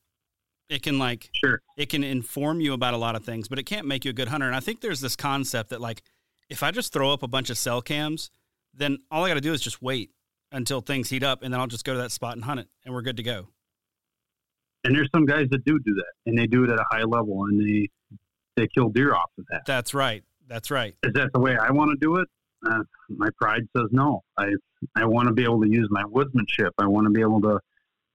It 0.68 0.82
can 0.82 0.98
like 0.98 1.30
sure 1.32 1.62
it 1.76 1.88
can 1.88 2.04
inform 2.04 2.60
you 2.60 2.74
about 2.74 2.94
a 2.94 2.96
lot 2.96 3.16
of 3.16 3.24
things, 3.24 3.48
but 3.48 3.58
it 3.58 3.64
can't 3.64 3.86
make 3.86 4.04
you 4.04 4.10
a 4.10 4.14
good 4.14 4.28
hunter. 4.28 4.46
And 4.46 4.54
I 4.54 4.60
think 4.60 4.80
there's 4.80 5.00
this 5.00 5.16
concept 5.16 5.70
that 5.70 5.80
like 5.80 6.02
if 6.48 6.62
I 6.62 6.70
just 6.70 6.92
throw 6.92 7.12
up 7.12 7.24
a 7.24 7.28
bunch 7.28 7.50
of 7.50 7.58
cell 7.58 7.82
cams, 7.82 8.30
then 8.72 8.98
all 9.10 9.24
I 9.24 9.28
got 9.28 9.34
to 9.34 9.40
do 9.40 9.52
is 9.52 9.60
just 9.60 9.82
wait 9.82 10.10
until 10.52 10.80
things 10.80 11.08
heat 11.10 11.22
up, 11.22 11.42
and 11.42 11.52
then 11.52 11.60
I'll 11.60 11.66
just 11.66 11.84
go 11.84 11.92
to 11.92 11.98
that 12.00 12.12
spot 12.12 12.34
and 12.34 12.44
hunt 12.44 12.60
it, 12.60 12.68
and 12.84 12.94
we're 12.94 13.02
good 13.02 13.16
to 13.16 13.22
go. 13.22 13.48
And 14.84 14.94
there's 14.94 15.08
some 15.14 15.26
guys 15.26 15.46
that 15.50 15.64
do 15.64 15.78
do 15.78 15.94
that, 15.94 16.12
and 16.26 16.38
they 16.38 16.46
do 16.46 16.64
it 16.64 16.70
at 16.70 16.78
a 16.78 16.84
high 16.90 17.02
level, 17.02 17.44
and 17.44 17.60
they 17.60 17.88
they 18.56 18.68
kill 18.68 18.90
deer 18.90 19.14
off 19.14 19.30
of 19.38 19.46
that. 19.50 19.62
That's 19.66 19.94
right. 19.94 20.22
That's 20.46 20.70
right. 20.70 20.94
Is 21.02 21.12
that 21.14 21.32
the 21.32 21.40
way 21.40 21.56
I 21.56 21.70
want 21.70 21.90
to 21.90 21.96
do 22.00 22.16
it? 22.16 22.28
Uh, 22.66 22.82
my 23.08 23.28
pride 23.40 23.62
says 23.76 23.86
no. 23.90 24.22
I 24.36 24.50
I 24.96 25.04
want 25.04 25.28
to 25.28 25.34
be 25.34 25.44
able 25.44 25.62
to 25.62 25.68
use 25.68 25.88
my 25.90 26.02
woodsmanship. 26.04 26.70
I 26.78 26.86
want 26.86 27.06
to 27.06 27.10
be 27.10 27.20
able 27.20 27.40
to, 27.42 27.60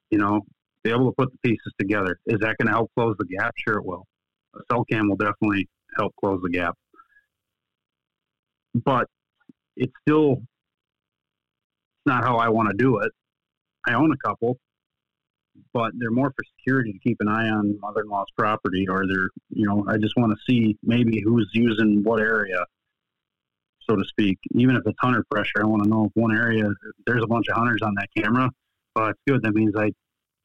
you 0.09 0.17
know, 0.17 0.41
be 0.83 0.91
able 0.91 1.11
to 1.11 1.15
put 1.15 1.31
the 1.31 1.37
pieces 1.39 1.73
together. 1.79 2.19
Is 2.25 2.39
that 2.41 2.57
going 2.57 2.67
to 2.67 2.73
help 2.73 2.91
close 2.95 3.15
the 3.17 3.25
gap? 3.25 3.53
Sure, 3.57 3.77
it 3.77 3.85
will. 3.85 4.05
A 4.55 4.59
cell 4.71 4.85
cam 4.85 5.09
will 5.09 5.15
definitely 5.15 5.67
help 5.97 6.13
close 6.19 6.39
the 6.41 6.49
gap, 6.49 6.75
but 8.73 9.07
it's 9.75 9.93
still 10.07 10.41
not 12.05 12.23
how 12.23 12.37
I 12.37 12.49
want 12.49 12.69
to 12.69 12.77
do 12.77 12.99
it. 12.99 13.11
I 13.87 13.93
own 13.93 14.11
a 14.11 14.27
couple, 14.27 14.57
but 15.73 15.91
they're 15.97 16.11
more 16.11 16.29
for 16.29 16.43
security 16.57 16.93
to 16.93 16.99
keep 16.99 17.17
an 17.19 17.27
eye 17.27 17.49
on 17.49 17.79
mother-in-law's 17.79 18.27
property 18.37 18.87
or 18.89 19.05
they're 19.07 19.29
you 19.49 19.65
know 19.65 19.85
i 19.87 19.97
just 19.97 20.15
want 20.17 20.31
to 20.31 20.37
see 20.49 20.77
maybe 20.83 21.21
who's 21.21 21.49
using 21.53 22.03
what 22.03 22.19
area 22.19 22.65
so 23.87 23.95
to 23.95 24.03
speak. 24.05 24.37
Even 24.55 24.75
if 24.75 24.83
it's 24.85 24.97
hunter 25.01 25.23
pressure 25.29 25.61
i 25.61 25.65
want 25.65 25.83
to 25.83 25.89
know 25.89 26.05
if 26.05 26.11
one 26.13 26.35
area 26.35 26.69
there's 27.05 27.23
a 27.23 27.27
bunch 27.27 27.47
of 27.49 27.55
hunters 27.55 27.81
on 27.81 27.93
that 27.95 28.07
camera. 28.17 28.49
But 28.93 29.11
it's 29.11 29.19
good 29.27 29.41
that 29.43 29.53
means 29.53 29.73
i 29.77 29.91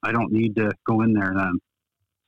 i 0.02 0.12
don't 0.12 0.32
need 0.32 0.56
to 0.56 0.72
go 0.86 1.02
in 1.02 1.12
there 1.12 1.32
then. 1.34 1.58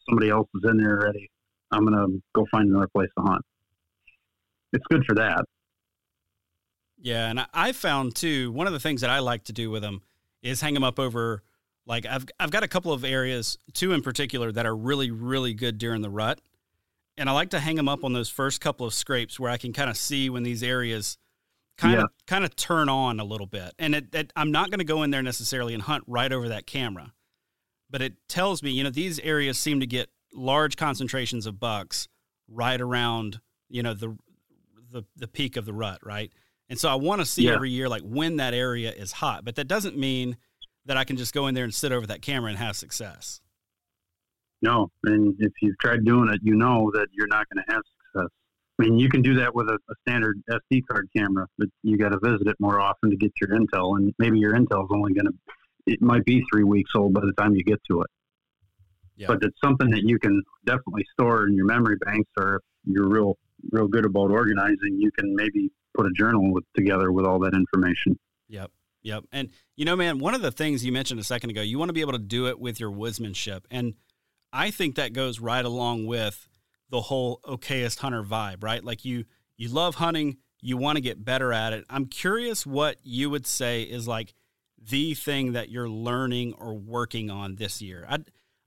Somebody 0.08 0.30
else 0.30 0.48
is 0.54 0.68
in 0.68 0.78
there 0.78 0.98
already. 1.00 1.30
I'm 1.70 1.84
gonna 1.84 2.06
go 2.34 2.46
find 2.50 2.68
another 2.68 2.88
place 2.88 3.10
to 3.18 3.24
hunt. 3.24 3.42
It's 4.72 4.84
good 4.90 5.04
for 5.06 5.14
that. 5.16 5.44
Yeah 6.98 7.28
and 7.30 7.46
i 7.52 7.72
found 7.72 8.14
too 8.14 8.52
one 8.52 8.66
of 8.68 8.72
the 8.72 8.78
things 8.78 9.00
that 9.00 9.10
i 9.10 9.18
like 9.18 9.42
to 9.44 9.52
do 9.52 9.70
with 9.70 9.82
them 9.82 10.02
is 10.40 10.60
hang 10.60 10.74
them 10.74 10.84
up 10.84 11.00
over 11.00 11.42
like 11.86 12.06
I've 12.06 12.26
I've 12.38 12.50
got 12.50 12.62
a 12.62 12.68
couple 12.68 12.92
of 12.92 13.04
areas, 13.04 13.58
two 13.72 13.92
in 13.92 14.02
particular, 14.02 14.52
that 14.52 14.66
are 14.66 14.76
really 14.76 15.10
really 15.10 15.54
good 15.54 15.78
during 15.78 16.02
the 16.02 16.10
rut, 16.10 16.40
and 17.16 17.28
I 17.28 17.32
like 17.32 17.50
to 17.50 17.60
hang 17.60 17.76
them 17.76 17.88
up 17.88 18.04
on 18.04 18.12
those 18.12 18.28
first 18.28 18.60
couple 18.60 18.86
of 18.86 18.94
scrapes 18.94 19.38
where 19.38 19.50
I 19.50 19.56
can 19.56 19.72
kind 19.72 19.90
of 19.90 19.96
see 19.96 20.30
when 20.30 20.42
these 20.42 20.62
areas 20.62 21.18
kind 21.76 22.00
of 22.00 22.10
kind 22.26 22.44
of 22.44 22.54
turn 22.56 22.88
on 22.88 23.20
a 23.20 23.24
little 23.24 23.46
bit. 23.46 23.72
And 23.78 23.94
it, 23.94 24.14
it, 24.14 24.32
I'm 24.36 24.52
not 24.52 24.70
going 24.70 24.78
to 24.78 24.84
go 24.84 25.02
in 25.02 25.10
there 25.10 25.22
necessarily 25.22 25.74
and 25.74 25.82
hunt 25.82 26.04
right 26.06 26.32
over 26.32 26.48
that 26.48 26.66
camera, 26.66 27.12
but 27.90 28.02
it 28.02 28.14
tells 28.28 28.62
me 28.62 28.70
you 28.70 28.84
know 28.84 28.90
these 28.90 29.18
areas 29.20 29.58
seem 29.58 29.80
to 29.80 29.86
get 29.86 30.08
large 30.34 30.76
concentrations 30.76 31.46
of 31.46 31.60
bucks 31.60 32.08
right 32.48 32.80
around 32.80 33.40
you 33.68 33.82
know 33.82 33.94
the 33.94 34.16
the 34.90 35.02
the 35.16 35.28
peak 35.28 35.56
of 35.56 35.64
the 35.64 35.72
rut, 35.72 36.00
right? 36.04 36.32
And 36.68 36.78
so 36.78 36.88
I 36.88 36.94
want 36.94 37.20
to 37.20 37.26
see 37.26 37.44
yeah. 37.44 37.54
every 37.54 37.70
year 37.70 37.88
like 37.88 38.02
when 38.02 38.36
that 38.36 38.54
area 38.54 38.92
is 38.92 39.12
hot, 39.12 39.44
but 39.44 39.56
that 39.56 39.68
doesn't 39.68 39.96
mean 39.96 40.36
that 40.86 40.96
I 40.96 41.04
can 41.04 41.16
just 41.16 41.34
go 41.34 41.46
in 41.46 41.54
there 41.54 41.64
and 41.64 41.74
sit 41.74 41.92
over 41.92 42.06
that 42.06 42.22
camera 42.22 42.50
and 42.50 42.58
have 42.58 42.76
success. 42.76 43.40
No, 44.62 44.90
and 45.04 45.34
if 45.40 45.52
you've 45.60 45.78
tried 45.78 46.04
doing 46.04 46.28
it, 46.28 46.40
you 46.42 46.54
know 46.54 46.90
that 46.94 47.08
you're 47.12 47.26
not 47.26 47.46
going 47.52 47.64
to 47.66 47.72
have 47.74 47.82
success. 48.14 48.30
I 48.78 48.84
mean, 48.84 48.98
you 48.98 49.08
can 49.08 49.22
do 49.22 49.34
that 49.34 49.54
with 49.54 49.68
a, 49.68 49.74
a 49.74 49.94
standard 50.06 50.40
SD 50.50 50.82
card 50.90 51.08
camera, 51.14 51.46
but 51.58 51.68
you 51.82 51.98
got 51.98 52.10
to 52.10 52.18
visit 52.22 52.46
it 52.46 52.56
more 52.58 52.80
often 52.80 53.10
to 53.10 53.16
get 53.16 53.32
your 53.40 53.50
intel, 53.50 53.96
and 53.96 54.14
maybe 54.18 54.38
your 54.38 54.54
intel 54.54 54.84
is 54.84 54.90
only 54.92 55.12
going 55.12 55.26
to 55.26 55.32
it 55.86 56.00
might 56.00 56.24
be 56.24 56.42
three 56.52 56.64
weeks 56.64 56.90
old 56.96 57.12
by 57.12 57.20
the 57.20 57.32
time 57.32 57.54
you 57.54 57.64
get 57.64 57.80
to 57.90 58.02
it. 58.02 58.10
Yeah. 59.16 59.26
But 59.28 59.42
it's 59.42 59.56
something 59.62 59.90
that 59.90 60.02
you 60.04 60.18
can 60.18 60.42
definitely 60.64 61.04
store 61.12 61.46
in 61.46 61.54
your 61.54 61.66
memory 61.66 61.96
banks, 61.96 62.30
or 62.36 62.56
if 62.56 62.62
you're 62.84 63.08
real 63.08 63.36
real 63.70 63.86
good 63.86 64.04
about 64.04 64.30
organizing, 64.30 64.98
you 64.98 65.10
can 65.16 65.34
maybe 65.36 65.70
put 65.96 66.06
a 66.06 66.10
journal 66.16 66.52
with, 66.52 66.64
together 66.76 67.12
with 67.12 67.24
all 67.24 67.38
that 67.40 67.54
information. 67.54 68.18
Yep. 68.48 68.70
Yep. 69.02 69.24
And 69.32 69.50
you 69.76 69.84
know, 69.84 69.96
man, 69.96 70.18
one 70.18 70.34
of 70.34 70.42
the 70.42 70.50
things 70.50 70.84
you 70.84 70.92
mentioned 70.92 71.20
a 71.20 71.24
second 71.24 71.50
ago, 71.50 71.60
you 71.60 71.78
want 71.78 71.88
to 71.88 71.92
be 71.92 72.00
able 72.00 72.12
to 72.12 72.18
do 72.18 72.48
it 72.48 72.58
with 72.58 72.80
your 72.80 72.90
woodsmanship. 72.90 73.62
And 73.70 73.94
I 74.52 74.70
think 74.70 74.96
that 74.96 75.12
goes 75.12 75.40
right 75.40 75.64
along 75.64 76.06
with 76.06 76.48
the 76.90 77.02
whole 77.02 77.40
okayest 77.44 77.98
hunter 78.00 78.22
vibe, 78.22 78.62
right? 78.62 78.84
Like 78.84 79.04
you 79.04 79.24
you 79.56 79.68
love 79.68 79.96
hunting, 79.96 80.38
you 80.60 80.76
want 80.76 80.96
to 80.96 81.02
get 81.02 81.24
better 81.24 81.52
at 81.52 81.72
it. 81.72 81.84
I'm 81.88 82.06
curious 82.06 82.66
what 82.66 82.96
you 83.02 83.30
would 83.30 83.46
say 83.46 83.82
is 83.82 84.06
like 84.06 84.34
the 84.78 85.14
thing 85.14 85.52
that 85.52 85.70
you're 85.70 85.88
learning 85.88 86.54
or 86.54 86.74
working 86.74 87.30
on 87.30 87.56
this 87.56 87.80
year. 87.80 88.06
I 88.08 88.18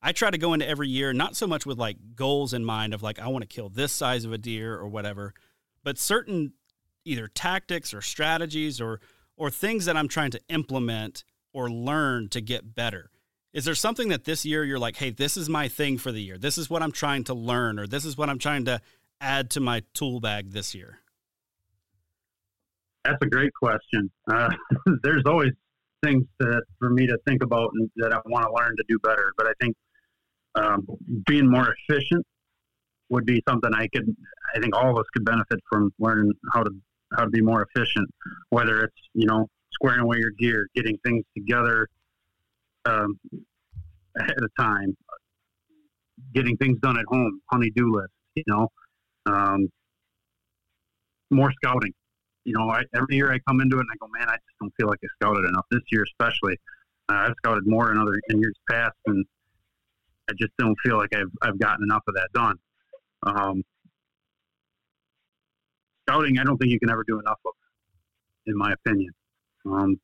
I 0.01 0.11
try 0.11 0.29
to 0.29 0.37
go 0.37 0.53
into 0.53 0.67
every 0.67 0.89
year 0.89 1.13
not 1.13 1.35
so 1.35 1.47
much 1.47 1.65
with 1.65 1.77
like 1.77 1.97
goals 2.15 2.53
in 2.53 2.65
mind 2.65 2.93
of 2.93 3.03
like 3.03 3.19
I 3.19 3.27
want 3.27 3.43
to 3.43 3.47
kill 3.47 3.69
this 3.69 3.91
size 3.91 4.25
of 4.25 4.33
a 4.33 4.37
deer 4.37 4.75
or 4.75 4.87
whatever, 4.87 5.33
but 5.83 5.97
certain 5.97 6.53
either 7.03 7.27
tactics 7.27 7.93
or 7.93 8.01
strategies 8.01 8.81
or 8.81 8.99
or 9.37 9.49
things 9.49 9.85
that 9.85 9.97
I'm 9.97 10.07
trying 10.07 10.31
to 10.31 10.41
implement 10.49 11.23
or 11.53 11.69
learn 11.69 12.29
to 12.29 12.41
get 12.41 12.75
better? 12.75 13.11
Is 13.55 13.63
there 13.63 13.73
something 13.73 14.09
that 14.09 14.25
this 14.25 14.43
year 14.43 14.65
you're 14.65 14.77
like, 14.77 14.97
hey, 14.97 15.11
this 15.11 15.37
is 15.37 15.47
my 15.47 15.69
thing 15.69 15.97
for 15.97 16.11
the 16.11 16.19
year? 16.19 16.37
This 16.37 16.57
is 16.57 16.69
what 16.69 16.83
I'm 16.83 16.91
trying 16.91 17.23
to 17.23 17.33
learn, 17.33 17.79
or 17.79 17.87
this 17.87 18.03
is 18.03 18.17
what 18.17 18.29
I'm 18.29 18.37
trying 18.37 18.65
to 18.65 18.81
add 19.21 19.49
to 19.51 19.61
my 19.61 19.81
tool 19.93 20.19
bag 20.19 20.51
this 20.51 20.75
year? 20.75 20.99
That's 23.05 23.17
a 23.21 23.27
great 23.27 23.53
question. 23.53 24.11
Uh, 24.29 24.49
there's 25.03 25.23
always 25.25 25.51
things 26.03 26.25
that 26.41 26.63
for 26.79 26.89
me 26.89 27.07
to 27.07 27.17
think 27.25 27.41
about 27.41 27.69
and 27.75 27.89
that 27.95 28.11
I 28.11 28.19
want 28.25 28.45
to 28.45 28.51
learn 28.53 28.75
to 28.75 28.83
do 28.89 28.99
better. 28.99 29.31
But 29.37 29.47
I 29.47 29.53
think 29.61 29.75
um, 30.55 30.85
being 31.25 31.49
more 31.49 31.73
efficient 31.87 32.25
would 33.07 33.25
be 33.25 33.41
something 33.47 33.71
I 33.73 33.87
could. 33.87 34.13
I 34.53 34.59
think 34.59 34.75
all 34.75 34.91
of 34.91 34.97
us 34.97 35.05
could 35.13 35.23
benefit 35.23 35.61
from 35.71 35.93
learning 35.97 36.33
how 36.53 36.63
to 36.63 36.71
how 37.17 37.23
to 37.23 37.29
be 37.29 37.41
more 37.41 37.65
efficient. 37.73 38.09
Whether 38.49 38.83
it's 38.83 38.97
you 39.13 39.27
know 39.27 39.47
squaring 39.71 40.01
away 40.01 40.17
your 40.17 40.31
gear, 40.31 40.67
getting 40.75 40.97
things 41.05 41.23
together 41.37 41.87
um, 42.85 43.19
ahead 44.17 44.37
of 44.41 44.49
time, 44.59 44.95
getting 46.33 46.57
things 46.57 46.79
done 46.81 46.97
at 46.97 47.05
home, 47.07 47.41
honey-do 47.51 47.91
list. 47.91 48.11
You 48.35 48.43
know, 48.47 48.67
um, 49.25 49.69
more 51.31 51.51
scouting. 51.51 51.93
You 52.43 52.53
know, 52.57 52.69
I, 52.69 52.83
every 52.95 53.15
year 53.15 53.31
I 53.31 53.39
come 53.47 53.59
into 53.61 53.77
it 53.77 53.81
and 53.81 53.89
I 53.91 53.95
go, 53.99 54.07
man, 54.17 54.29
I 54.29 54.35
just 54.35 54.59
don't 54.59 54.73
feel 54.77 54.87
like 54.87 54.99
I 55.03 55.07
scouted 55.19 55.45
enough 55.45 55.65
this 55.71 55.81
year, 55.91 56.03
especially. 56.03 56.57
Uh, 57.09 57.27
I've 57.27 57.33
scouted 57.37 57.63
more 57.65 57.91
in 57.91 57.97
other 57.97 58.19
in 58.29 58.39
years 58.39 58.55
past, 58.69 58.95
and 59.05 59.25
I 60.29 60.33
just 60.39 60.51
don't 60.57 60.75
feel 60.83 60.97
like 60.97 61.13
I've 61.15 61.31
I've 61.41 61.59
gotten 61.59 61.83
enough 61.83 62.03
of 62.07 62.15
that 62.15 62.29
done. 62.33 62.55
Um, 63.25 63.63
scouting, 66.07 66.37
I 66.39 66.43
don't 66.43 66.57
think 66.57 66.71
you 66.71 66.79
can 66.79 66.89
ever 66.89 67.03
do 67.07 67.19
enough 67.19 67.39
of, 67.45 67.53
in 68.45 68.57
my 68.57 68.73
opinion. 68.73 69.11
Um, 69.65 69.99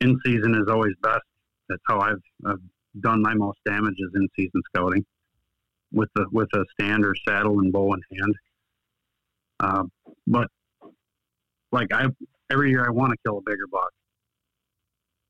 in 0.00 0.18
season 0.24 0.54
is 0.54 0.68
always 0.68 0.94
best. 1.02 1.22
That's 1.70 1.82
how 1.86 2.00
I've, 2.00 2.22
I've 2.44 2.60
done 3.00 3.22
my 3.22 3.34
most 3.34 3.58
damage 3.64 3.94
is 3.98 4.10
in 4.14 4.28
season 4.36 4.60
scouting 4.66 5.06
with 5.92 6.08
the 6.16 6.26
with 6.32 6.48
a 6.54 6.64
stand 6.72 7.04
or 7.04 7.14
saddle 7.26 7.60
and 7.60 7.72
bow 7.72 7.94
in 7.94 8.00
hand. 8.18 8.34
Uh, 9.60 9.84
but 10.26 10.48
like 11.72 11.92
I 11.92 12.06
every 12.50 12.70
year 12.70 12.84
I 12.86 12.90
want 12.90 13.12
to 13.12 13.16
kill 13.24 13.38
a 13.38 13.42
bigger 13.42 13.66
buck. 13.70 13.90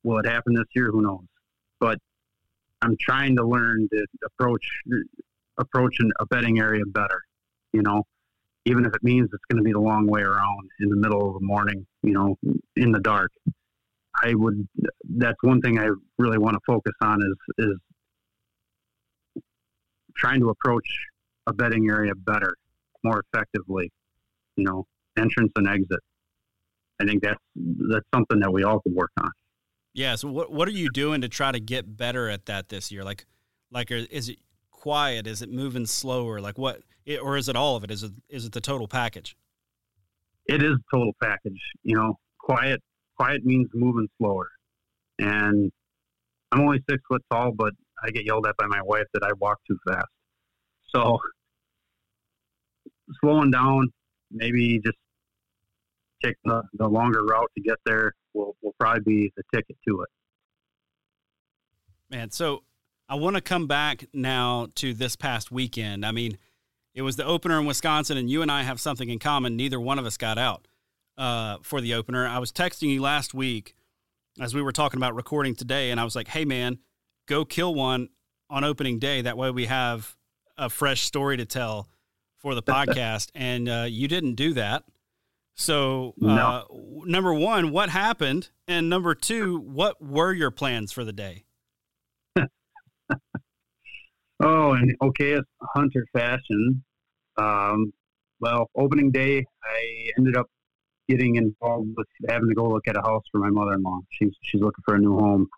Will 0.02 0.18
it 0.18 0.26
happen 0.26 0.54
this 0.54 0.64
year? 0.74 0.90
Who 0.90 1.02
knows? 1.02 1.24
But 1.78 1.98
I'm 2.80 2.96
trying 2.98 3.36
to 3.36 3.44
learn 3.44 3.88
to 3.92 4.06
approach 4.24 4.66
approach 5.58 5.98
a 6.18 6.26
bedding 6.26 6.58
area 6.58 6.82
better. 6.86 7.22
You 7.72 7.82
know, 7.82 8.04
even 8.64 8.86
if 8.86 8.94
it 8.94 9.02
means 9.02 9.28
it's 9.32 9.44
going 9.50 9.62
to 9.62 9.64
be 9.64 9.72
the 9.72 9.80
long 9.80 10.06
way 10.06 10.22
around 10.22 10.70
in 10.80 10.88
the 10.88 10.96
middle 10.96 11.28
of 11.28 11.34
the 11.34 11.46
morning. 11.46 11.86
You 12.02 12.12
know, 12.12 12.38
in 12.76 12.92
the 12.92 13.00
dark. 13.00 13.30
I 14.22 14.34
would. 14.34 14.68
That's 15.08 15.36
one 15.42 15.60
thing 15.60 15.78
I 15.78 15.88
really 16.18 16.38
want 16.38 16.54
to 16.54 16.60
focus 16.66 16.92
on 17.00 17.20
is 17.22 17.66
is 17.66 17.76
trying 20.16 20.40
to 20.40 20.50
approach 20.50 20.86
a 21.46 21.52
betting 21.52 21.88
area 21.88 22.14
better, 22.14 22.54
more 23.02 23.22
effectively. 23.32 23.90
You 24.56 24.64
know, 24.64 24.86
entrance 25.16 25.52
and 25.56 25.68
exit. 25.68 26.00
I 27.00 27.04
think 27.04 27.22
that's 27.22 27.40
that's 27.56 28.06
something 28.14 28.40
that 28.40 28.52
we 28.52 28.62
all 28.62 28.80
could 28.80 28.94
work 28.94 29.10
on. 29.22 29.30
Yeah. 29.94 30.16
So 30.16 30.28
what 30.28 30.52
what 30.52 30.68
are 30.68 30.72
you 30.72 30.90
doing 30.90 31.20
to 31.22 31.28
try 31.28 31.52
to 31.52 31.60
get 31.60 31.96
better 31.96 32.28
at 32.28 32.46
that 32.46 32.68
this 32.68 32.92
year? 32.92 33.04
Like, 33.04 33.26
like 33.70 33.90
is 33.90 34.28
it 34.28 34.38
quiet? 34.70 35.26
Is 35.26 35.42
it 35.42 35.50
moving 35.50 35.86
slower? 35.86 36.40
Like 36.40 36.58
what? 36.58 36.82
Or 37.22 37.36
is 37.36 37.48
it 37.48 37.56
all 37.56 37.76
of 37.76 37.84
it? 37.84 37.90
Is 37.90 38.02
it 38.02 38.12
is 38.28 38.44
it 38.44 38.52
the 38.52 38.60
total 38.60 38.86
package? 38.86 39.36
It 40.46 40.62
is 40.62 40.76
total 40.92 41.12
package. 41.22 41.60
You 41.82 41.96
know, 41.96 42.18
quiet 42.38 42.82
quiet 43.20 43.44
means 43.44 43.68
moving 43.74 44.08
slower. 44.16 44.48
And 45.18 45.70
I'm 46.52 46.60
only 46.60 46.82
six 46.88 47.02
foot 47.06 47.22
tall, 47.30 47.52
but 47.52 47.74
I 48.02 48.10
get 48.10 48.24
yelled 48.24 48.46
at 48.46 48.56
by 48.56 48.66
my 48.66 48.80
wife 48.82 49.04
that 49.12 49.22
I 49.22 49.32
walk 49.38 49.58
too 49.68 49.76
fast. 49.86 50.08
So 50.94 51.18
slowing 53.20 53.50
down, 53.50 53.88
maybe 54.30 54.80
just 54.84 54.96
take 56.24 56.36
the, 56.44 56.62
the 56.74 56.88
longer 56.88 57.22
route 57.24 57.50
to 57.56 57.62
get 57.62 57.76
there 57.84 58.12
will, 58.32 58.56
will 58.62 58.74
probably 58.80 59.02
be 59.04 59.32
the 59.36 59.42
ticket 59.54 59.76
to 59.86 60.02
it. 60.02 60.08
Man, 62.10 62.30
so 62.30 62.62
I 63.08 63.16
want 63.16 63.36
to 63.36 63.42
come 63.42 63.66
back 63.66 64.06
now 64.14 64.68
to 64.76 64.94
this 64.94 65.14
past 65.14 65.52
weekend. 65.52 66.06
I 66.06 66.12
mean, 66.12 66.38
it 66.94 67.02
was 67.02 67.16
the 67.16 67.24
opener 67.24 67.60
in 67.60 67.66
Wisconsin, 67.66 68.16
and 68.16 68.30
you 68.30 68.40
and 68.40 68.50
I 68.50 68.62
have 68.62 68.80
something 68.80 69.10
in 69.10 69.18
common. 69.18 69.56
Neither 69.56 69.78
one 69.78 69.98
of 69.98 70.06
us 70.06 70.16
got 70.16 70.38
out 70.38 70.66
uh, 71.18 71.58
for 71.62 71.80
the 71.80 71.94
opener. 71.94 72.26
I 72.26 72.38
was 72.38 72.52
texting 72.52 72.92
you 72.92 73.02
last 73.02 73.34
week 73.34 73.74
as 74.40 74.54
we 74.54 74.62
were 74.62 74.72
talking 74.72 74.98
about 74.98 75.14
recording 75.14 75.54
today, 75.54 75.90
and 75.90 76.00
I 76.00 76.04
was 76.04 76.16
like, 76.16 76.28
"Hey, 76.28 76.44
man, 76.44 76.78
go 77.26 77.44
kill 77.44 77.74
one 77.74 78.08
on 78.48 78.64
opening 78.64 78.98
day. 78.98 79.22
That 79.22 79.36
way, 79.36 79.50
we 79.50 79.66
have 79.66 80.16
a 80.56 80.68
fresh 80.68 81.02
story 81.02 81.36
to 81.36 81.44
tell 81.44 81.88
for 82.38 82.54
the 82.54 82.62
podcast." 82.62 83.30
and 83.34 83.68
uh, 83.68 83.86
you 83.88 84.08
didn't 84.08 84.34
do 84.34 84.54
that. 84.54 84.84
So, 85.60 86.14
uh, 86.22 86.26
no. 86.26 87.02
number 87.04 87.34
one, 87.34 87.70
what 87.70 87.90
happened? 87.90 88.48
And 88.66 88.88
number 88.88 89.14
two, 89.14 89.58
what 89.58 90.02
were 90.02 90.32
your 90.32 90.50
plans 90.50 90.90
for 90.90 91.04
the 91.04 91.12
day? 91.12 91.44
oh, 94.42 94.72
and 94.72 94.96
okay, 95.02 95.32
it's 95.32 95.48
hunter 95.74 96.06
fashion. 96.14 96.82
Um, 97.36 97.92
well, 98.40 98.70
opening 98.74 99.10
day, 99.10 99.44
I 99.62 100.10
ended 100.16 100.34
up 100.36 100.46
getting 101.10 101.36
involved 101.36 101.88
with 101.96 102.06
having 102.28 102.48
to 102.48 102.54
go 102.54 102.68
look 102.68 102.86
at 102.86 102.96
a 102.96 103.02
house 103.02 103.24
for 103.32 103.38
my 103.38 103.50
mother-in-law. 103.50 103.98
She's 104.10 104.32
she's 104.42 104.60
looking 104.60 104.82
for 104.86 104.94
a 104.94 104.98
new 104.98 105.18
home, 105.18 105.48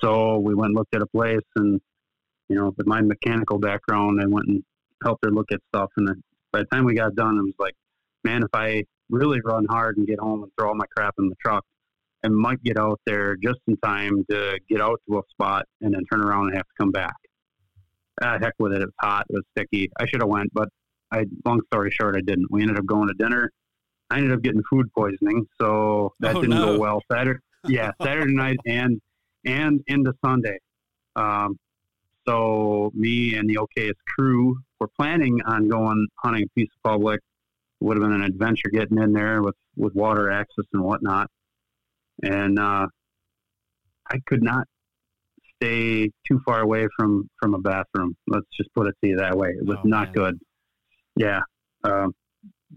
so 0.00 0.38
we 0.38 0.54
went 0.54 0.70
and 0.70 0.76
looked 0.76 0.94
at 0.94 1.02
a 1.02 1.06
place, 1.06 1.46
and 1.56 1.80
you 2.48 2.56
know, 2.56 2.72
with 2.76 2.86
my 2.86 3.00
mechanical 3.00 3.58
background, 3.58 4.20
I 4.22 4.26
went 4.26 4.48
and 4.48 4.62
helped 5.02 5.24
her 5.24 5.30
look 5.30 5.52
at 5.52 5.60
stuff. 5.68 5.90
And 5.96 6.08
then 6.08 6.22
by 6.52 6.60
the 6.60 6.64
time 6.66 6.84
we 6.84 6.94
got 6.94 7.14
done, 7.14 7.38
I 7.38 7.42
was 7.42 7.54
like, 7.58 7.74
man, 8.24 8.42
if 8.42 8.50
I 8.54 8.84
really 9.10 9.40
run 9.44 9.66
hard 9.68 9.96
and 9.96 10.06
get 10.06 10.18
home 10.18 10.42
and 10.42 10.52
throw 10.58 10.68
all 10.68 10.74
my 10.74 10.86
crap 10.96 11.14
in 11.18 11.28
the 11.28 11.34
truck, 11.44 11.64
I 12.24 12.28
might 12.28 12.62
get 12.62 12.78
out 12.78 13.00
there 13.04 13.36
just 13.36 13.60
in 13.66 13.76
time 13.78 14.24
to 14.30 14.58
get 14.68 14.80
out 14.80 15.00
to 15.08 15.18
a 15.18 15.22
spot 15.30 15.66
and 15.80 15.94
then 15.94 16.02
turn 16.12 16.22
around 16.22 16.48
and 16.48 16.56
have 16.56 16.66
to 16.66 16.74
come 16.78 16.90
back. 16.90 17.16
Ah, 18.22 18.38
heck 18.40 18.54
with 18.58 18.72
it. 18.72 18.82
It 18.82 18.86
was 18.86 18.94
hot. 19.00 19.26
It 19.28 19.34
was 19.34 19.44
sticky. 19.56 19.90
I 19.98 20.06
should 20.06 20.22
have 20.22 20.28
went, 20.28 20.52
but 20.52 20.68
I, 21.10 21.24
long 21.44 21.60
story 21.72 21.90
short, 21.90 22.16
I 22.16 22.20
didn't. 22.20 22.50
We 22.50 22.62
ended 22.62 22.78
up 22.78 22.86
going 22.86 23.08
to 23.08 23.14
dinner 23.14 23.50
I 24.12 24.18
ended 24.18 24.32
up 24.32 24.42
getting 24.42 24.62
food 24.68 24.86
poisoning, 24.94 25.46
so 25.60 26.12
that 26.20 26.36
oh, 26.36 26.42
didn't 26.42 26.56
no. 26.56 26.74
go 26.74 26.78
well. 26.78 27.02
Saturday, 27.10 27.40
yeah, 27.66 27.92
Saturday 28.02 28.34
night 28.34 28.58
and 28.66 29.00
and 29.46 29.80
into 29.86 30.12
Sunday. 30.24 30.58
Um, 31.16 31.58
so 32.28 32.90
me 32.94 33.34
and 33.34 33.48
the 33.48 33.56
OKS 33.56 33.94
crew 34.06 34.58
were 34.78 34.88
planning 34.98 35.40
on 35.46 35.68
going 35.68 36.06
hunting 36.18 36.44
a 36.44 36.58
piece 36.58 36.68
of 36.76 36.90
public. 36.90 37.20
It 37.80 37.84
would 37.84 37.96
have 37.96 38.02
been 38.02 38.12
an 38.12 38.22
adventure 38.22 38.68
getting 38.70 38.98
in 38.98 39.12
there 39.12 39.42
with 39.42 39.56
with 39.76 39.94
water 39.94 40.30
access 40.30 40.66
and 40.72 40.82
whatnot. 40.82 41.28
And 42.22 42.58
uh, 42.58 42.86
I 44.10 44.18
could 44.26 44.42
not 44.42 44.66
stay 45.56 46.10
too 46.28 46.40
far 46.44 46.60
away 46.60 46.86
from 46.96 47.28
from 47.40 47.54
a 47.54 47.58
bathroom. 47.58 48.14
Let's 48.26 48.46
just 48.56 48.72
put 48.74 48.88
it 48.88 48.94
to 49.02 49.08
you 49.08 49.16
that 49.16 49.36
way. 49.36 49.54
It 49.58 49.64
was 49.64 49.78
oh, 49.78 49.88
not 49.88 50.08
man. 50.08 50.12
good. 50.14 50.40
Yeah. 51.16 51.40
Um, 51.84 52.14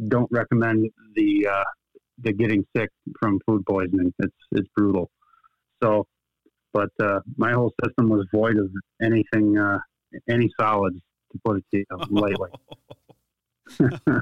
don't 0.07 0.29
recommend 0.31 0.89
the 1.15 1.47
uh, 1.51 1.63
the 2.19 2.33
getting 2.33 2.65
sick 2.75 2.89
from 3.19 3.39
food 3.45 3.65
poisoning. 3.67 4.13
It's 4.19 4.35
it's 4.51 4.67
brutal. 4.75 5.09
So, 5.83 6.05
but 6.73 6.89
uh, 7.01 7.19
my 7.37 7.51
whole 7.51 7.73
system 7.83 8.09
was 8.09 8.25
void 8.33 8.57
of 8.57 8.69
anything, 9.01 9.57
uh, 9.57 9.79
any 10.29 10.49
solids, 10.59 10.99
to 11.31 11.39
put 11.43 11.57
it 11.57 11.65
to 11.73 11.77
you 11.79 11.85
lightly. 12.09 12.49
oh, 13.81 14.21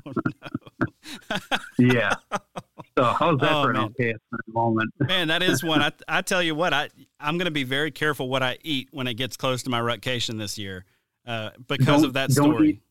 yeah. 1.80 2.14
So 2.98 3.04
how's 3.04 3.40
that 3.40 3.52
oh, 3.52 3.64
for 3.64 3.72
an 3.72 3.78
okay 3.78 4.14
moment? 4.48 4.92
man, 5.00 5.28
that 5.30 5.44
is 5.44 5.64
one. 5.64 5.82
I, 5.82 5.92
I 6.08 6.22
tell 6.22 6.42
you 6.42 6.56
what, 6.56 6.74
I 6.74 6.90
I'm 7.20 7.38
going 7.38 7.46
to 7.46 7.52
be 7.52 7.64
very 7.64 7.92
careful 7.92 8.30
what 8.30 8.44
I 8.44 8.58
eat 8.64 8.90
when 8.92 9.08
it 9.08 9.16
gets 9.16 9.38
close 9.38 9.64
to 9.64 9.70
my 9.70 9.82
rutcation 9.82 10.38
this 10.38 10.58
year, 10.58 10.86
uh, 11.26 11.52
because 11.68 11.86
don't, 12.02 12.06
of 12.06 12.14
that 12.14 12.32
story. 12.32 12.70
Eat, 12.70 12.82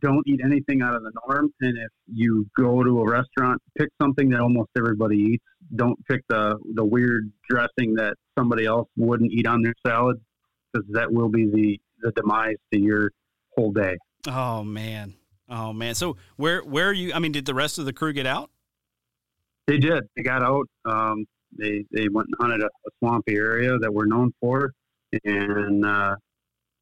don't 0.00 0.26
eat 0.26 0.40
anything 0.44 0.82
out 0.82 0.94
of 0.94 1.02
the 1.02 1.12
norm. 1.26 1.52
And 1.60 1.76
if 1.76 1.90
you 2.06 2.46
go 2.56 2.82
to 2.82 3.00
a 3.00 3.10
restaurant, 3.10 3.60
pick 3.76 3.88
something 4.00 4.30
that 4.30 4.40
almost 4.40 4.70
everybody 4.76 5.16
eats. 5.16 5.44
Don't 5.74 5.98
pick 6.06 6.22
the 6.28 6.58
the 6.74 6.84
weird 6.84 7.30
dressing 7.48 7.94
that 7.94 8.14
somebody 8.38 8.66
else 8.66 8.88
wouldn't 8.96 9.32
eat 9.32 9.46
on 9.46 9.62
their 9.62 9.74
salad, 9.86 10.20
because 10.72 10.86
that 10.92 11.12
will 11.12 11.28
be 11.28 11.46
the 11.46 11.80
the 12.00 12.12
demise 12.12 12.56
to 12.72 12.80
your 12.80 13.10
whole 13.56 13.72
day. 13.72 13.96
Oh 14.26 14.64
man, 14.64 15.14
oh 15.48 15.72
man. 15.72 15.94
So 15.94 16.16
where 16.36 16.60
where 16.62 16.88
are 16.88 16.92
you? 16.92 17.12
I 17.12 17.18
mean, 17.18 17.32
did 17.32 17.46
the 17.46 17.54
rest 17.54 17.78
of 17.78 17.84
the 17.84 17.92
crew 17.92 18.12
get 18.12 18.26
out? 18.26 18.50
They 19.66 19.78
did. 19.78 20.04
They 20.16 20.22
got 20.22 20.42
out. 20.42 20.66
Um, 20.84 21.26
they 21.56 21.84
they 21.92 22.08
went 22.08 22.28
and 22.28 22.36
hunted 22.40 22.62
a, 22.62 22.66
a 22.66 22.90
swampy 22.98 23.36
area 23.36 23.78
that 23.78 23.92
we're 23.92 24.06
known 24.06 24.32
for, 24.40 24.72
and 25.24 25.84
uh, 25.84 26.16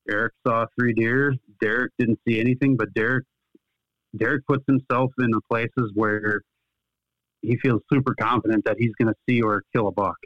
Eric 0.08 0.32
saw 0.46 0.66
three 0.78 0.92
deer. 0.94 1.34
Derek 1.60 1.92
didn't 1.98 2.18
see 2.26 2.40
anything, 2.40 2.76
but 2.76 2.92
Derek 2.94 3.24
Derek 4.16 4.46
puts 4.46 4.64
himself 4.66 5.12
in 5.18 5.30
the 5.30 5.40
places 5.50 5.92
where 5.94 6.42
he 7.42 7.56
feels 7.58 7.82
super 7.92 8.14
confident 8.14 8.64
that 8.64 8.76
he's 8.78 8.92
going 9.00 9.08
to 9.12 9.14
see 9.28 9.42
or 9.42 9.62
kill 9.74 9.88
a 9.88 9.92
buck, 9.92 10.16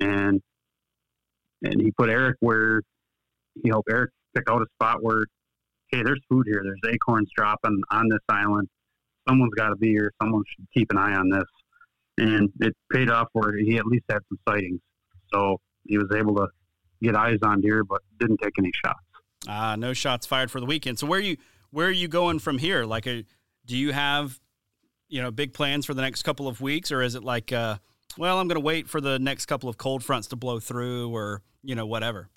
and 0.00 0.40
and 1.62 1.80
he 1.80 1.90
put 1.92 2.10
Eric 2.10 2.36
where 2.40 2.82
he 3.62 3.68
helped 3.68 3.90
Eric 3.90 4.10
pick 4.34 4.48
out 4.48 4.62
a 4.62 4.66
spot 4.74 5.02
where, 5.02 5.26
hey, 5.92 6.02
there's 6.02 6.20
food 6.30 6.46
here. 6.46 6.62
There's 6.64 6.94
acorns 6.94 7.28
dropping 7.36 7.82
on 7.90 8.08
this 8.08 8.20
island. 8.28 8.68
Someone's 9.28 9.54
got 9.54 9.70
to 9.70 9.76
be 9.76 9.88
here. 9.88 10.12
Someone 10.22 10.42
should 10.56 10.66
keep 10.72 10.90
an 10.90 10.98
eye 10.98 11.14
on 11.14 11.28
this. 11.28 11.44
and 12.18 12.50
it 12.60 12.74
paid 12.92 13.10
off 13.10 13.28
where 13.32 13.56
he 13.56 13.76
at 13.78 13.86
least 13.86 14.04
had 14.08 14.20
some 14.28 14.38
sightings. 14.48 14.80
So 15.32 15.58
he 15.86 15.98
was 15.98 16.08
able 16.14 16.34
to 16.36 16.48
get 17.02 17.16
eyes 17.16 17.38
on 17.42 17.60
deer, 17.60 17.84
but 17.84 18.02
didn't 18.18 18.38
take 18.38 18.54
any 18.58 18.70
shots. 18.84 19.00
Ah, 19.48 19.72
uh, 19.72 19.76
no 19.76 19.92
shots 19.92 20.26
fired 20.26 20.50
for 20.50 20.60
the 20.60 20.66
weekend. 20.66 20.98
So 20.98 21.06
where 21.06 21.18
are 21.18 21.22
you 21.22 21.36
where 21.70 21.86
are 21.86 21.92
you 21.92 22.08
going 22.08 22.38
from 22.38 22.58
here? 22.58 22.84
Like, 22.84 23.06
a, 23.06 23.20
uh, 23.20 23.22
do 23.66 23.76
you 23.76 23.92
have 23.92 24.40
you 25.08 25.20
know 25.22 25.30
big 25.30 25.52
plans 25.52 25.86
for 25.86 25.94
the 25.94 26.02
next 26.02 26.22
couple 26.22 26.48
of 26.48 26.60
weeks, 26.60 26.92
or 26.92 27.02
is 27.02 27.14
it 27.14 27.24
like, 27.24 27.52
uh, 27.52 27.76
well, 28.18 28.38
I'm 28.38 28.48
going 28.48 28.56
to 28.56 28.64
wait 28.64 28.88
for 28.88 29.00
the 29.00 29.18
next 29.18 29.46
couple 29.46 29.68
of 29.68 29.78
cold 29.78 30.04
fronts 30.04 30.28
to 30.28 30.36
blow 30.36 30.60
through, 30.60 31.14
or 31.14 31.42
you 31.62 31.74
know 31.74 31.86
whatever? 31.86 32.28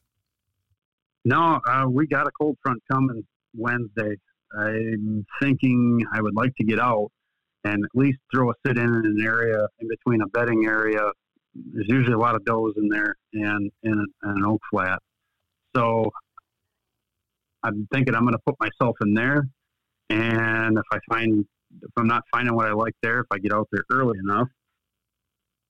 No, 1.26 1.62
uh, 1.68 1.86
we 1.90 2.08
got 2.08 2.28
a 2.28 2.32
cold 2.40 2.58
front 2.62 2.82
coming 2.92 3.26
Wednesday. 3.56 4.18
I'm 4.58 5.26
thinking 5.42 6.06
I 6.14 6.22
would 6.22 6.36
like 6.36 6.54
to 6.58 6.64
get 6.64 6.80
out 6.80 7.10
and 7.64 7.84
at 7.84 7.90
least 7.96 8.20
throw 8.34 8.52
a 8.52 8.54
sit 8.66 8.78
in 8.78 8.84
in 8.84 9.06
an 9.06 9.22
area 9.24 9.68
in 9.80 9.88
between 9.88 10.22
a 10.22 10.28
bedding 10.28 10.66
area. 10.66 11.00
There's 11.56 11.88
usually 11.88 12.14
a 12.14 12.18
lot 12.18 12.36
of 12.36 12.44
does 12.46 12.74
in 12.78 12.90
there 12.90 13.16
and 13.34 13.72
in 13.84 14.06
an 14.24 14.44
oak 14.44 14.62
flat. 14.72 15.00
So 15.76 16.12
I'm 17.64 17.88
thinking 17.94 18.16
I'm 18.16 18.24
going 18.24 18.34
to 18.34 18.42
put 18.46 18.56
myself 18.60 18.96
in 19.02 19.14
there. 19.14 19.48
And 20.10 20.78
if 20.78 20.84
I 20.92 21.00
find, 21.10 21.46
if 21.82 21.92
I'm 21.98 22.08
not 22.08 22.24
finding 22.32 22.56
what 22.56 22.68
I 22.68 22.74
like 22.74 22.94
there, 23.02 23.20
if 23.20 23.28
I 23.32 23.38
get 23.38 23.54
out 23.54 23.68
there 23.72 23.84
early 23.92 24.18
enough, 24.20 24.48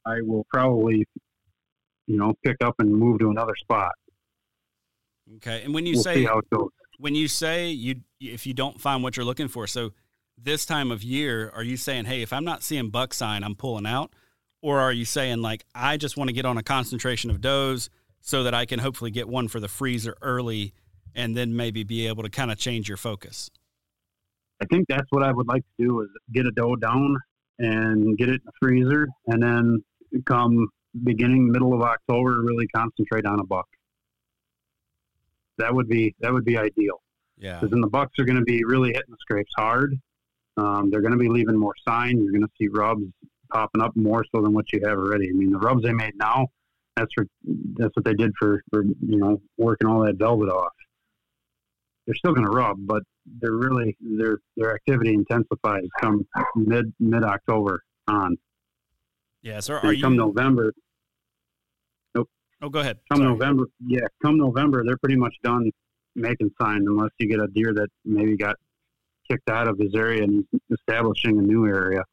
I 0.05 0.21
will 0.21 0.45
probably, 0.53 1.05
you 2.07 2.17
know, 2.17 2.33
pick 2.43 2.57
up 2.63 2.75
and 2.79 2.91
move 2.91 3.19
to 3.19 3.29
another 3.29 3.55
spot. 3.61 3.93
Okay. 5.37 5.61
And 5.63 5.73
when 5.73 5.85
you 5.85 5.93
we'll 5.93 6.03
say, 6.03 6.27
when 6.97 7.15
you 7.15 7.27
say 7.27 7.69
you, 7.69 8.01
if 8.19 8.45
you 8.45 8.53
don't 8.53 8.79
find 8.79 9.03
what 9.03 9.15
you're 9.15 9.25
looking 9.25 9.47
for, 9.47 9.67
so 9.67 9.91
this 10.37 10.65
time 10.65 10.91
of 10.91 11.03
year, 11.03 11.51
are 11.55 11.63
you 11.63 11.77
saying, 11.77 12.05
hey, 12.05 12.21
if 12.21 12.33
I'm 12.33 12.43
not 12.43 12.63
seeing 12.63 12.89
buck 12.89 13.13
sign, 13.13 13.43
I'm 13.43 13.55
pulling 13.55 13.85
out? 13.85 14.11
Or 14.63 14.79
are 14.79 14.93
you 14.93 15.03
saying, 15.03 15.41
like, 15.41 15.65
I 15.75 15.97
just 15.97 16.15
want 16.15 16.29
to 16.29 16.33
get 16.33 16.45
on 16.45 16.57
a 16.57 16.63
concentration 16.63 17.29
of 17.29 17.41
does 17.41 17.89
so 18.21 18.43
that 18.43 18.53
I 18.53 18.65
can 18.65 18.79
hopefully 18.79 19.11
get 19.11 19.27
one 19.27 19.49
for 19.49 19.59
the 19.59 19.67
freezer 19.67 20.15
early 20.21 20.73
and 21.13 21.35
then 21.35 21.53
maybe 21.53 21.83
be 21.83 22.07
able 22.07 22.23
to 22.23 22.29
kind 22.29 22.49
of 22.49 22.57
change 22.57 22.87
your 22.87 22.97
focus? 22.97 23.51
I 24.61 24.65
think 24.67 24.87
that's 24.87 25.05
what 25.09 25.21
I 25.21 25.33
would 25.33 25.47
like 25.49 25.63
to 25.63 25.85
do 25.85 26.01
is 26.01 26.07
get 26.33 26.45
a 26.45 26.51
doe 26.51 26.77
down 26.77 27.17
and 27.59 28.17
get 28.17 28.29
it 28.29 28.35
in 28.35 28.41
the 28.45 28.51
freezer 28.61 29.07
and 29.27 29.43
then 29.43 29.83
come 30.25 30.69
beginning 31.03 31.51
middle 31.51 31.73
of 31.73 31.81
October 31.81 32.41
really 32.41 32.67
concentrate 32.73 33.25
on 33.25 33.41
a 33.41 33.43
buck. 33.43 33.67
That 35.57 35.75
would 35.75 35.89
be 35.89 36.15
that 36.21 36.31
would 36.31 36.45
be 36.45 36.57
ideal. 36.57 37.01
Yeah. 37.37 37.55
Because 37.55 37.71
then 37.71 37.81
the 37.81 37.89
bucks 37.89 38.17
are 38.17 38.23
going 38.23 38.39
to 38.39 38.45
be 38.45 38.63
really 38.63 38.89
hitting 38.93 39.09
the 39.09 39.17
scrapes 39.19 39.51
hard 39.57 39.99
um, 40.57 40.89
they're 40.89 41.01
going 41.01 41.13
to 41.13 41.17
be 41.17 41.29
leaving 41.29 41.57
more 41.57 41.73
sign. 41.87 42.17
You're 42.21 42.31
going 42.31 42.43
to 42.43 42.51
see 42.59 42.67
rubs 42.67 43.03
popping 43.51 43.81
up 43.81 43.95
more 43.95 44.25
so 44.33 44.41
than 44.41 44.53
what 44.53 44.65
you 44.71 44.81
have 44.85 44.97
already. 44.97 45.29
I 45.29 45.33
mean, 45.33 45.51
the 45.51 45.59
rubs 45.59 45.83
they 45.83 45.93
made 45.93 46.15
now, 46.15 46.47
that's 46.95 47.11
for 47.13 47.25
that's 47.75 47.95
what 47.95 48.05
they 48.05 48.13
did 48.13 48.31
for, 48.39 48.61
for 48.71 48.83
you 48.83 49.17
know 49.17 49.41
working 49.57 49.87
all 49.87 50.05
that 50.05 50.15
velvet 50.15 50.49
off. 50.49 50.73
They're 52.05 52.15
still 52.15 52.33
going 52.33 52.45
to 52.45 52.51
rub, 52.51 52.77
but 52.81 53.03
they're 53.39 53.53
really 53.53 53.95
their 54.01 54.39
their 54.57 54.75
activity 54.75 55.13
intensifies 55.13 55.85
come 56.01 56.25
mid 56.55 56.93
mid 56.99 57.23
October 57.23 57.83
on. 58.07 58.37
Yeah, 59.41 59.59
so 59.59 59.75
are 59.75 59.93
you 59.93 60.01
come 60.01 60.15
November? 60.15 60.73
Nope. 62.15 62.29
Oh, 62.61 62.69
go 62.69 62.79
ahead. 62.79 62.99
Come 63.11 63.19
Sorry. 63.19 63.29
November, 63.29 63.65
yeah, 63.85 64.07
come 64.21 64.37
November, 64.37 64.83
they're 64.85 64.97
pretty 64.97 65.17
much 65.17 65.35
done 65.43 65.69
making 66.15 66.51
sign 66.61 66.85
unless 66.87 67.09
you 67.17 67.27
get 67.27 67.39
a 67.39 67.47
deer 67.47 67.73
that 67.73 67.89
maybe 68.05 68.37
got 68.37 68.55
kicked 69.29 69.49
out 69.49 69.67
of 69.67 69.77
his 69.79 69.95
area 69.95 70.23
and 70.23 70.45
he's 70.51 70.61
establishing 70.79 71.39
a 71.39 71.41
new 71.41 71.65
area. 71.67 72.03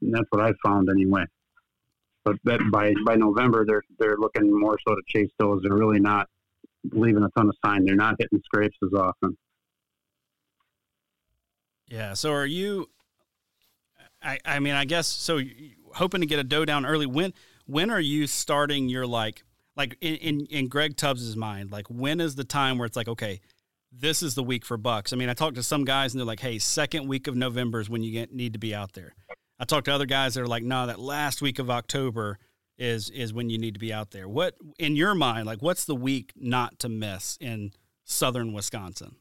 And 0.00 0.14
that's 0.14 0.26
what 0.30 0.42
I 0.42 0.52
found 0.64 0.88
anyway. 0.90 1.24
But 2.24 2.36
that 2.44 2.60
by 2.72 2.92
by 3.04 3.16
November, 3.16 3.64
they're 3.66 3.82
they're 3.98 4.16
looking 4.16 4.58
more 4.58 4.76
so 4.86 4.94
to 4.94 5.02
chase 5.08 5.30
those. 5.38 5.62
They're 5.62 5.76
really 5.76 6.00
not 6.00 6.28
leaving 6.92 7.22
a 7.22 7.28
ton 7.36 7.48
of 7.48 7.54
sign. 7.64 7.84
They're 7.84 7.94
not 7.94 8.16
hitting 8.18 8.40
scrapes 8.44 8.76
as 8.82 8.92
often. 8.98 9.36
Yeah. 11.88 12.14
So 12.14 12.32
are 12.32 12.46
you? 12.46 12.88
I 14.22 14.38
I 14.44 14.58
mean, 14.58 14.74
I 14.74 14.84
guess 14.84 15.06
so. 15.06 15.40
Hoping 15.94 16.20
to 16.20 16.26
get 16.26 16.38
a 16.38 16.44
doe 16.44 16.64
down 16.64 16.84
early. 16.84 17.06
When 17.06 17.32
when 17.66 17.90
are 17.90 18.00
you 18.00 18.26
starting 18.26 18.88
your 18.88 19.06
like 19.06 19.44
like 19.76 19.96
in 20.00 20.16
in, 20.16 20.46
in 20.46 20.68
Greg 20.68 20.96
Tubbs's 20.96 21.36
mind? 21.36 21.70
Like 21.70 21.86
when 21.88 22.20
is 22.20 22.34
the 22.34 22.44
time 22.44 22.78
where 22.78 22.86
it's 22.86 22.96
like 22.96 23.08
okay 23.08 23.40
this 23.98 24.22
is 24.22 24.34
the 24.34 24.42
week 24.42 24.64
for 24.64 24.76
bucks. 24.76 25.12
I 25.12 25.16
mean, 25.16 25.28
I 25.28 25.34
talked 25.34 25.56
to 25.56 25.62
some 25.62 25.84
guys 25.84 26.12
and 26.12 26.20
they're 26.20 26.26
like, 26.26 26.40
hey, 26.40 26.58
second 26.58 27.08
week 27.08 27.26
of 27.26 27.36
November 27.36 27.80
is 27.80 27.88
when 27.88 28.02
you 28.02 28.12
get, 28.12 28.32
need 28.32 28.52
to 28.52 28.58
be 28.58 28.74
out 28.74 28.92
there. 28.92 29.14
I 29.58 29.64
talked 29.64 29.86
to 29.86 29.94
other 29.94 30.06
guys 30.06 30.34
that 30.34 30.42
are 30.42 30.46
like, 30.46 30.62
no, 30.62 30.86
that 30.86 30.98
last 30.98 31.40
week 31.40 31.58
of 31.58 31.70
October 31.70 32.38
is 32.78 33.08
is 33.10 33.32
when 33.32 33.48
you 33.48 33.56
need 33.56 33.74
to 33.74 33.80
be 33.80 33.92
out 33.92 34.10
there. 34.10 34.28
What 34.28 34.54
in 34.78 34.96
your 34.96 35.14
mind, 35.14 35.46
like 35.46 35.62
what's 35.62 35.84
the 35.84 35.94
week 35.94 36.32
not 36.36 36.78
to 36.80 36.88
miss 36.88 37.38
in 37.40 37.72
southern 38.04 38.52
Wisconsin? 38.52 39.16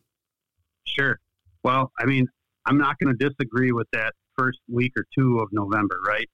Sure. 0.85 1.19
Well, 1.63 1.91
I 1.99 2.05
mean, 2.05 2.27
I'm 2.65 2.77
not 2.77 2.97
going 2.99 3.15
to 3.17 3.29
disagree 3.29 3.71
with 3.71 3.87
that 3.93 4.13
first 4.37 4.59
week 4.69 4.91
or 4.97 5.05
two 5.17 5.39
of 5.39 5.49
November, 5.51 5.95
right? 6.05 6.27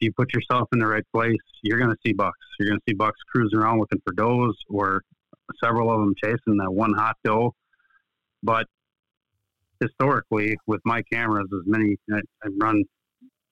If 0.00 0.06
you 0.06 0.12
put 0.16 0.32
yourself 0.32 0.68
in 0.72 0.78
the 0.78 0.86
right 0.86 1.04
place, 1.14 1.36
you're 1.62 1.78
going 1.78 1.90
to 1.90 1.96
see 2.04 2.12
bucks. 2.12 2.38
You're 2.58 2.70
going 2.70 2.80
to 2.80 2.90
see 2.90 2.94
bucks 2.94 3.18
cruising 3.32 3.58
around 3.58 3.78
looking 3.78 4.00
for 4.04 4.14
does 4.14 4.56
or 4.68 5.02
several 5.62 5.92
of 5.92 6.00
them 6.00 6.14
chasing 6.24 6.56
that 6.56 6.72
one 6.72 6.94
hot 6.94 7.16
doe 7.24 7.54
but 8.42 8.66
historically, 9.80 10.56
with 10.66 10.80
my 10.84 11.02
cameras, 11.12 11.48
as 11.52 11.66
many 11.66 11.96
I, 12.12 12.20
I 12.44 12.48
run 12.60 12.84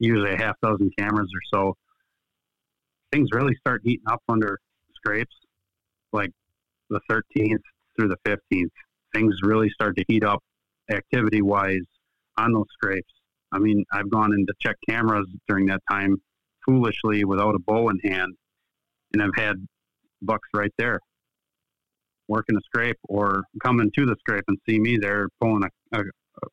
usually 0.00 0.32
a 0.32 0.36
half 0.36 0.56
dozen 0.62 0.90
cameras 0.98 1.28
or 1.32 1.58
so, 1.58 1.76
things 3.12 3.28
really 3.32 3.54
start 3.56 3.82
heating 3.84 4.06
up 4.10 4.22
under 4.28 4.58
scrapes, 4.96 5.34
like 6.12 6.30
the 6.88 7.00
13th 7.10 7.62
through 7.96 8.08
the 8.08 8.16
15th. 8.26 8.70
Things 9.14 9.34
really 9.42 9.68
start 9.70 9.96
to 9.96 10.04
heat 10.08 10.24
up 10.24 10.42
activity 10.90 11.42
wise 11.42 11.86
on 12.36 12.52
those 12.52 12.66
scrapes. 12.72 13.12
I 13.52 13.58
mean, 13.58 13.84
I've 13.92 14.10
gone 14.10 14.32
in 14.32 14.46
to 14.46 14.54
check 14.60 14.76
cameras 14.88 15.26
during 15.48 15.66
that 15.66 15.80
time 15.90 16.16
foolishly 16.64 17.24
without 17.24 17.54
a 17.54 17.58
bow 17.58 17.88
in 17.88 17.98
hand, 18.00 18.34
and 19.12 19.22
I've 19.22 19.34
had 19.36 19.56
bucks 20.22 20.48
right 20.54 20.72
there 20.78 21.00
working 22.28 22.56
a 22.56 22.60
scrape 22.64 22.98
or 23.08 23.42
coming 23.62 23.90
to 23.98 24.06
the 24.06 24.14
scrape 24.20 24.44
and 24.46 24.56
see 24.68 24.78
me 24.78 24.96
there 24.96 25.28
pulling 25.40 25.64
a, 25.64 25.98
a, 25.98 26.00
a 26.00 26.46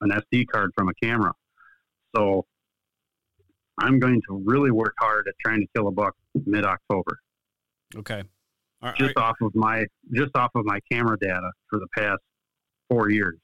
an 0.00 0.10
SD 0.10 0.44
card 0.52 0.72
from 0.76 0.88
a 0.88 0.94
camera. 1.02 1.32
So 2.14 2.44
I'm 3.78 3.98
going 3.98 4.20
to 4.28 4.42
really 4.44 4.70
work 4.70 4.94
hard 5.00 5.26
at 5.28 5.34
trying 5.44 5.60
to 5.60 5.66
kill 5.74 5.88
a 5.88 5.92
buck 5.92 6.14
mid 6.46 6.64
October. 6.64 7.18
Okay. 7.96 8.22
just 8.96 9.16
off 9.16 9.36
of 9.42 9.54
my 9.54 9.84
just 10.12 10.30
off 10.34 10.50
of 10.54 10.64
my 10.64 10.78
camera 10.90 11.16
data 11.18 11.50
for 11.68 11.78
the 11.78 11.86
past 11.96 12.20
four 12.88 13.10
years. 13.10 13.38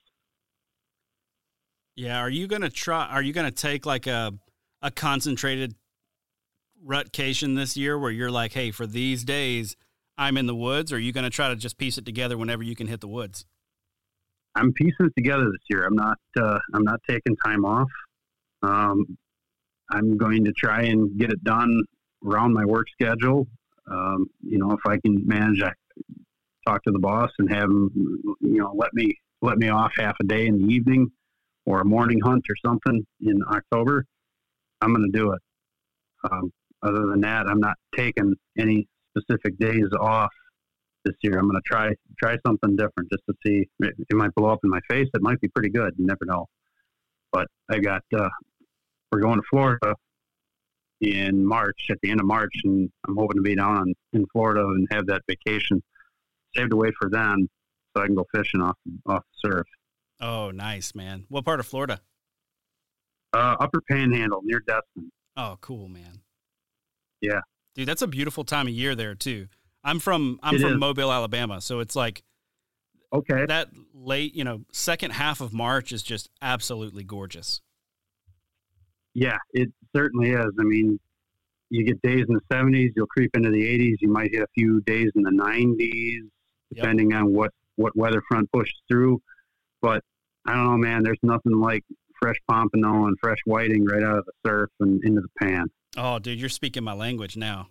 Yeah, 1.97 2.19
are 2.19 2.31
you 2.31 2.47
gonna 2.47 2.71
try 2.71 3.07
are 3.07 3.23
you 3.23 3.33
gonna 3.33 3.51
take 3.51 3.87
like 3.87 4.07
a 4.07 4.33
a 4.83 4.91
concentrated 4.91 5.75
rutcation 6.85 7.55
this 7.55 7.77
year 7.77 7.99
where 7.99 8.11
you're 8.11 8.31
like, 8.31 8.53
hey, 8.53 8.71
for 8.71 8.87
these 8.87 9.25
days 9.25 9.77
I'm 10.17 10.37
in 10.37 10.47
the 10.47 10.55
woods, 10.55 10.93
or 10.93 10.97
are 10.97 11.01
you 11.01 11.13
going 11.13 11.25
to 11.25 11.31
try 11.31 11.49
to 11.49 11.57
just 11.57 11.77
piece 11.77 11.99
it 11.99 12.05
together 12.05 12.39
whenever 12.39 12.63
you 12.63 12.77
can 12.77 12.87
hit 12.87 13.01
the 13.01 13.09
woods? 13.09 13.45
I'm 14.55 14.73
piecing 14.73 15.07
it 15.07 15.13
together 15.17 15.47
this 15.47 15.63
year. 15.69 15.85
I'm 15.85 15.97
not. 15.97 16.19
Uh, 16.39 16.59
I'm 16.73 16.85
not 16.85 17.01
taking 17.09 17.35
time 17.45 17.65
off. 17.65 17.89
Um, 18.63 19.19
I'm 19.91 20.17
going 20.17 20.45
to 20.45 20.53
try 20.53 20.83
and 20.83 21.19
get 21.19 21.31
it 21.31 21.43
done 21.45 21.83
around 22.27 22.53
my 22.53 22.65
work 22.65 22.87
schedule. 22.93 23.47
Um, 23.91 24.27
you 24.43 24.59
know, 24.59 24.73
if 24.73 24.81
I 24.87 24.97
can 25.05 25.27
manage, 25.27 25.63
I 25.63 25.73
talk 26.67 26.83
to 26.85 26.91
the 26.91 26.99
boss 26.99 27.31
and 27.39 27.53
have 27.53 27.65
him, 27.65 27.91
you 28.41 28.59
know, 28.59 28.73
let 28.77 28.95
me 28.95 29.15
let 29.43 29.59
me 29.59 29.69
off 29.69 29.93
half 29.97 30.17
a 30.21 30.25
day 30.25 30.47
in 30.47 30.59
the 30.59 30.73
evening 30.73 31.11
or 31.67 31.81
a 31.81 31.85
morning 31.85 32.19
hunt 32.25 32.45
or 32.49 32.57
something 32.65 33.07
in 33.21 33.43
October. 33.51 34.07
I'm 34.81 34.95
going 34.95 35.11
to 35.11 35.19
do 35.19 35.33
it. 35.33 35.43
Um, 36.31 36.51
other 36.83 37.07
than 37.07 37.21
that, 37.21 37.47
I'm 37.47 37.61
not 37.61 37.77
taking 37.97 38.35
any 38.59 38.89
specific 39.17 39.59
days 39.59 39.89
off 40.01 40.31
this 41.05 41.15
year. 41.23 41.39
I'm 41.39 41.49
going 41.49 41.61
to 41.61 41.69
try 41.69 41.91
try 42.19 42.37
something 42.47 42.77
different 42.77 43.11
just 43.11 43.23
to 43.29 43.35
see. 43.47 43.69
It, 43.81 43.95
it, 43.99 44.17
might 44.17 44.35
blow 44.35 44.51
up 44.51 44.61
in 44.65 44.71
my 44.71 44.81
face. 44.89 45.09
It 45.15 45.23
might 45.23 45.41
be 45.41 45.49
pretty 45.49 45.71
good. 45.71 45.95
You 45.99 46.07
never 46.07 46.25
know. 46.25 46.47
But 47.33 47.49
I 47.71 47.79
got 47.79 48.03
uh, 48.17 48.29
we're 49.11 49.21
going 49.21 49.37
to 49.37 49.47
Florida 49.51 49.95
in 51.01 51.45
March 51.45 51.79
at 51.91 51.99
the 52.03 52.11
end 52.11 52.21
of 52.21 52.27
March, 52.27 52.53
and 52.65 52.91
I'm 53.07 53.17
hoping 53.17 53.37
to 53.37 53.43
be 53.43 53.57
down 53.57 53.93
in 54.13 54.27
Florida 54.33 54.65
and 54.65 54.89
have 54.91 55.07
that 55.07 55.23
vacation 55.29 55.83
saved 56.57 56.73
away 56.73 56.91
for 57.01 57.11
then, 57.11 57.49
so 57.97 58.03
I 58.03 58.07
can 58.07 58.15
go 58.15 58.27
fishing 58.35 58.61
off 58.61 58.77
off 59.07 59.23
the 59.43 59.51
surf. 59.51 59.67
Oh, 60.21 60.51
nice, 60.51 60.95
man. 60.95 61.25
What 61.29 61.45
part 61.45 61.61
of 61.61 61.67
Florida? 61.67 62.01
Uh, 63.33 63.57
upper 63.59 63.81
Panhandle 63.91 64.43
near 64.45 64.61
Destin. 64.61 65.11
Oh, 65.37 65.59
cool, 65.61 65.89
man. 65.89 66.21
Yeah, 67.21 67.41
Dude, 67.75 67.89
that's 67.89 68.03
a 68.03 68.07
beautiful 68.07 68.45
time 68.45 68.69
of 68.69 68.73
year 68.73 68.95
there 68.95 69.15
too. 69.15 69.49
I'm 69.83 69.99
from 69.99 70.39
I'm 70.43 70.57
it 70.57 70.61
from 70.61 70.75
is. 70.75 70.79
Mobile, 70.79 71.13
Alabama, 71.13 71.61
so 71.61 71.81
it's 71.81 71.97
like 71.97 72.23
okay. 73.13 73.45
That 73.47 73.69
late, 73.93 74.35
you 74.35 74.45
know, 74.45 74.63
second 74.73 75.13
half 75.13 75.41
of 75.41 75.53
March 75.53 75.93
is 75.93 76.03
just 76.03 76.31
absolutely 76.41 77.03
gorgeous. 77.05 77.61
Yeah, 79.15 79.39
it 79.53 79.71
certainly 79.95 80.31
is. 80.31 80.53
I 80.59 80.65
mean, 80.65 80.99
you 81.71 81.85
get 81.85 82.01
days 82.03 82.25
in 82.29 82.35
the 82.35 82.55
70s, 82.55 82.91
you'll 82.97 83.07
creep 83.07 83.31
into 83.35 83.51
the 83.51 83.63
80s, 83.63 83.97
you 84.01 84.09
might 84.09 84.31
hit 84.33 84.43
a 84.43 84.49
few 84.55 84.81
days 84.83 85.11
in 85.15 85.23
the 85.23 85.31
90s, 85.31 86.29
depending 86.75 87.11
yep. 87.11 87.21
on 87.21 87.33
what, 87.33 87.53
what 87.77 87.97
weather 87.97 88.23
front 88.29 88.51
pushes 88.53 88.81
through. 88.89 89.21
But 89.81 90.03
I 90.47 90.55
don't 90.55 90.65
know, 90.65 90.77
man, 90.77 91.03
there's 91.03 91.19
nothing 91.23 91.61
like 91.61 91.85
fresh 92.21 92.37
pompano 92.49 93.07
and 93.07 93.17
fresh 93.21 93.39
whiting 93.45 93.85
right 93.85 94.03
out 94.03 94.19
of 94.19 94.25
the 94.27 94.33
surf 94.47 94.71
and 94.81 95.03
into 95.05 95.21
the 95.21 95.29
pan. 95.41 95.67
Oh, 95.97 96.19
dude, 96.19 96.41
you're 96.41 96.49
speaking 96.49 96.85
my 96.85 96.95
language 96.95 97.37
now. 97.37 97.69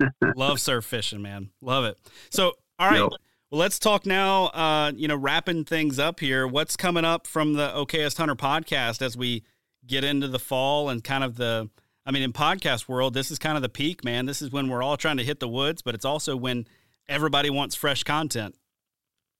Love 0.36 0.60
surf 0.60 0.84
fishing, 0.84 1.22
man. 1.22 1.50
Love 1.60 1.84
it. 1.84 1.98
So, 2.30 2.54
all 2.78 2.88
right. 2.90 3.00
Yep. 3.00 3.10
Well, 3.50 3.58
let's 3.58 3.78
talk 3.78 4.06
now. 4.06 4.46
Uh, 4.46 4.92
you 4.94 5.08
know, 5.08 5.16
wrapping 5.16 5.64
things 5.64 5.98
up 5.98 6.20
here. 6.20 6.46
What's 6.46 6.76
coming 6.76 7.04
up 7.04 7.26
from 7.26 7.54
the 7.54 7.68
Okayest 7.68 8.16
Hunter 8.16 8.36
podcast 8.36 9.02
as 9.02 9.16
we 9.16 9.42
get 9.86 10.04
into 10.04 10.28
the 10.28 10.38
fall 10.38 10.88
and 10.88 11.02
kind 11.02 11.24
of 11.24 11.36
the 11.36 11.70
I 12.06 12.12
mean, 12.12 12.22
in 12.22 12.32
podcast 12.32 12.88
world, 12.88 13.14
this 13.14 13.30
is 13.30 13.38
kind 13.38 13.56
of 13.56 13.62
the 13.62 13.68
peak, 13.68 14.04
man. 14.04 14.26
This 14.26 14.40
is 14.40 14.50
when 14.50 14.68
we're 14.68 14.82
all 14.82 14.96
trying 14.96 15.18
to 15.18 15.24
hit 15.24 15.38
the 15.38 15.48
woods, 15.48 15.82
but 15.82 15.94
it's 15.94 16.04
also 16.04 16.34
when 16.34 16.66
everybody 17.08 17.50
wants 17.50 17.74
fresh 17.74 18.02
content. 18.02 18.56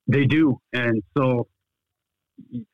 They 0.07 0.25
do. 0.25 0.59
And 0.73 1.03
so 1.17 1.49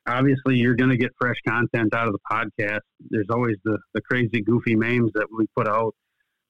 obviously 0.07 0.57
you're 0.57 0.75
going 0.75 0.89
to 0.89 0.97
get 0.97 1.11
fresh 1.19 1.37
content 1.47 1.93
out 1.93 2.07
of 2.07 2.13
the 2.13 2.19
podcast. 2.29 2.81
There's 3.09 3.27
always 3.31 3.55
the, 3.63 3.77
the 3.93 4.01
crazy, 4.01 4.41
goofy 4.41 4.75
memes 4.75 5.11
that 5.13 5.27
we 5.35 5.45
put 5.55 5.67
out. 5.67 5.95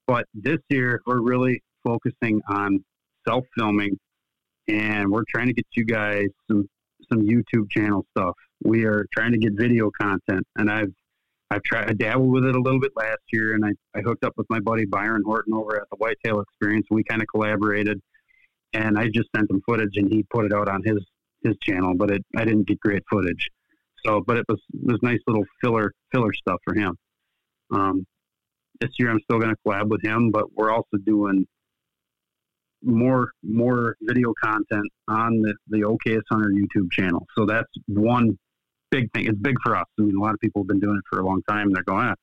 But 0.07 0.25
this 0.33 0.59
year, 0.69 1.01
we're 1.05 1.21
really 1.21 1.61
focusing 1.83 2.41
on 2.49 2.83
self 3.27 3.43
filming 3.57 3.97
and 4.67 5.11
we're 5.11 5.23
trying 5.29 5.47
to 5.47 5.53
get 5.53 5.65
you 5.75 5.85
guys 5.85 6.27
some, 6.49 6.67
some 7.11 7.21
YouTube 7.21 7.69
channel 7.71 8.05
stuff. 8.17 8.33
We 8.63 8.85
are 8.85 9.05
trying 9.13 9.33
to 9.33 9.37
get 9.37 9.53
video 9.53 9.91
content. 9.99 10.45
And 10.57 10.69
I've 10.71 10.93
I've 11.49 11.63
tried, 11.63 11.89
I 11.89 11.93
dabbled 11.93 12.31
with 12.31 12.45
it 12.45 12.55
a 12.55 12.61
little 12.61 12.79
bit 12.79 12.91
last 12.95 13.21
year, 13.31 13.53
and 13.53 13.65
I, 13.65 13.69
I 13.95 14.01
hooked 14.01 14.25
up 14.25 14.33
with 14.37 14.47
my 14.49 14.59
buddy 14.59 14.85
Byron 14.85 15.23
Horton 15.25 15.53
over 15.53 15.77
at 15.77 15.89
the 15.89 15.95
Whitetail 15.97 16.41
Experience. 16.41 16.87
And 16.89 16.95
we 16.95 17.03
kind 17.03 17.21
of 17.21 17.27
collaborated, 17.33 18.01
and 18.73 18.97
I 18.97 19.07
just 19.07 19.29
sent 19.35 19.49
him 19.49 19.61
footage, 19.65 19.95
and 19.95 20.11
he 20.11 20.23
put 20.29 20.45
it 20.45 20.53
out 20.53 20.67
on 20.67 20.83
his 20.83 20.97
his 21.43 21.55
channel. 21.61 21.93
But 21.95 22.11
it, 22.11 22.25
I 22.35 22.43
didn't 22.43 22.67
get 22.67 22.79
great 22.81 23.03
footage, 23.09 23.47
so 24.05 24.21
but 24.25 24.37
it 24.37 24.45
was 24.49 24.61
it 24.73 24.91
was 24.91 24.99
nice 25.01 25.19
little 25.25 25.45
filler 25.61 25.93
filler 26.11 26.33
stuff 26.33 26.59
for 26.65 26.73
him. 26.73 26.97
Um, 27.71 28.05
this 28.81 28.91
year, 28.99 29.09
I'm 29.09 29.21
still 29.21 29.39
going 29.39 29.51
to 29.51 29.57
collab 29.65 29.89
with 29.89 30.03
him, 30.03 30.31
but 30.31 30.53
we're 30.53 30.71
also 30.71 30.97
doing 31.05 31.45
more 32.83 33.31
more 33.41 33.95
video 34.01 34.33
content 34.43 34.87
on 35.07 35.39
the 35.39 35.55
the 35.69 35.79
Okayest 35.79 36.23
Hunter 36.29 36.51
YouTube 36.51 36.91
channel. 36.91 37.25
So 37.37 37.45
that's 37.45 37.69
one 37.87 38.37
big 38.91 39.11
thing. 39.13 39.27
It's 39.27 39.37
big 39.37 39.55
for 39.63 39.75
us. 39.75 39.85
I 39.99 40.03
mean, 40.03 40.15
a 40.15 40.19
lot 40.19 40.33
of 40.33 40.39
people 40.39 40.61
have 40.61 40.67
been 40.67 40.79
doing 40.79 40.97
it 40.97 41.03
for 41.09 41.19
a 41.19 41.25
long 41.25 41.41
time. 41.49 41.71
They're 41.71 41.83
going, 41.83 42.07
ah, 42.07 42.15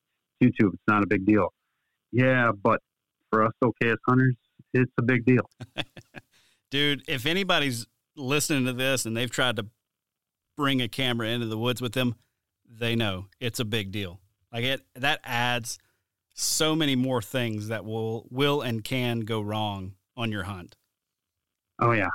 YouTube, 0.42 0.74
it's 0.74 0.82
not 0.88 1.02
a 1.02 1.06
big 1.06 1.24
deal. 1.24 1.52
Yeah, 2.12 2.52
but 2.52 2.80
for 3.30 3.44
us, 3.44 3.52
Okayest 3.62 3.96
hunters, 4.08 4.36
it's 4.72 4.92
a 4.98 5.02
big 5.02 5.24
deal. 5.24 5.48
Dude, 6.70 7.02
if 7.08 7.26
anybody's 7.26 7.86
listening 8.16 8.66
to 8.66 8.72
this 8.72 9.06
and 9.06 9.16
they've 9.16 9.30
tried 9.30 9.56
to 9.56 9.66
bring 10.56 10.80
a 10.80 10.88
camera 10.88 11.28
into 11.28 11.46
the 11.46 11.58
woods 11.58 11.80
with 11.80 11.92
them, 11.92 12.14
they 12.68 12.94
know 12.94 13.26
it's 13.40 13.60
a 13.60 13.64
big 13.64 13.90
deal. 13.90 14.20
Like 14.52 14.64
it, 14.64 14.82
that 14.94 15.20
adds 15.24 15.78
so 16.34 16.74
many 16.74 16.96
more 16.96 17.22
things 17.22 17.68
that 17.68 17.84
will 17.84 18.26
will 18.30 18.60
and 18.60 18.82
can 18.82 19.20
go 19.20 19.40
wrong 19.40 19.94
on 20.16 20.32
your 20.32 20.44
hunt. 20.44 20.76
Oh 21.80 21.92
yeah, 21.92 22.10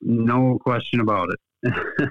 no 0.00 0.58
question 0.58 1.00
about 1.00 1.28
it. 1.62 1.70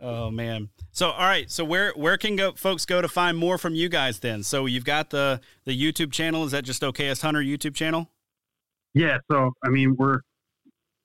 Oh 0.00 0.30
man. 0.30 0.68
So 0.92 1.10
all 1.10 1.26
right. 1.26 1.50
So 1.50 1.64
where 1.64 1.92
where 1.92 2.16
can 2.16 2.36
go 2.36 2.52
folks 2.52 2.84
go 2.84 3.02
to 3.02 3.08
find 3.08 3.36
more 3.36 3.58
from 3.58 3.74
you 3.74 3.88
guys 3.88 4.20
then? 4.20 4.42
So 4.42 4.66
you've 4.66 4.84
got 4.84 5.10
the 5.10 5.40
the 5.64 5.78
YouTube 5.78 6.12
channel. 6.12 6.44
Is 6.44 6.52
that 6.52 6.64
just 6.64 6.82
Okayest 6.82 7.22
Hunter 7.22 7.40
YouTube 7.40 7.74
channel? 7.74 8.08
Yeah. 8.94 9.18
So 9.30 9.52
I 9.64 9.70
mean 9.70 9.96
we're 9.98 10.20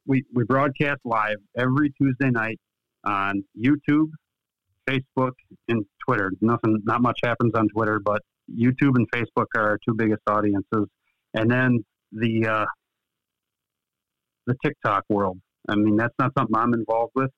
we 0.05 0.23
we 0.33 0.43
broadcast 0.43 0.99
live 1.05 1.37
every 1.57 1.91
Tuesday 1.99 2.29
night 2.29 2.59
on 3.03 3.43
YouTube, 3.59 4.09
Facebook, 4.87 5.31
and 5.67 5.85
Twitter. 6.07 6.31
Nothing 6.41 6.79
not 6.83 7.01
much 7.01 7.19
happens 7.23 7.53
on 7.55 7.67
Twitter, 7.69 7.99
but 7.99 8.21
YouTube 8.51 8.95
and 8.95 9.09
Facebook 9.11 9.45
are 9.55 9.69
our 9.69 9.79
two 9.87 9.95
biggest 9.95 10.21
audiences. 10.27 10.87
And 11.33 11.49
then 11.49 11.83
the 12.11 12.47
uh, 12.47 12.65
the 14.45 14.55
TikTok 14.63 15.03
world. 15.09 15.39
I 15.67 15.75
mean 15.75 15.95
that's 15.97 16.13
not 16.19 16.31
something 16.37 16.55
I'm 16.55 16.75
involved 16.75 17.13
with 17.15 17.31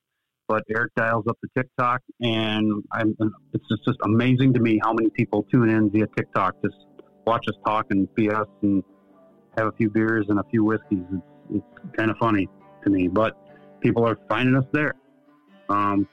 but 0.48 0.64
Eric 0.70 0.94
dials 0.96 1.26
up 1.28 1.38
the 1.42 1.50
TikTok, 1.56 2.02
and 2.22 2.84
I'm, 2.94 3.16
it's 3.54 3.68
just, 3.70 3.86
just 3.86 4.00
amazing 4.04 4.54
to 4.54 4.60
me 4.60 4.80
how 4.84 4.94
many 4.94 5.10
people 5.12 5.44
tune 5.52 5.70
in 5.70 5.90
via 5.90 6.08
TikTok, 6.18 6.56
just 6.64 6.78
watch 7.26 7.46
us 7.48 7.56
talk 7.66 7.88
and 7.90 8.08
us 8.32 8.48
and 8.62 8.84
have 9.58 9.68
a 9.68 9.72
few 9.74 9.90
beers 9.90 10.26
and 10.30 10.40
a 10.40 10.44
few 10.52 10.64
whiskeys. 10.64 11.04
It's, 11.12 11.24
it's 11.56 11.96
kind 11.98 12.12
of 12.12 12.18
funny 12.18 12.48
to 12.84 12.90
me, 12.90 13.08
but 13.08 13.38
people 13.82 14.06
are 14.08 14.18
finding 14.30 14.56
us 14.56 14.66
there. 14.72 14.94
Um, 15.70 16.08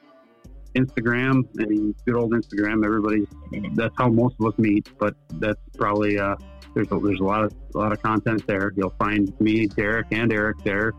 Instagram, 0.74 1.42
I 1.60 1.66
mean, 1.66 1.94
good 2.06 2.14
old 2.14 2.32
Instagram. 2.32 2.84
Everybody, 2.84 3.26
that's 3.74 3.94
how 3.98 4.08
most 4.08 4.36
of 4.40 4.46
us 4.46 4.58
meet. 4.58 4.88
But 4.98 5.14
that's 5.34 5.60
probably 5.76 6.18
uh, 6.18 6.36
there's 6.74 6.88
a, 6.90 6.98
there's 6.98 7.20
a 7.20 7.24
lot 7.24 7.44
of 7.44 7.52
a 7.74 7.78
lot 7.78 7.92
of 7.92 8.02
content 8.02 8.46
there. 8.46 8.72
You'll 8.76 8.94
find 8.98 9.38
me, 9.40 9.66
Derek, 9.66 10.06
and 10.12 10.32
Eric 10.32 10.58
there, 10.64 10.92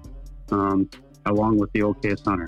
um, 0.51 0.89
along 1.25 1.57
with 1.57 1.71
the 1.73 1.81
Okayest 1.81 2.25
Hunter. 2.25 2.47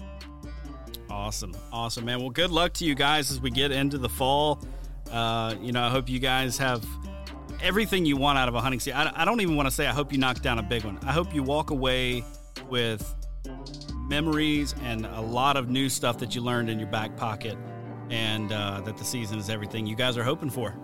Awesome. 1.15 1.55
Awesome, 1.71 2.03
man. 2.03 2.19
Well, 2.19 2.29
good 2.29 2.51
luck 2.51 2.73
to 2.73 2.85
you 2.85 2.93
guys 2.93 3.31
as 3.31 3.39
we 3.39 3.49
get 3.49 3.71
into 3.71 3.97
the 3.97 4.09
fall. 4.09 4.59
Uh, 5.09 5.55
you 5.61 5.71
know, 5.71 5.81
I 5.81 5.89
hope 5.89 6.09
you 6.09 6.19
guys 6.19 6.57
have 6.57 6.85
everything 7.63 8.05
you 8.05 8.17
want 8.17 8.37
out 8.37 8.49
of 8.49 8.55
a 8.55 8.59
hunting 8.59 8.81
season. 8.81 8.99
I, 8.99 9.21
I 9.21 9.25
don't 9.25 9.39
even 9.39 9.55
want 9.55 9.65
to 9.65 9.73
say 9.73 9.87
I 9.87 9.93
hope 9.93 10.11
you 10.11 10.17
knock 10.17 10.41
down 10.41 10.59
a 10.59 10.61
big 10.61 10.83
one. 10.83 10.99
I 11.03 11.13
hope 11.13 11.33
you 11.33 11.41
walk 11.41 11.69
away 11.69 12.25
with 12.69 13.15
memories 14.09 14.75
and 14.83 15.05
a 15.05 15.21
lot 15.21 15.55
of 15.55 15.69
new 15.69 15.87
stuff 15.87 16.17
that 16.17 16.35
you 16.35 16.41
learned 16.41 16.69
in 16.69 16.79
your 16.79 16.89
back 16.89 17.15
pocket 17.15 17.57
and 18.09 18.51
uh, 18.51 18.81
that 18.81 18.97
the 18.97 19.05
season 19.05 19.39
is 19.39 19.49
everything 19.49 19.87
you 19.87 19.95
guys 19.95 20.17
are 20.17 20.23
hoping 20.23 20.49
for. 20.49 20.75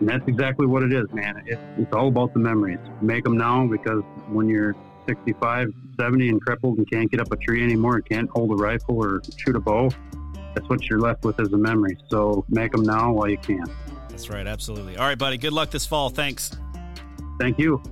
And 0.00 0.08
that's 0.08 0.28
exactly 0.28 0.66
what 0.66 0.82
it 0.82 0.92
is, 0.92 1.06
man. 1.14 1.42
It's, 1.46 1.62
it's 1.78 1.92
all 1.94 2.08
about 2.08 2.34
the 2.34 2.40
memories. 2.40 2.78
Make 3.00 3.24
them 3.24 3.38
now 3.38 3.66
because 3.66 4.02
when 4.28 4.48
you're 4.48 4.76
65, 5.08 5.72
70 5.98 6.28
and 6.28 6.40
crippled 6.40 6.78
and 6.78 6.90
can't 6.90 7.10
get 7.10 7.20
up 7.20 7.32
a 7.32 7.36
tree 7.36 7.64
anymore 7.64 7.96
and 7.96 8.08
can't 8.08 8.30
hold 8.30 8.52
a 8.52 8.54
rifle 8.54 9.02
or 9.02 9.20
shoot 9.36 9.56
a 9.56 9.60
bow, 9.60 9.90
that's 10.54 10.68
what 10.68 10.84
you're 10.88 11.00
left 11.00 11.24
with 11.24 11.40
as 11.40 11.52
a 11.52 11.56
memory. 11.56 11.96
So 12.08 12.44
make 12.48 12.72
them 12.72 12.82
now 12.82 13.12
while 13.12 13.28
you 13.28 13.38
can. 13.38 13.64
That's 14.08 14.28
right. 14.28 14.46
Absolutely. 14.46 14.96
All 14.96 15.06
right, 15.06 15.18
buddy. 15.18 15.38
Good 15.38 15.52
luck 15.52 15.70
this 15.70 15.86
fall. 15.86 16.10
Thanks. 16.10 16.50
Thank 17.40 17.58
you. 17.58 17.82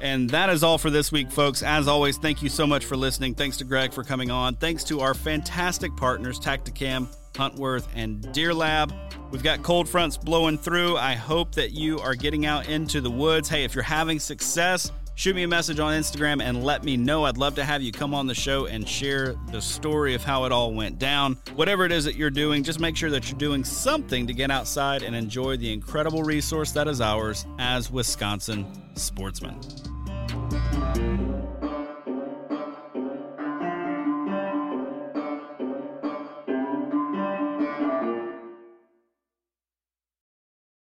And 0.00 0.28
that 0.30 0.50
is 0.50 0.62
all 0.62 0.78
for 0.78 0.90
this 0.90 1.10
week, 1.10 1.30
folks. 1.30 1.62
As 1.62 1.88
always, 1.88 2.18
thank 2.18 2.42
you 2.42 2.48
so 2.48 2.66
much 2.66 2.84
for 2.84 2.96
listening. 2.96 3.34
Thanks 3.34 3.56
to 3.58 3.64
Greg 3.64 3.92
for 3.92 4.04
coming 4.04 4.30
on. 4.30 4.54
Thanks 4.56 4.84
to 4.84 5.00
our 5.00 5.14
fantastic 5.14 5.96
partners, 5.96 6.38
Tactacam, 6.38 7.08
Huntworth, 7.32 7.88
and 7.94 8.30
Deer 8.32 8.52
Lab. 8.52 8.92
We've 9.30 9.42
got 9.42 9.62
cold 9.62 9.88
fronts 9.88 10.16
blowing 10.16 10.58
through. 10.58 10.96
I 10.96 11.14
hope 11.14 11.54
that 11.54 11.72
you 11.72 11.98
are 12.00 12.14
getting 12.14 12.44
out 12.46 12.68
into 12.68 13.00
the 13.00 13.10
woods. 13.10 13.48
Hey, 13.48 13.64
if 13.64 13.74
you're 13.74 13.82
having 13.82 14.20
success, 14.20 14.92
shoot 15.14 15.34
me 15.34 15.42
a 15.42 15.48
message 15.48 15.78
on 15.78 15.92
Instagram 15.92 16.42
and 16.42 16.64
let 16.64 16.84
me 16.84 16.96
know. 16.96 17.24
I'd 17.24 17.36
love 17.36 17.54
to 17.56 17.64
have 17.64 17.82
you 17.82 17.92
come 17.92 18.14
on 18.14 18.26
the 18.26 18.34
show 18.34 18.66
and 18.66 18.88
share 18.88 19.34
the 19.50 19.60
story 19.60 20.14
of 20.14 20.22
how 20.22 20.44
it 20.44 20.52
all 20.52 20.72
went 20.72 20.98
down. 20.98 21.38
Whatever 21.54 21.84
it 21.84 21.92
is 21.92 22.04
that 22.04 22.16
you're 22.16 22.30
doing, 22.30 22.62
just 22.62 22.80
make 22.80 22.96
sure 22.96 23.10
that 23.10 23.30
you're 23.30 23.38
doing 23.38 23.64
something 23.64 24.26
to 24.26 24.34
get 24.34 24.50
outside 24.50 25.02
and 25.02 25.14
enjoy 25.14 25.56
the 25.56 25.72
incredible 25.72 26.22
resource 26.22 26.72
that 26.72 26.88
is 26.88 27.00
ours 27.00 27.46
as 27.58 27.90
Wisconsin 27.90 28.66
sportsmen. 28.94 29.58